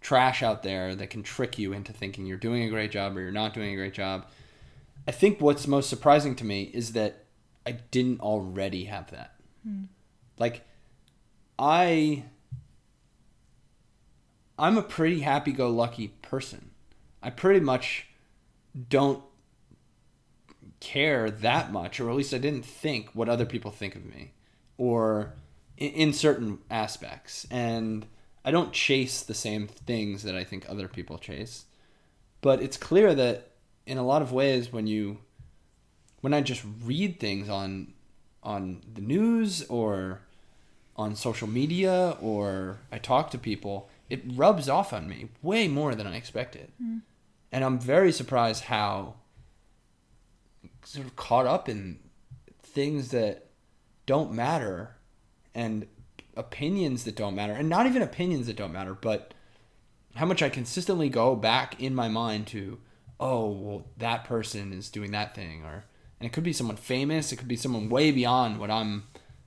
trash 0.02 0.42
out 0.42 0.64
there 0.64 0.96
that 0.96 1.10
can 1.10 1.22
trick 1.22 1.58
you 1.60 1.74
into 1.74 1.94
thinking 1.94 2.26
you're 2.26 2.38
doing 2.38 2.64
a 2.64 2.70
great 2.70 2.92
job 2.92 3.16
or 3.16 3.22
you're 3.22 3.32
not 3.32 3.54
doing 3.54 3.72
a 3.72 3.76
great 3.76 3.94
job. 3.94 4.26
I 5.08 5.12
think 5.12 5.40
what's 5.40 5.68
most 5.68 5.90
surprising 5.90 6.36
to 6.36 6.44
me 6.44 6.64
is 6.74 6.94
that 6.94 7.26
I 7.66 7.74
didn't 7.92 8.20
already 8.20 8.86
have 8.86 9.12
that. 9.12 9.36
Hmm. 9.64 9.84
Like 10.40 10.66
I 11.60 12.26
I'm 14.58 14.78
a 14.78 14.84
pretty 14.84 15.20
happy 15.20 15.52
go 15.52 15.70
lucky 15.70 16.10
person. 16.24 16.72
I 17.22 17.30
pretty 17.30 17.60
much 17.60 18.08
don't 18.90 19.24
care 20.80 21.30
that 21.30 21.72
much, 21.72 22.00
or 22.00 22.10
at 22.10 22.16
least 22.16 22.34
I 22.34 22.38
didn't 22.38 22.66
think 22.66 23.10
what 23.14 23.30
other 23.30 23.46
people 23.46 23.72
think 23.72 23.96
of 23.96 24.06
me, 24.06 24.32
or 24.78 25.34
in, 25.78 25.92
in 25.92 26.14
certain 26.14 26.60
aspects. 26.70 27.46
And 27.50 28.06
I 28.46 28.52
don't 28.52 28.74
chase 28.74 29.22
the 29.22 29.34
same 29.34 29.68
things 29.68 30.24
that 30.24 30.36
I 30.36 30.44
think 30.44 30.66
other 30.68 30.88
people 30.88 31.18
chase. 31.18 31.66
But 32.42 32.62
it's 32.62 32.78
clear 32.78 33.14
that 33.16 33.50
in 33.86 33.98
a 33.98 34.06
lot 34.06 34.22
of 34.22 34.32
ways, 34.32 34.72
when 34.72 34.88
you, 34.88 35.20
when 36.22 36.34
I 36.34 36.42
just 36.42 36.64
read 36.84 37.20
things 37.20 37.50
on, 37.50 37.94
on 38.44 38.82
the 38.94 39.02
news 39.02 39.64
or 39.64 40.22
on 40.96 41.16
social 41.16 41.48
media 41.48 42.16
or 42.22 42.78
I 42.92 42.98
talk 42.98 43.32
to 43.32 43.38
people, 43.38 43.90
it 44.10 44.24
rubs 44.26 44.70
off 44.70 44.94
on 44.94 45.08
me 45.08 45.30
way 45.42 45.68
more 45.68 45.96
than 45.96 46.08
I 46.08 46.16
expected. 46.16 46.72
Hmm. 46.82 47.00
And 47.52 47.64
I'm 47.64 47.80
very 47.80 48.12
surprised 48.12 48.66
how 48.66 49.16
sort 50.84 51.06
of 51.06 51.16
caught 51.16 51.46
up 51.46 51.68
in 51.68 52.00
things 52.62 53.10
that 53.10 53.47
don't 54.08 54.32
matter 54.32 54.96
and 55.54 55.86
opinions 56.36 57.04
that 57.04 57.16
don't 57.16 57.36
matter 57.36 57.54
and 57.54 57.70
not 57.70 57.86
even 57.86 58.02
opinions 58.02 58.48
that 58.48 58.56
don't 58.56 58.74
matter, 58.74 58.96
but 58.96 59.36
how 60.16 60.26
much 60.26 60.42
I 60.42 60.50
consistently 60.50 61.10
go 61.10 61.36
back 61.36 61.80
in 61.80 61.94
my 61.94 62.08
mind 62.08 62.48
to, 62.48 62.80
oh, 63.20 63.50
well, 63.50 63.86
that 63.98 64.24
person 64.24 64.74
is 64.74 64.90
doing 64.90 65.12
that 65.12 65.36
thing 65.36 65.64
or 65.64 65.86
and 66.20 66.26
it 66.26 66.34
could 66.34 66.44
be 66.44 66.54
someone 66.54 66.78
famous, 66.78 67.32
it 67.32 67.36
could 67.36 67.48
be 67.48 67.56
someone 67.56 67.90
way 67.90 68.10
beyond 68.12 68.60
what 68.60 68.72
I'm 68.72 69.04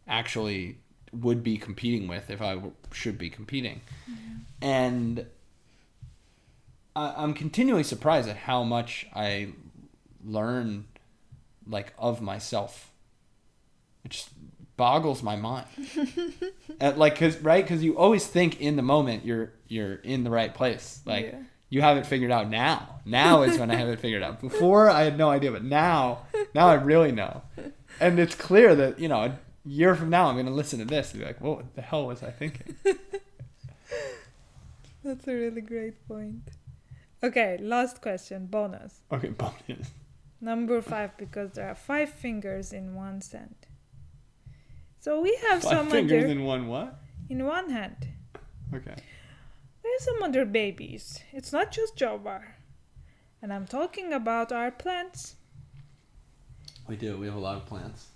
actually 0.06 0.78
would 1.12 1.42
be 1.42 1.56
competing 1.58 2.06
with 2.06 2.30
if 2.30 2.40
I 2.40 2.54
w- 2.54 2.72
should 2.92 3.18
be 3.18 3.30
competing. 3.30 3.80
Mm-hmm. 4.08 4.36
And 4.62 5.26
I, 6.94 7.14
I'm 7.16 7.34
continually 7.34 7.82
surprised 7.82 8.28
at 8.28 8.36
how 8.36 8.62
much 8.62 9.06
I 9.14 9.48
learn, 10.24 10.86
like, 11.66 11.92
of 11.98 12.20
myself. 12.20 12.92
Just 14.08 14.30
boggles 14.80 15.22
my 15.22 15.36
mind. 15.36 15.66
At, 16.80 16.94
uh, 16.94 16.96
like, 16.96 17.18
cause 17.18 17.36
right, 17.38 17.62
because 17.62 17.84
you 17.84 17.98
always 17.98 18.26
think 18.26 18.60
in 18.60 18.76
the 18.76 18.82
moment 18.82 19.24
you're 19.26 19.52
you're 19.68 19.96
in 19.96 20.24
the 20.24 20.30
right 20.30 20.54
place. 20.54 21.02
Like, 21.04 21.26
Yeah. 21.26 21.42
you 21.68 21.82
have 21.82 21.98
it 21.98 22.06
figured 22.06 22.30
out 22.30 22.48
now. 22.48 23.00
Now 23.04 23.42
is 23.42 23.58
when 23.58 23.70
I 23.70 23.74
have 23.76 23.88
it 23.88 24.00
figured 24.06 24.22
out. 24.22 24.40
Before 24.40 24.88
I 24.88 25.02
had 25.02 25.18
no 25.18 25.28
idea, 25.30 25.52
but 25.52 25.64
now, 25.64 26.26
now 26.54 26.68
I 26.68 26.74
really 26.74 27.12
know. 27.12 27.42
And 28.00 28.18
it's 28.18 28.34
clear 28.34 28.74
that 28.74 28.98
you 28.98 29.08
know, 29.08 29.24
a 29.24 29.38
year 29.64 29.94
from 29.94 30.08
now, 30.10 30.28
I'm 30.28 30.36
gonna 30.36 30.50
listen 30.62 30.78
to 30.78 30.86
this 30.86 31.10
and 31.12 31.20
be 31.20 31.26
like, 31.26 31.40
"What 31.42 31.74
the 31.76 31.82
hell 31.82 32.06
was 32.06 32.22
I 32.22 32.30
thinking?" 32.30 32.74
that's 35.04 35.28
a 35.28 35.34
really 35.34 35.60
great 35.62 36.06
point 36.08 36.48
Okay, 37.22 37.58
last 37.60 38.00
question, 38.00 38.46
bonus. 38.46 39.02
Okay, 39.12 39.28
bonus. 39.28 39.90
Number 40.40 40.80
five, 40.80 41.18
because 41.18 41.50
there 41.52 41.68
are 41.68 41.74
five 41.74 42.08
fingers 42.08 42.72
in 42.72 42.94
one 42.94 43.20
hand. 43.30 43.56
So 45.00 45.20
we 45.20 45.36
have 45.48 45.62
Five 45.62 45.72
some 45.72 45.90
fingers 45.90 46.24
other 46.24 46.32
in 46.32 46.44
one 46.44 46.68
what? 46.68 46.98
in 47.28 47.44
one 47.46 47.70
hand. 47.70 48.08
Okay. 48.74 48.94
There's 49.82 50.04
some 50.04 50.22
other 50.22 50.44
babies. 50.44 51.20
It's 51.32 51.52
not 51.52 51.72
just 51.72 51.96
Java. 51.96 52.42
And 53.42 53.52
I'm 53.52 53.66
talking 53.66 54.12
about 54.12 54.52
our 54.52 54.70
plants, 54.70 55.36
We 56.86 56.96
do. 56.96 57.16
We 57.16 57.26
have 57.26 57.36
a 57.36 57.40
lot 57.40 57.56
of 57.56 57.64
plants. 57.66 58.08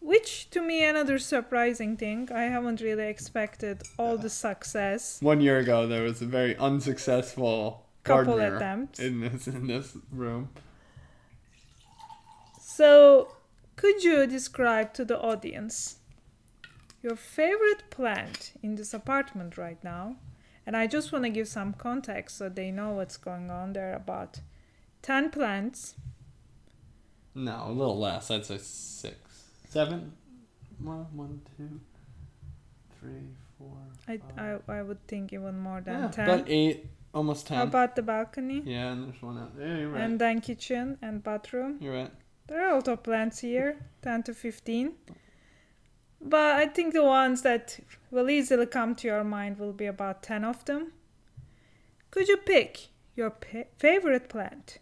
which 0.00 0.48
to 0.50 0.60
me 0.62 0.84
another 0.84 1.18
surprising 1.18 1.96
thing. 1.96 2.28
I 2.32 2.42
haven't 2.44 2.80
really 2.80 3.08
expected 3.08 3.82
all 3.98 4.16
the 4.16 4.30
success. 4.30 5.18
One 5.20 5.40
year 5.40 5.58
ago, 5.58 5.88
there 5.88 6.04
was 6.04 6.22
a 6.22 6.26
very 6.26 6.56
unsuccessful 6.56 7.86
Couple 8.04 8.36
gardener 8.36 8.56
attempts. 8.56 9.00
in 9.00 9.20
this 9.20 9.48
in 9.48 9.66
this 9.66 9.96
room. 10.12 10.50
So, 12.60 13.35
could 13.76 14.02
you 14.02 14.26
describe 14.26 14.94
to 14.94 15.04
the 15.04 15.20
audience 15.20 15.98
your 17.02 17.14
favorite 17.14 17.84
plant 17.90 18.52
in 18.62 18.74
this 18.74 18.92
apartment 18.94 19.56
right 19.56 19.82
now? 19.84 20.16
And 20.66 20.76
I 20.76 20.86
just 20.86 21.12
want 21.12 21.24
to 21.24 21.30
give 21.30 21.46
some 21.46 21.74
context 21.74 22.38
so 22.38 22.48
they 22.48 22.72
know 22.72 22.90
what's 22.92 23.16
going 23.16 23.50
on. 23.50 23.74
There 23.74 23.92
are 23.92 23.96
about 23.96 24.40
10 25.02 25.30
plants. 25.30 25.94
No, 27.34 27.64
a 27.66 27.70
little 27.70 27.98
less. 27.98 28.30
I'd 28.30 28.46
say 28.46 28.58
six, 28.58 29.18
seven. 29.68 30.12
One, 30.82 31.06
one, 31.14 31.40
two, 31.56 31.80
three, 32.98 33.28
four. 33.58 33.76
I, 34.08 34.18
five. 34.36 34.62
I, 34.66 34.78
I 34.78 34.82
would 34.82 35.06
think 35.06 35.32
even 35.32 35.58
more 35.58 35.80
than 35.80 36.00
yeah, 36.00 36.08
10. 36.08 36.28
about 36.28 36.44
eight, 36.48 36.86
almost 37.14 37.46
ten. 37.46 37.58
How 37.58 37.64
about 37.64 37.94
the 37.94 38.02
balcony? 38.02 38.62
yeah, 38.64 38.92
and 38.92 39.04
there's 39.04 39.22
one 39.22 39.38
out 39.38 39.56
there. 39.56 39.76
You're 39.76 39.90
right. 39.90 40.02
And 40.02 40.18
then 40.18 40.40
kitchen 40.40 40.98
and 41.02 41.22
bathroom. 41.22 41.76
you're 41.80 41.94
right. 41.94 42.12
There 42.46 42.64
are 42.64 42.70
a 42.70 42.74
lot 42.74 42.88
of 42.88 43.02
plants 43.02 43.40
here, 43.40 43.76
10 44.02 44.22
to 44.24 44.34
15. 44.34 44.92
But 46.20 46.56
I 46.56 46.66
think 46.66 46.92
the 46.92 47.04
ones 47.04 47.42
that 47.42 47.78
will 48.10 48.30
easily 48.30 48.66
come 48.66 48.94
to 48.96 49.06
your 49.06 49.24
mind 49.24 49.58
will 49.58 49.72
be 49.72 49.86
about 49.86 50.22
10 50.22 50.44
of 50.44 50.64
them. 50.64 50.92
Could 52.10 52.28
you 52.28 52.36
pick 52.36 52.88
your 53.14 53.30
pa- 53.30 53.68
favorite 53.76 54.28
plant 54.28 54.78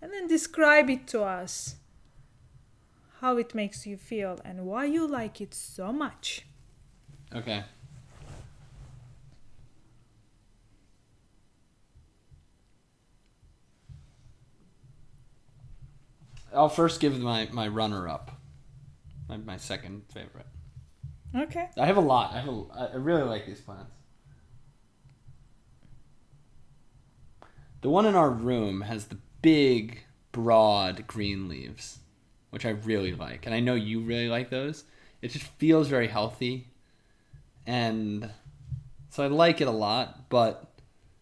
and 0.00 0.12
then 0.12 0.28
describe 0.28 0.90
it 0.90 1.06
to 1.08 1.22
us? 1.22 1.76
How 3.20 3.36
it 3.36 3.54
makes 3.54 3.86
you 3.86 3.96
feel 3.96 4.38
and 4.44 4.64
why 4.64 4.84
you 4.84 5.06
like 5.06 5.40
it 5.40 5.52
so 5.52 5.92
much. 5.92 6.46
Okay. 7.34 7.64
I'll 16.54 16.68
first 16.68 17.00
give 17.00 17.18
my, 17.18 17.48
my 17.52 17.68
runner 17.68 18.08
up. 18.08 18.30
My, 19.28 19.36
my 19.36 19.56
second 19.56 20.02
favorite. 20.12 20.46
Okay. 21.34 21.68
I 21.76 21.86
have 21.86 21.96
a 21.96 22.02
lot. 22.02 22.32
I 22.32 22.40
have 22.40 22.48
a, 22.48 22.64
I 22.92 22.96
really 22.96 23.22
like 23.22 23.46
these 23.46 23.60
plants. 23.60 23.92
The 27.80 27.90
one 27.90 28.06
in 28.06 28.14
our 28.14 28.30
room 28.30 28.80
has 28.80 29.06
the 29.06 29.18
big, 29.42 30.00
broad 30.32 31.06
green 31.06 31.48
leaves, 31.48 31.98
which 32.50 32.66
I 32.66 32.70
really 32.70 33.12
like. 33.14 33.46
And 33.46 33.54
I 33.54 33.60
know 33.60 33.74
you 33.74 34.00
really 34.00 34.28
like 34.28 34.50
those. 34.50 34.84
It 35.22 35.28
just 35.28 35.44
feels 35.44 35.88
very 35.88 36.08
healthy. 36.08 36.68
And 37.66 38.30
so 39.10 39.22
I 39.22 39.26
like 39.28 39.60
it 39.60 39.68
a 39.68 39.72
lot, 39.72 40.28
but 40.28 40.72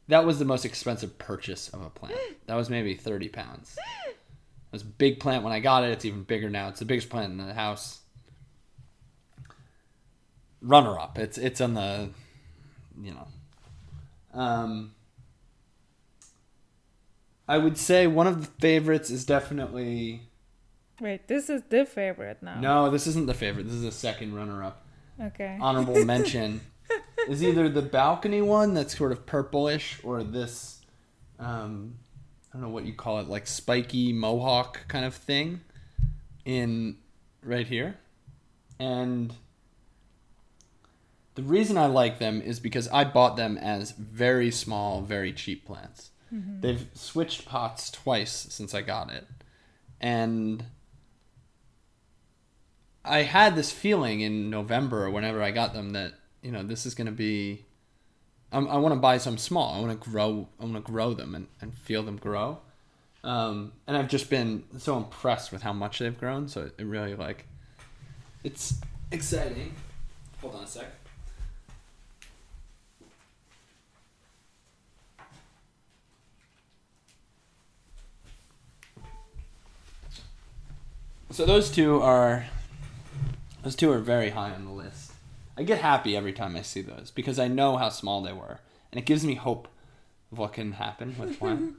that 0.09 0.25
was 0.25 0.39
the 0.39 0.45
most 0.45 0.65
expensive 0.65 1.19
purchase 1.19 1.69
of 1.69 1.83
a 1.83 1.91
plant. 1.91 2.15
That 2.47 2.55
was 2.55 2.71
maybe 2.71 2.95
30 2.95 3.29
pounds. 3.29 3.77
Was 4.77 4.83
big 4.83 5.21
plant 5.21 5.43
when 5.43 5.55
I 5.55 5.61
got 5.61 5.85
it. 5.85 5.91
It's 5.91 6.05
even 6.05 6.23
bigger 6.23 6.51
now. 6.51 6.69
It's 6.69 6.81
the 6.81 6.85
biggest 6.85 7.09
plant 7.09 7.33
in 7.33 7.39
the 7.39 7.55
house 7.55 8.01
runner 10.61 10.99
up. 10.99 11.19
It's 11.19 11.39
it's 11.39 11.63
on 11.63 11.73
the 11.73 12.11
you 13.01 13.15
know. 13.15 14.39
Um 14.39 14.93
I 17.49 17.57
would 17.57 17.79
say 17.79 18.07
one 18.07 18.27
of 18.27 18.43
the 18.43 18.49
favorites 18.61 19.09
is 19.09 19.25
definitely 19.25 20.29
Wait, 21.01 21.27
this 21.27 21.49
is 21.49 21.63
the 21.71 21.87
favorite 21.87 22.43
now. 22.43 22.61
No, 22.61 22.91
this 22.91 23.07
isn't 23.07 23.27
the 23.27 23.33
favorite. 23.33 23.65
This 23.65 23.75
is 23.77 23.85
a 23.85 23.93
second 23.93 24.35
runner 24.35 24.63
up. 24.63 24.85
Okay. 25.19 25.57
Honorable 25.59 26.05
mention 26.05 26.61
is 27.29 27.43
either 27.43 27.71
the 27.71 27.81
balcony 27.81 28.43
one 28.43 28.75
that's 28.75 28.95
sort 28.95 29.11
of 29.11 29.25
purplish 29.25 30.01
or 30.05 30.23
this 30.23 30.83
um 31.39 31.95
don't 32.57 32.63
know 32.63 32.75
what 32.75 32.87
you 32.87 32.95
call 32.95 33.21
it, 33.21 33.29
like 33.29 33.47
spiky 33.47 34.15
mohawk 34.15 34.89
kind 34.89 35.05
of 35.05 35.15
thing 35.15 35.61
in 36.47 36.97
right 37.43 37.67
here. 37.67 37.99
And 38.79 39.35
the 41.35 41.43
reason 41.43 41.77
I 41.77 41.85
like 41.85 42.19
them 42.19 42.41
is 42.41 42.59
because 42.59 42.89
I 42.89 43.05
bought 43.05 43.37
them 43.37 43.59
as 43.59 43.91
very 43.91 44.51
small, 44.51 45.03
very 45.03 45.35
cheap 45.35 45.67
plants. 45.67 46.13
Mm-hmm. 46.33 46.63
They've 46.63 46.87
switched 46.95 47.45
pots 47.45 47.91
twice 47.91 48.47
since 48.49 48.75
I 48.75 48.81
got 48.81 49.13
it. 49.13 49.27
And 50.01 50.65
I 53.05 53.19
had 53.23 53.55
this 53.55 53.71
feeling 53.71 54.23
in 54.23 54.49
November 54.49 55.05
or 55.05 55.11
whenever 55.11 55.43
I 55.43 55.51
got 55.51 55.75
them 55.75 55.91
that, 55.91 56.15
you 56.41 56.53
know, 56.53 56.63
this 56.63 56.87
is 56.87 56.95
going 56.95 57.07
to 57.07 57.13
be 57.13 57.66
I'm, 58.57 58.69
I 58.69 58.79
want 58.79 58.95
to 58.95 59.01
buy 59.01 59.19
some 59.19 59.37
small. 59.37 59.75
I 59.75 59.81
want 59.81 60.01
to 60.03 60.11
grow. 60.11 60.49
I 60.59 60.65
want 60.65 60.77
to 60.77 60.81
grow 60.81 61.13
them 61.13 61.35
and, 61.35 61.47
and 61.61 61.75
feel 61.75 62.03
them 62.03 62.17
grow. 62.17 62.61
Um, 63.23 63.73
and 63.87 63.99
I've 63.99 64.09
just 64.09 64.31
been 64.31 64.65
so 64.79 64.97
impressed 64.97 65.53
with 65.53 65.61
how 65.61 65.75
much 65.75 65.99
they've 65.99 66.19
grown. 66.19 66.49
So 66.49 66.71
it 66.79 66.85
really 66.85 67.15
like, 67.15 67.45
it's 68.45 68.77
exciting. 69.13 69.75
Hold 70.41 70.55
on 70.55 70.65
a 70.65 70.67
sec. 70.67 70.87
So 81.31 81.45
those 81.45 81.71
two 81.71 82.01
are, 82.01 82.47
those 83.63 83.77
two 83.77 83.93
are 83.93 83.99
very 83.99 84.31
high 84.31 84.53
on 84.53 84.65
the 84.65 84.71
list. 84.71 85.06
I 85.57 85.63
get 85.63 85.79
happy 85.81 86.17
every 86.17 86.33
time 86.33 86.57
I 86.57 86.63
see 86.63 86.83
those 86.83 87.11
because 87.11 87.39
I 87.39 87.49
know 87.49 87.77
how 87.77 87.89
small 87.89 88.23
they 88.23 88.33
were, 88.33 88.61
and 88.93 88.99
it 88.99 89.07
gives 89.07 89.25
me 89.25 89.35
hope 89.35 89.69
of 90.31 90.39
what 90.39 90.53
can 90.53 90.73
happen 90.73 91.17
with 91.19 91.41
one. 91.41 91.77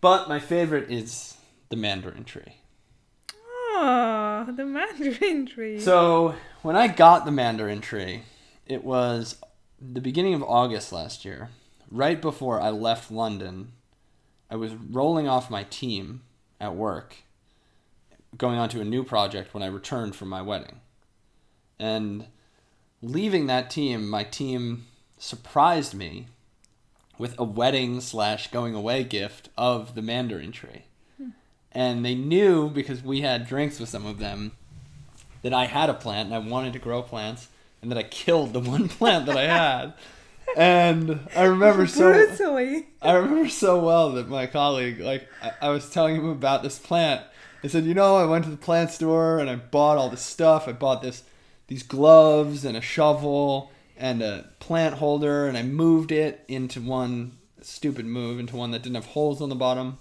but 0.00 0.28
my 0.28 0.38
favorite 0.38 0.90
is 0.90 1.36
the 1.68 1.76
mandarin 1.76 2.24
tree. 2.24 2.56
Oh, 3.78 4.46
the 4.56 4.64
mandarin 4.64 5.46
tree. 5.52 5.80
So 5.80 6.34
when 6.62 6.76
I 6.76 6.88
got 6.88 7.24
the 7.24 7.32
mandarin 7.32 7.80
tree, 7.80 8.22
it 8.66 8.84
was 8.84 9.36
the 9.80 10.00
beginning 10.00 10.34
of 10.34 10.42
August 10.42 10.92
last 10.92 11.24
year, 11.24 11.50
right 11.90 12.20
before 12.20 12.60
I 12.60 12.70
left 12.70 13.10
London. 13.10 13.72
I 14.48 14.56
was 14.56 14.72
rolling 14.74 15.26
off 15.28 15.50
my 15.50 15.64
team 15.64 16.22
at 16.60 16.74
work, 16.76 17.16
going 18.36 18.58
on 18.58 18.68
to 18.70 18.80
a 18.80 18.84
new 18.84 19.02
project 19.02 19.52
when 19.52 19.62
I 19.62 19.66
returned 19.66 20.14
from 20.14 20.28
my 20.28 20.40
wedding. 20.40 20.80
And 21.78 22.26
leaving 23.02 23.46
that 23.46 23.70
team, 23.70 24.08
my 24.08 24.24
team 24.24 24.86
surprised 25.18 25.94
me 25.94 26.26
with 27.18 27.38
a 27.38 27.44
wedding 27.44 28.00
slash 28.00 28.50
going 28.50 28.74
away 28.74 29.04
gift 29.04 29.48
of 29.56 29.94
the 29.94 30.02
mandarin 30.02 30.52
tree. 30.52 30.84
Hmm. 31.16 31.30
And 31.72 32.04
they 32.04 32.14
knew 32.14 32.68
because 32.68 33.02
we 33.02 33.22
had 33.22 33.46
drinks 33.46 33.80
with 33.80 33.88
some 33.88 34.06
of 34.06 34.18
them 34.18 34.52
that 35.42 35.54
I 35.54 35.66
had 35.66 35.88
a 35.88 35.94
plant 35.94 36.26
and 36.26 36.34
I 36.34 36.38
wanted 36.38 36.72
to 36.74 36.78
grow 36.78 37.02
plants 37.02 37.48
and 37.80 37.90
that 37.90 37.98
I 37.98 38.02
killed 38.02 38.52
the 38.52 38.60
one 38.72 38.88
plant 38.88 39.26
that 39.26 39.36
I 39.36 39.46
had. 39.46 39.94
And 40.56 41.20
I 41.34 41.44
remember 41.44 41.86
so 41.86 42.12
Brutally. 42.12 42.88
I 43.02 43.12
remember 43.12 43.48
so 43.48 43.78
well 43.78 44.12
that 44.12 44.28
my 44.28 44.46
colleague, 44.46 45.00
like, 45.00 45.28
I, 45.42 45.52
I 45.62 45.68
was 45.70 45.88
telling 45.90 46.16
him 46.16 46.28
about 46.28 46.62
this 46.62 46.78
plant. 46.78 47.22
I 47.64 47.68
said, 47.68 47.84
you 47.84 47.94
know, 47.94 48.16
I 48.16 48.26
went 48.26 48.44
to 48.44 48.50
the 48.50 48.56
plant 48.56 48.90
store 48.90 49.38
and 49.38 49.50
I 49.50 49.56
bought 49.56 49.98
all 49.98 50.10
this 50.10 50.22
stuff. 50.22 50.68
I 50.68 50.72
bought 50.72 51.02
this, 51.02 51.24
these 51.68 51.82
gloves 51.82 52.64
and 52.64 52.76
a 52.76 52.80
shovel 52.80 53.70
and 53.96 54.22
a 54.22 54.50
plant 54.60 54.96
holder, 54.96 55.46
and 55.46 55.56
I 55.56 55.62
moved 55.62 56.12
it 56.12 56.44
into 56.48 56.80
one 56.80 57.38
stupid 57.66 58.06
move 58.06 58.38
into 58.38 58.56
one 58.56 58.70
that 58.70 58.82
didn't 58.82 58.94
have 58.94 59.06
holes 59.06 59.42
on 59.42 59.48
the 59.48 59.54
bottom. 59.54 59.98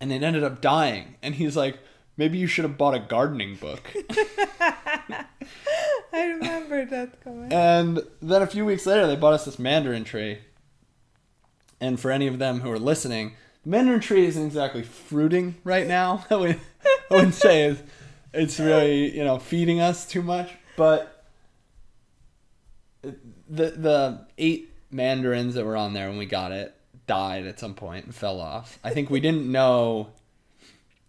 And 0.00 0.12
it 0.12 0.22
ended 0.22 0.42
up 0.42 0.60
dying. 0.60 1.16
And 1.22 1.34
he's 1.34 1.56
like, 1.56 1.78
maybe 2.16 2.38
you 2.38 2.46
should 2.46 2.64
have 2.64 2.78
bought 2.78 2.94
a 2.94 2.98
gardening 2.98 3.56
book. 3.56 3.90
I 4.60 5.26
remember 6.12 6.84
that 6.86 7.22
comment. 7.22 7.52
And 7.52 8.00
then 8.22 8.42
a 8.42 8.46
few 8.46 8.64
weeks 8.64 8.86
later, 8.86 9.06
they 9.06 9.16
bought 9.16 9.34
us 9.34 9.44
this 9.44 9.58
mandarin 9.58 10.04
tree. 10.04 10.38
And 11.80 12.00
for 12.00 12.10
any 12.10 12.26
of 12.26 12.38
them 12.38 12.60
who 12.60 12.70
are 12.70 12.78
listening, 12.78 13.34
the 13.62 13.70
mandarin 13.70 14.00
tree 14.00 14.26
isn't 14.26 14.46
exactly 14.46 14.82
fruiting 14.82 15.56
right 15.64 15.86
now. 15.86 16.24
I 16.30 16.56
wouldn't 17.10 17.34
say 17.34 17.64
it's, 17.64 17.82
it's 18.34 18.58
uh, 18.60 18.64
really, 18.64 19.16
you 19.16 19.24
know, 19.24 19.38
feeding 19.38 19.80
us 19.80 20.06
too 20.06 20.22
much. 20.22 20.50
But 20.76 21.24
the 23.02 23.70
the 23.70 24.26
eight 24.38 24.72
mandarins 24.90 25.54
that 25.54 25.64
were 25.64 25.76
on 25.76 25.92
there 25.92 26.08
when 26.08 26.18
we 26.18 26.26
got 26.26 26.52
it 26.52 26.74
died 27.06 27.46
at 27.46 27.58
some 27.60 27.74
point 27.74 28.06
and 28.06 28.14
fell 28.14 28.40
off. 28.40 28.78
I 28.82 28.90
think 28.90 29.10
we 29.10 29.20
didn't 29.20 29.50
know. 29.50 30.08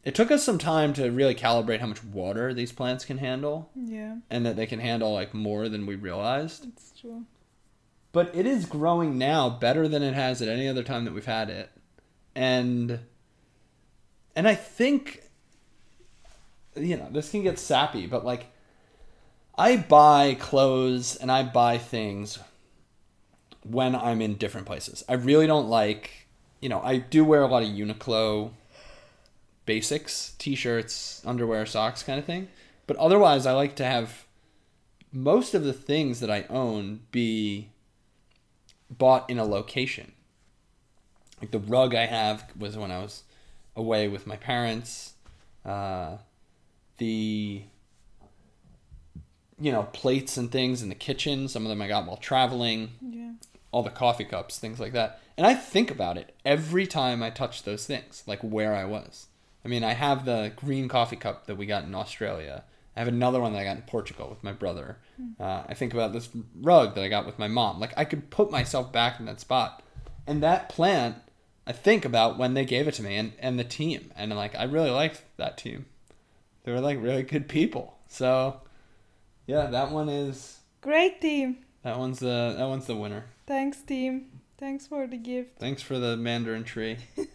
It 0.03 0.13
took 0.13 0.30
us 0.30 0.43
some 0.43 0.59
time 0.59 0.93
to 0.93 1.09
really 1.09 1.34
calibrate 1.34 1.80
how 1.80 1.88
much 1.88 2.03
water 2.03 2.53
these 2.53 2.71
plants 2.71 3.05
can 3.05 3.17
handle 3.17 3.71
Yeah, 3.76 4.17
and 4.30 4.45
that 4.45 4.55
they 4.55 4.67
can 4.67 4.80
handle 4.80 5.11
like 5.13 5.34
more 5.34 5.67
than 5.67 5.86
we 5.88 5.95
realized. 5.95 6.65
it's 6.67 6.91
true. 6.99 7.23
But 8.11 8.34
it 8.36 8.45
is 8.45 8.65
growing 8.65 9.17
now 9.17 9.49
better 9.49 9.88
than 9.88 10.03
it 10.03 10.13
has 10.13 10.41
at 10.41 10.47
any 10.47 10.67
other 10.67 10.84
time 10.84 11.05
that 11.05 11.13
we've 11.13 11.26
had 11.26 11.49
it. 11.49 11.71
And 12.36 12.99
and 14.36 14.47
I 14.47 14.53
think 14.55 15.23
you 16.76 16.97
know, 16.97 17.07
this 17.11 17.32
can 17.32 17.43
get 17.43 17.59
sappy, 17.59 18.07
but 18.07 18.26
like 18.26 18.47
I 19.57 19.78
buy 19.78 20.36
clothes 20.39 21.15
and 21.15 21.32
I 21.32 21.43
buy 21.43 21.78
things 21.78 22.39
when 23.63 23.95
I'm 23.95 24.21
in 24.21 24.36
different 24.36 24.67
places. 24.67 25.03
I 25.07 25.13
really 25.13 25.47
don't 25.47 25.67
like, 25.67 26.28
you 26.61 26.69
know, 26.69 26.82
I 26.82 26.97
do 26.97 27.23
wear 27.23 27.41
a 27.41 27.47
lot 27.47 27.63
of 27.63 27.69
Uniqlo 27.69 28.51
basics, 29.65 30.36
t-shirts, 30.38 31.21
underwear, 31.26 31.65
socks 31.65 32.03
kind 32.03 32.19
of 32.19 32.26
thing. 32.26 32.47
But 32.88 32.97
otherwise 32.97 33.45
I 33.45 33.53
like 33.53 33.76
to 33.78 33.86
have 33.86 34.26
most 35.11 35.53
of 35.53 35.63
the 35.63 35.73
things 35.73 36.19
that 36.19 36.30
I 36.30 36.45
own 36.49 37.01
be 37.11 37.69
bought 38.89 39.30
in 39.30 39.39
a 39.39 39.45
location. 39.45 40.11
Like 41.41 41.51
the 41.51 41.59
rug 41.59 41.95
I 41.95 42.05
have 42.05 42.45
was 42.57 42.78
when 42.78 42.91
I 42.91 42.99
was 42.99 43.23
away 43.76 44.07
with 44.07 44.28
my 44.28 44.36
parents. 44.36 45.13
Uh, 45.65 46.17
the 46.98 47.64
you 49.60 49.72
know 49.72 49.84
plates 49.93 50.38
and 50.38 50.52
things 50.52 50.82
in 50.82 50.89
the 50.89 50.96
kitchen. 50.96 51.48
Some 51.48 51.64
of 51.64 51.70
them 51.70 51.82
I 51.82 51.88
got 51.88 52.06
while 52.06 52.18
traveling. 52.18 52.91
Yeah, 53.02 53.32
All 53.72 53.84
the 53.84 53.89
coffee 53.89 54.26
cups, 54.26 54.60
things 54.60 54.80
like 54.80 54.93
that. 54.93 55.20
And 55.38 55.46
I 55.46 55.54
think 55.54 55.91
about 55.91 56.18
it 56.18 56.34
every 56.46 56.88
time 56.88 57.22
I 57.22 57.30
touch 57.30 57.64
those 57.64 57.86
things, 57.86 58.24
like 58.26 58.39
where 58.41 58.74
I 58.74 58.86
was. 58.86 59.28
I 59.64 59.68
mean, 59.68 59.84
I 59.84 59.93
have 59.93 60.26
the 60.26 60.52
green 60.56 60.88
coffee 60.88 61.16
cup 61.16 61.48
that 61.48 61.56
we 61.58 61.66
got 61.66 61.84
in 61.84 61.96
Australia. 61.96 62.64
I 62.96 63.00
have 63.00 63.08
another 63.10 63.41
one 63.41 63.52
that 63.54 63.60
I 63.60 63.64
got 63.66 63.76
in 63.76 63.82
Portugal 63.84 64.30
with 64.30 64.43
my 64.43 64.54
brother. 64.54 65.00
Uh, 65.39 65.64
I 65.68 65.74
think 65.74 65.93
about 65.93 66.14
this 66.14 66.30
rug 66.62 66.96
that 66.96 67.04
I 67.04 67.10
got 67.10 67.26
with 67.26 67.38
my 67.39 67.50
mom. 67.50 67.80
Like 67.80 67.93
I 67.98 68.06
could 68.06 68.30
put 68.30 68.52
myself 68.52 68.91
back 68.93 69.20
in 69.20 69.26
that 69.26 69.39
spot, 69.41 69.84
and 70.28 70.41
that 70.43 70.70
plant. 70.70 71.18
I 71.68 71.72
think 71.72 72.06
about 72.06 72.38
when 72.38 72.54
they 72.54 72.64
gave 72.64 72.88
it 72.88 72.93
to 72.96 73.04
me 73.04 73.16
and, 73.16 73.34
and 73.39 73.58
the 73.58 73.64
team, 73.64 74.12
and 74.16 74.34
like 74.36 74.56
I 74.56 74.64
really 74.64 74.91
liked 74.91 75.24
that 75.38 75.58
team. 75.58 75.88
They 76.66 76.72
were 76.72 76.82
like 76.82 77.01
really 77.01 77.24
good 77.24 77.47
people. 77.47 77.97
So, 78.09 78.59
yeah, 79.45 79.68
that 79.68 79.91
one 79.91 80.09
is 80.09 80.59
great 80.82 81.22
team. 81.22 81.57
that 81.84 81.97
one's 81.97 82.20
the 82.20 82.55
that 82.57 82.68
one's 82.68 82.88
the 82.88 82.95
winner. 82.95 83.26
Thanks, 83.45 83.82
team. 83.82 84.41
Thanks 84.57 84.88
for 84.88 85.05
the 85.05 85.18
gift. 85.18 85.59
Thanks 85.59 85.82
for 85.82 85.99
the 85.99 86.18
mandarin 86.18 86.63
tree. 86.63 86.97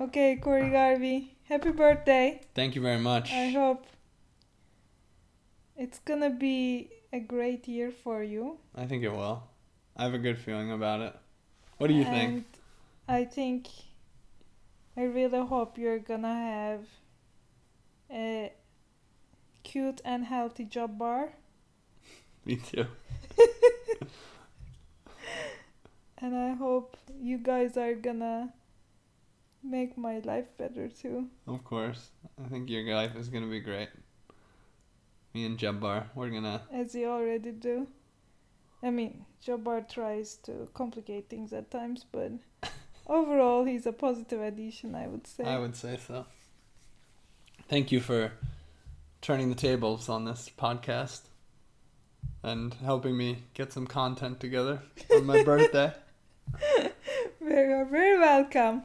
Okay, 0.00 0.36
Corey 0.36 0.70
Garvey, 0.70 1.34
happy 1.48 1.72
birthday. 1.72 2.40
Thank 2.54 2.76
you 2.76 2.82
very 2.82 3.00
much. 3.00 3.32
I 3.32 3.48
hope 3.48 3.84
it's 5.76 5.98
gonna 5.98 6.30
be 6.30 6.90
a 7.12 7.18
great 7.18 7.66
year 7.66 7.90
for 7.90 8.22
you. 8.22 8.58
I 8.76 8.86
think 8.86 9.02
it 9.02 9.10
will. 9.10 9.42
I 9.96 10.04
have 10.04 10.14
a 10.14 10.18
good 10.18 10.38
feeling 10.38 10.70
about 10.70 11.00
it. 11.00 11.16
What 11.78 11.88
do 11.88 11.94
you 11.94 12.04
think? 12.04 12.46
I 13.08 13.24
think 13.24 13.66
I 14.96 15.02
really 15.02 15.44
hope 15.44 15.78
you're 15.78 15.98
gonna 15.98 16.32
have 16.32 16.86
a 18.10 18.52
cute 19.62 20.00
and 20.04 20.24
healthy 20.24 20.64
Jabbar. 20.64 21.30
Me 22.44 22.56
too. 22.56 22.86
And 26.20 26.36
I 26.36 26.54
hope 26.54 26.96
you 27.20 27.38
guys 27.38 27.76
are 27.76 27.94
gonna 27.94 28.52
make 29.62 29.96
my 29.96 30.18
life 30.20 30.48
better 30.56 30.88
too. 30.88 31.28
Of 31.46 31.62
course. 31.62 32.10
I 32.44 32.48
think 32.48 32.68
your 32.68 32.82
life 32.94 33.14
is 33.14 33.28
gonna 33.28 33.46
be 33.46 33.60
great. 33.60 33.88
Me 35.32 35.44
and 35.44 35.58
Jabbar, 35.58 36.06
we're 36.16 36.30
gonna. 36.30 36.62
As 36.72 36.94
you 36.94 37.06
already 37.06 37.52
do. 37.52 37.86
I 38.82 38.90
mean, 38.90 39.26
Jabbar 39.44 39.88
tries 39.88 40.36
to 40.44 40.68
complicate 40.74 41.28
things 41.28 41.52
at 41.52 41.70
times, 41.70 42.04
but 42.10 42.32
overall, 43.06 43.64
he's 43.64 43.86
a 43.86 43.92
positive 43.92 44.40
addition, 44.40 44.94
I 44.96 45.06
would 45.06 45.26
say. 45.26 45.44
I 45.44 45.58
would 45.58 45.76
say 45.76 45.98
so. 46.04 46.26
Thank 47.68 47.92
you 47.92 48.00
for 48.00 48.32
turning 49.20 49.50
the 49.50 49.54
tables 49.54 50.08
on 50.08 50.24
this 50.24 50.50
podcast 50.56 51.20
and 52.42 52.72
helping 52.72 53.14
me 53.14 53.44
get 53.52 53.74
some 53.74 53.86
content 53.86 54.40
together 54.40 54.80
on 55.10 55.26
my 55.26 55.42
birthday. 55.42 55.92
Very, 57.40 57.84
very 57.84 58.18
welcome. 58.18 58.82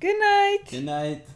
Good 0.00 0.18
night. 0.18 0.58
Good 0.70 0.84
night. 0.84 1.26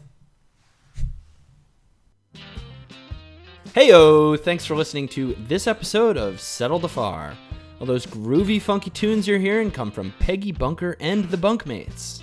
Heyo! 3.73 4.39
Thanks 4.39 4.65
for 4.65 4.75
listening 4.75 5.07
to 5.09 5.35
this 5.35 5.65
episode 5.67 6.17
of 6.17 6.39
Settle 6.39 6.79
the 6.79 6.89
Far. 6.89 7.37
All 7.79 7.85
those 7.85 8.05
groovy, 8.05 8.61
funky 8.61 8.89
tunes 8.89 9.27
you're 9.27 9.39
hearing 9.39 9.71
come 9.71 9.91
from 9.91 10.13
Peggy 10.19 10.51
Bunker 10.51 10.97
and 10.99 11.25
the 11.29 11.37
Bunkmates. 11.37 12.21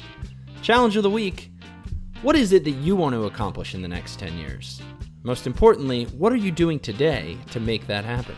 Challenge 0.63 0.97
of 0.97 1.03
the 1.03 1.11
week 1.11 1.51
What 2.23 2.35
is 2.35 2.53
it 2.53 2.65
that 2.65 2.71
you 2.71 2.97
want 2.97 3.15
to 3.15 3.25
accomplish 3.25 3.75
in 3.75 3.83
the 3.83 3.89
next 3.89 4.19
10 4.19 4.39
years? 4.39 4.81
Most 5.23 5.47
importantly, 5.47 6.05
what 6.17 6.33
are 6.33 6.37
you 6.37 6.51
doing 6.51 6.81
today 6.81 7.37
to 7.51 7.61
make 7.61 7.87
that 7.89 8.05
happen? 8.05 8.37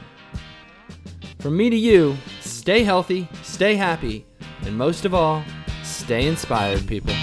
From 1.38 1.56
me 1.56 1.70
to 1.70 1.76
you, 1.76 2.16
stay 2.40 2.82
healthy, 2.82 3.28
stay 3.44 3.76
happy, 3.76 4.26
and 4.62 4.76
most 4.76 5.04
of 5.04 5.14
all, 5.14 5.44
stay 5.84 6.26
inspired, 6.26 6.88
people. 6.88 7.14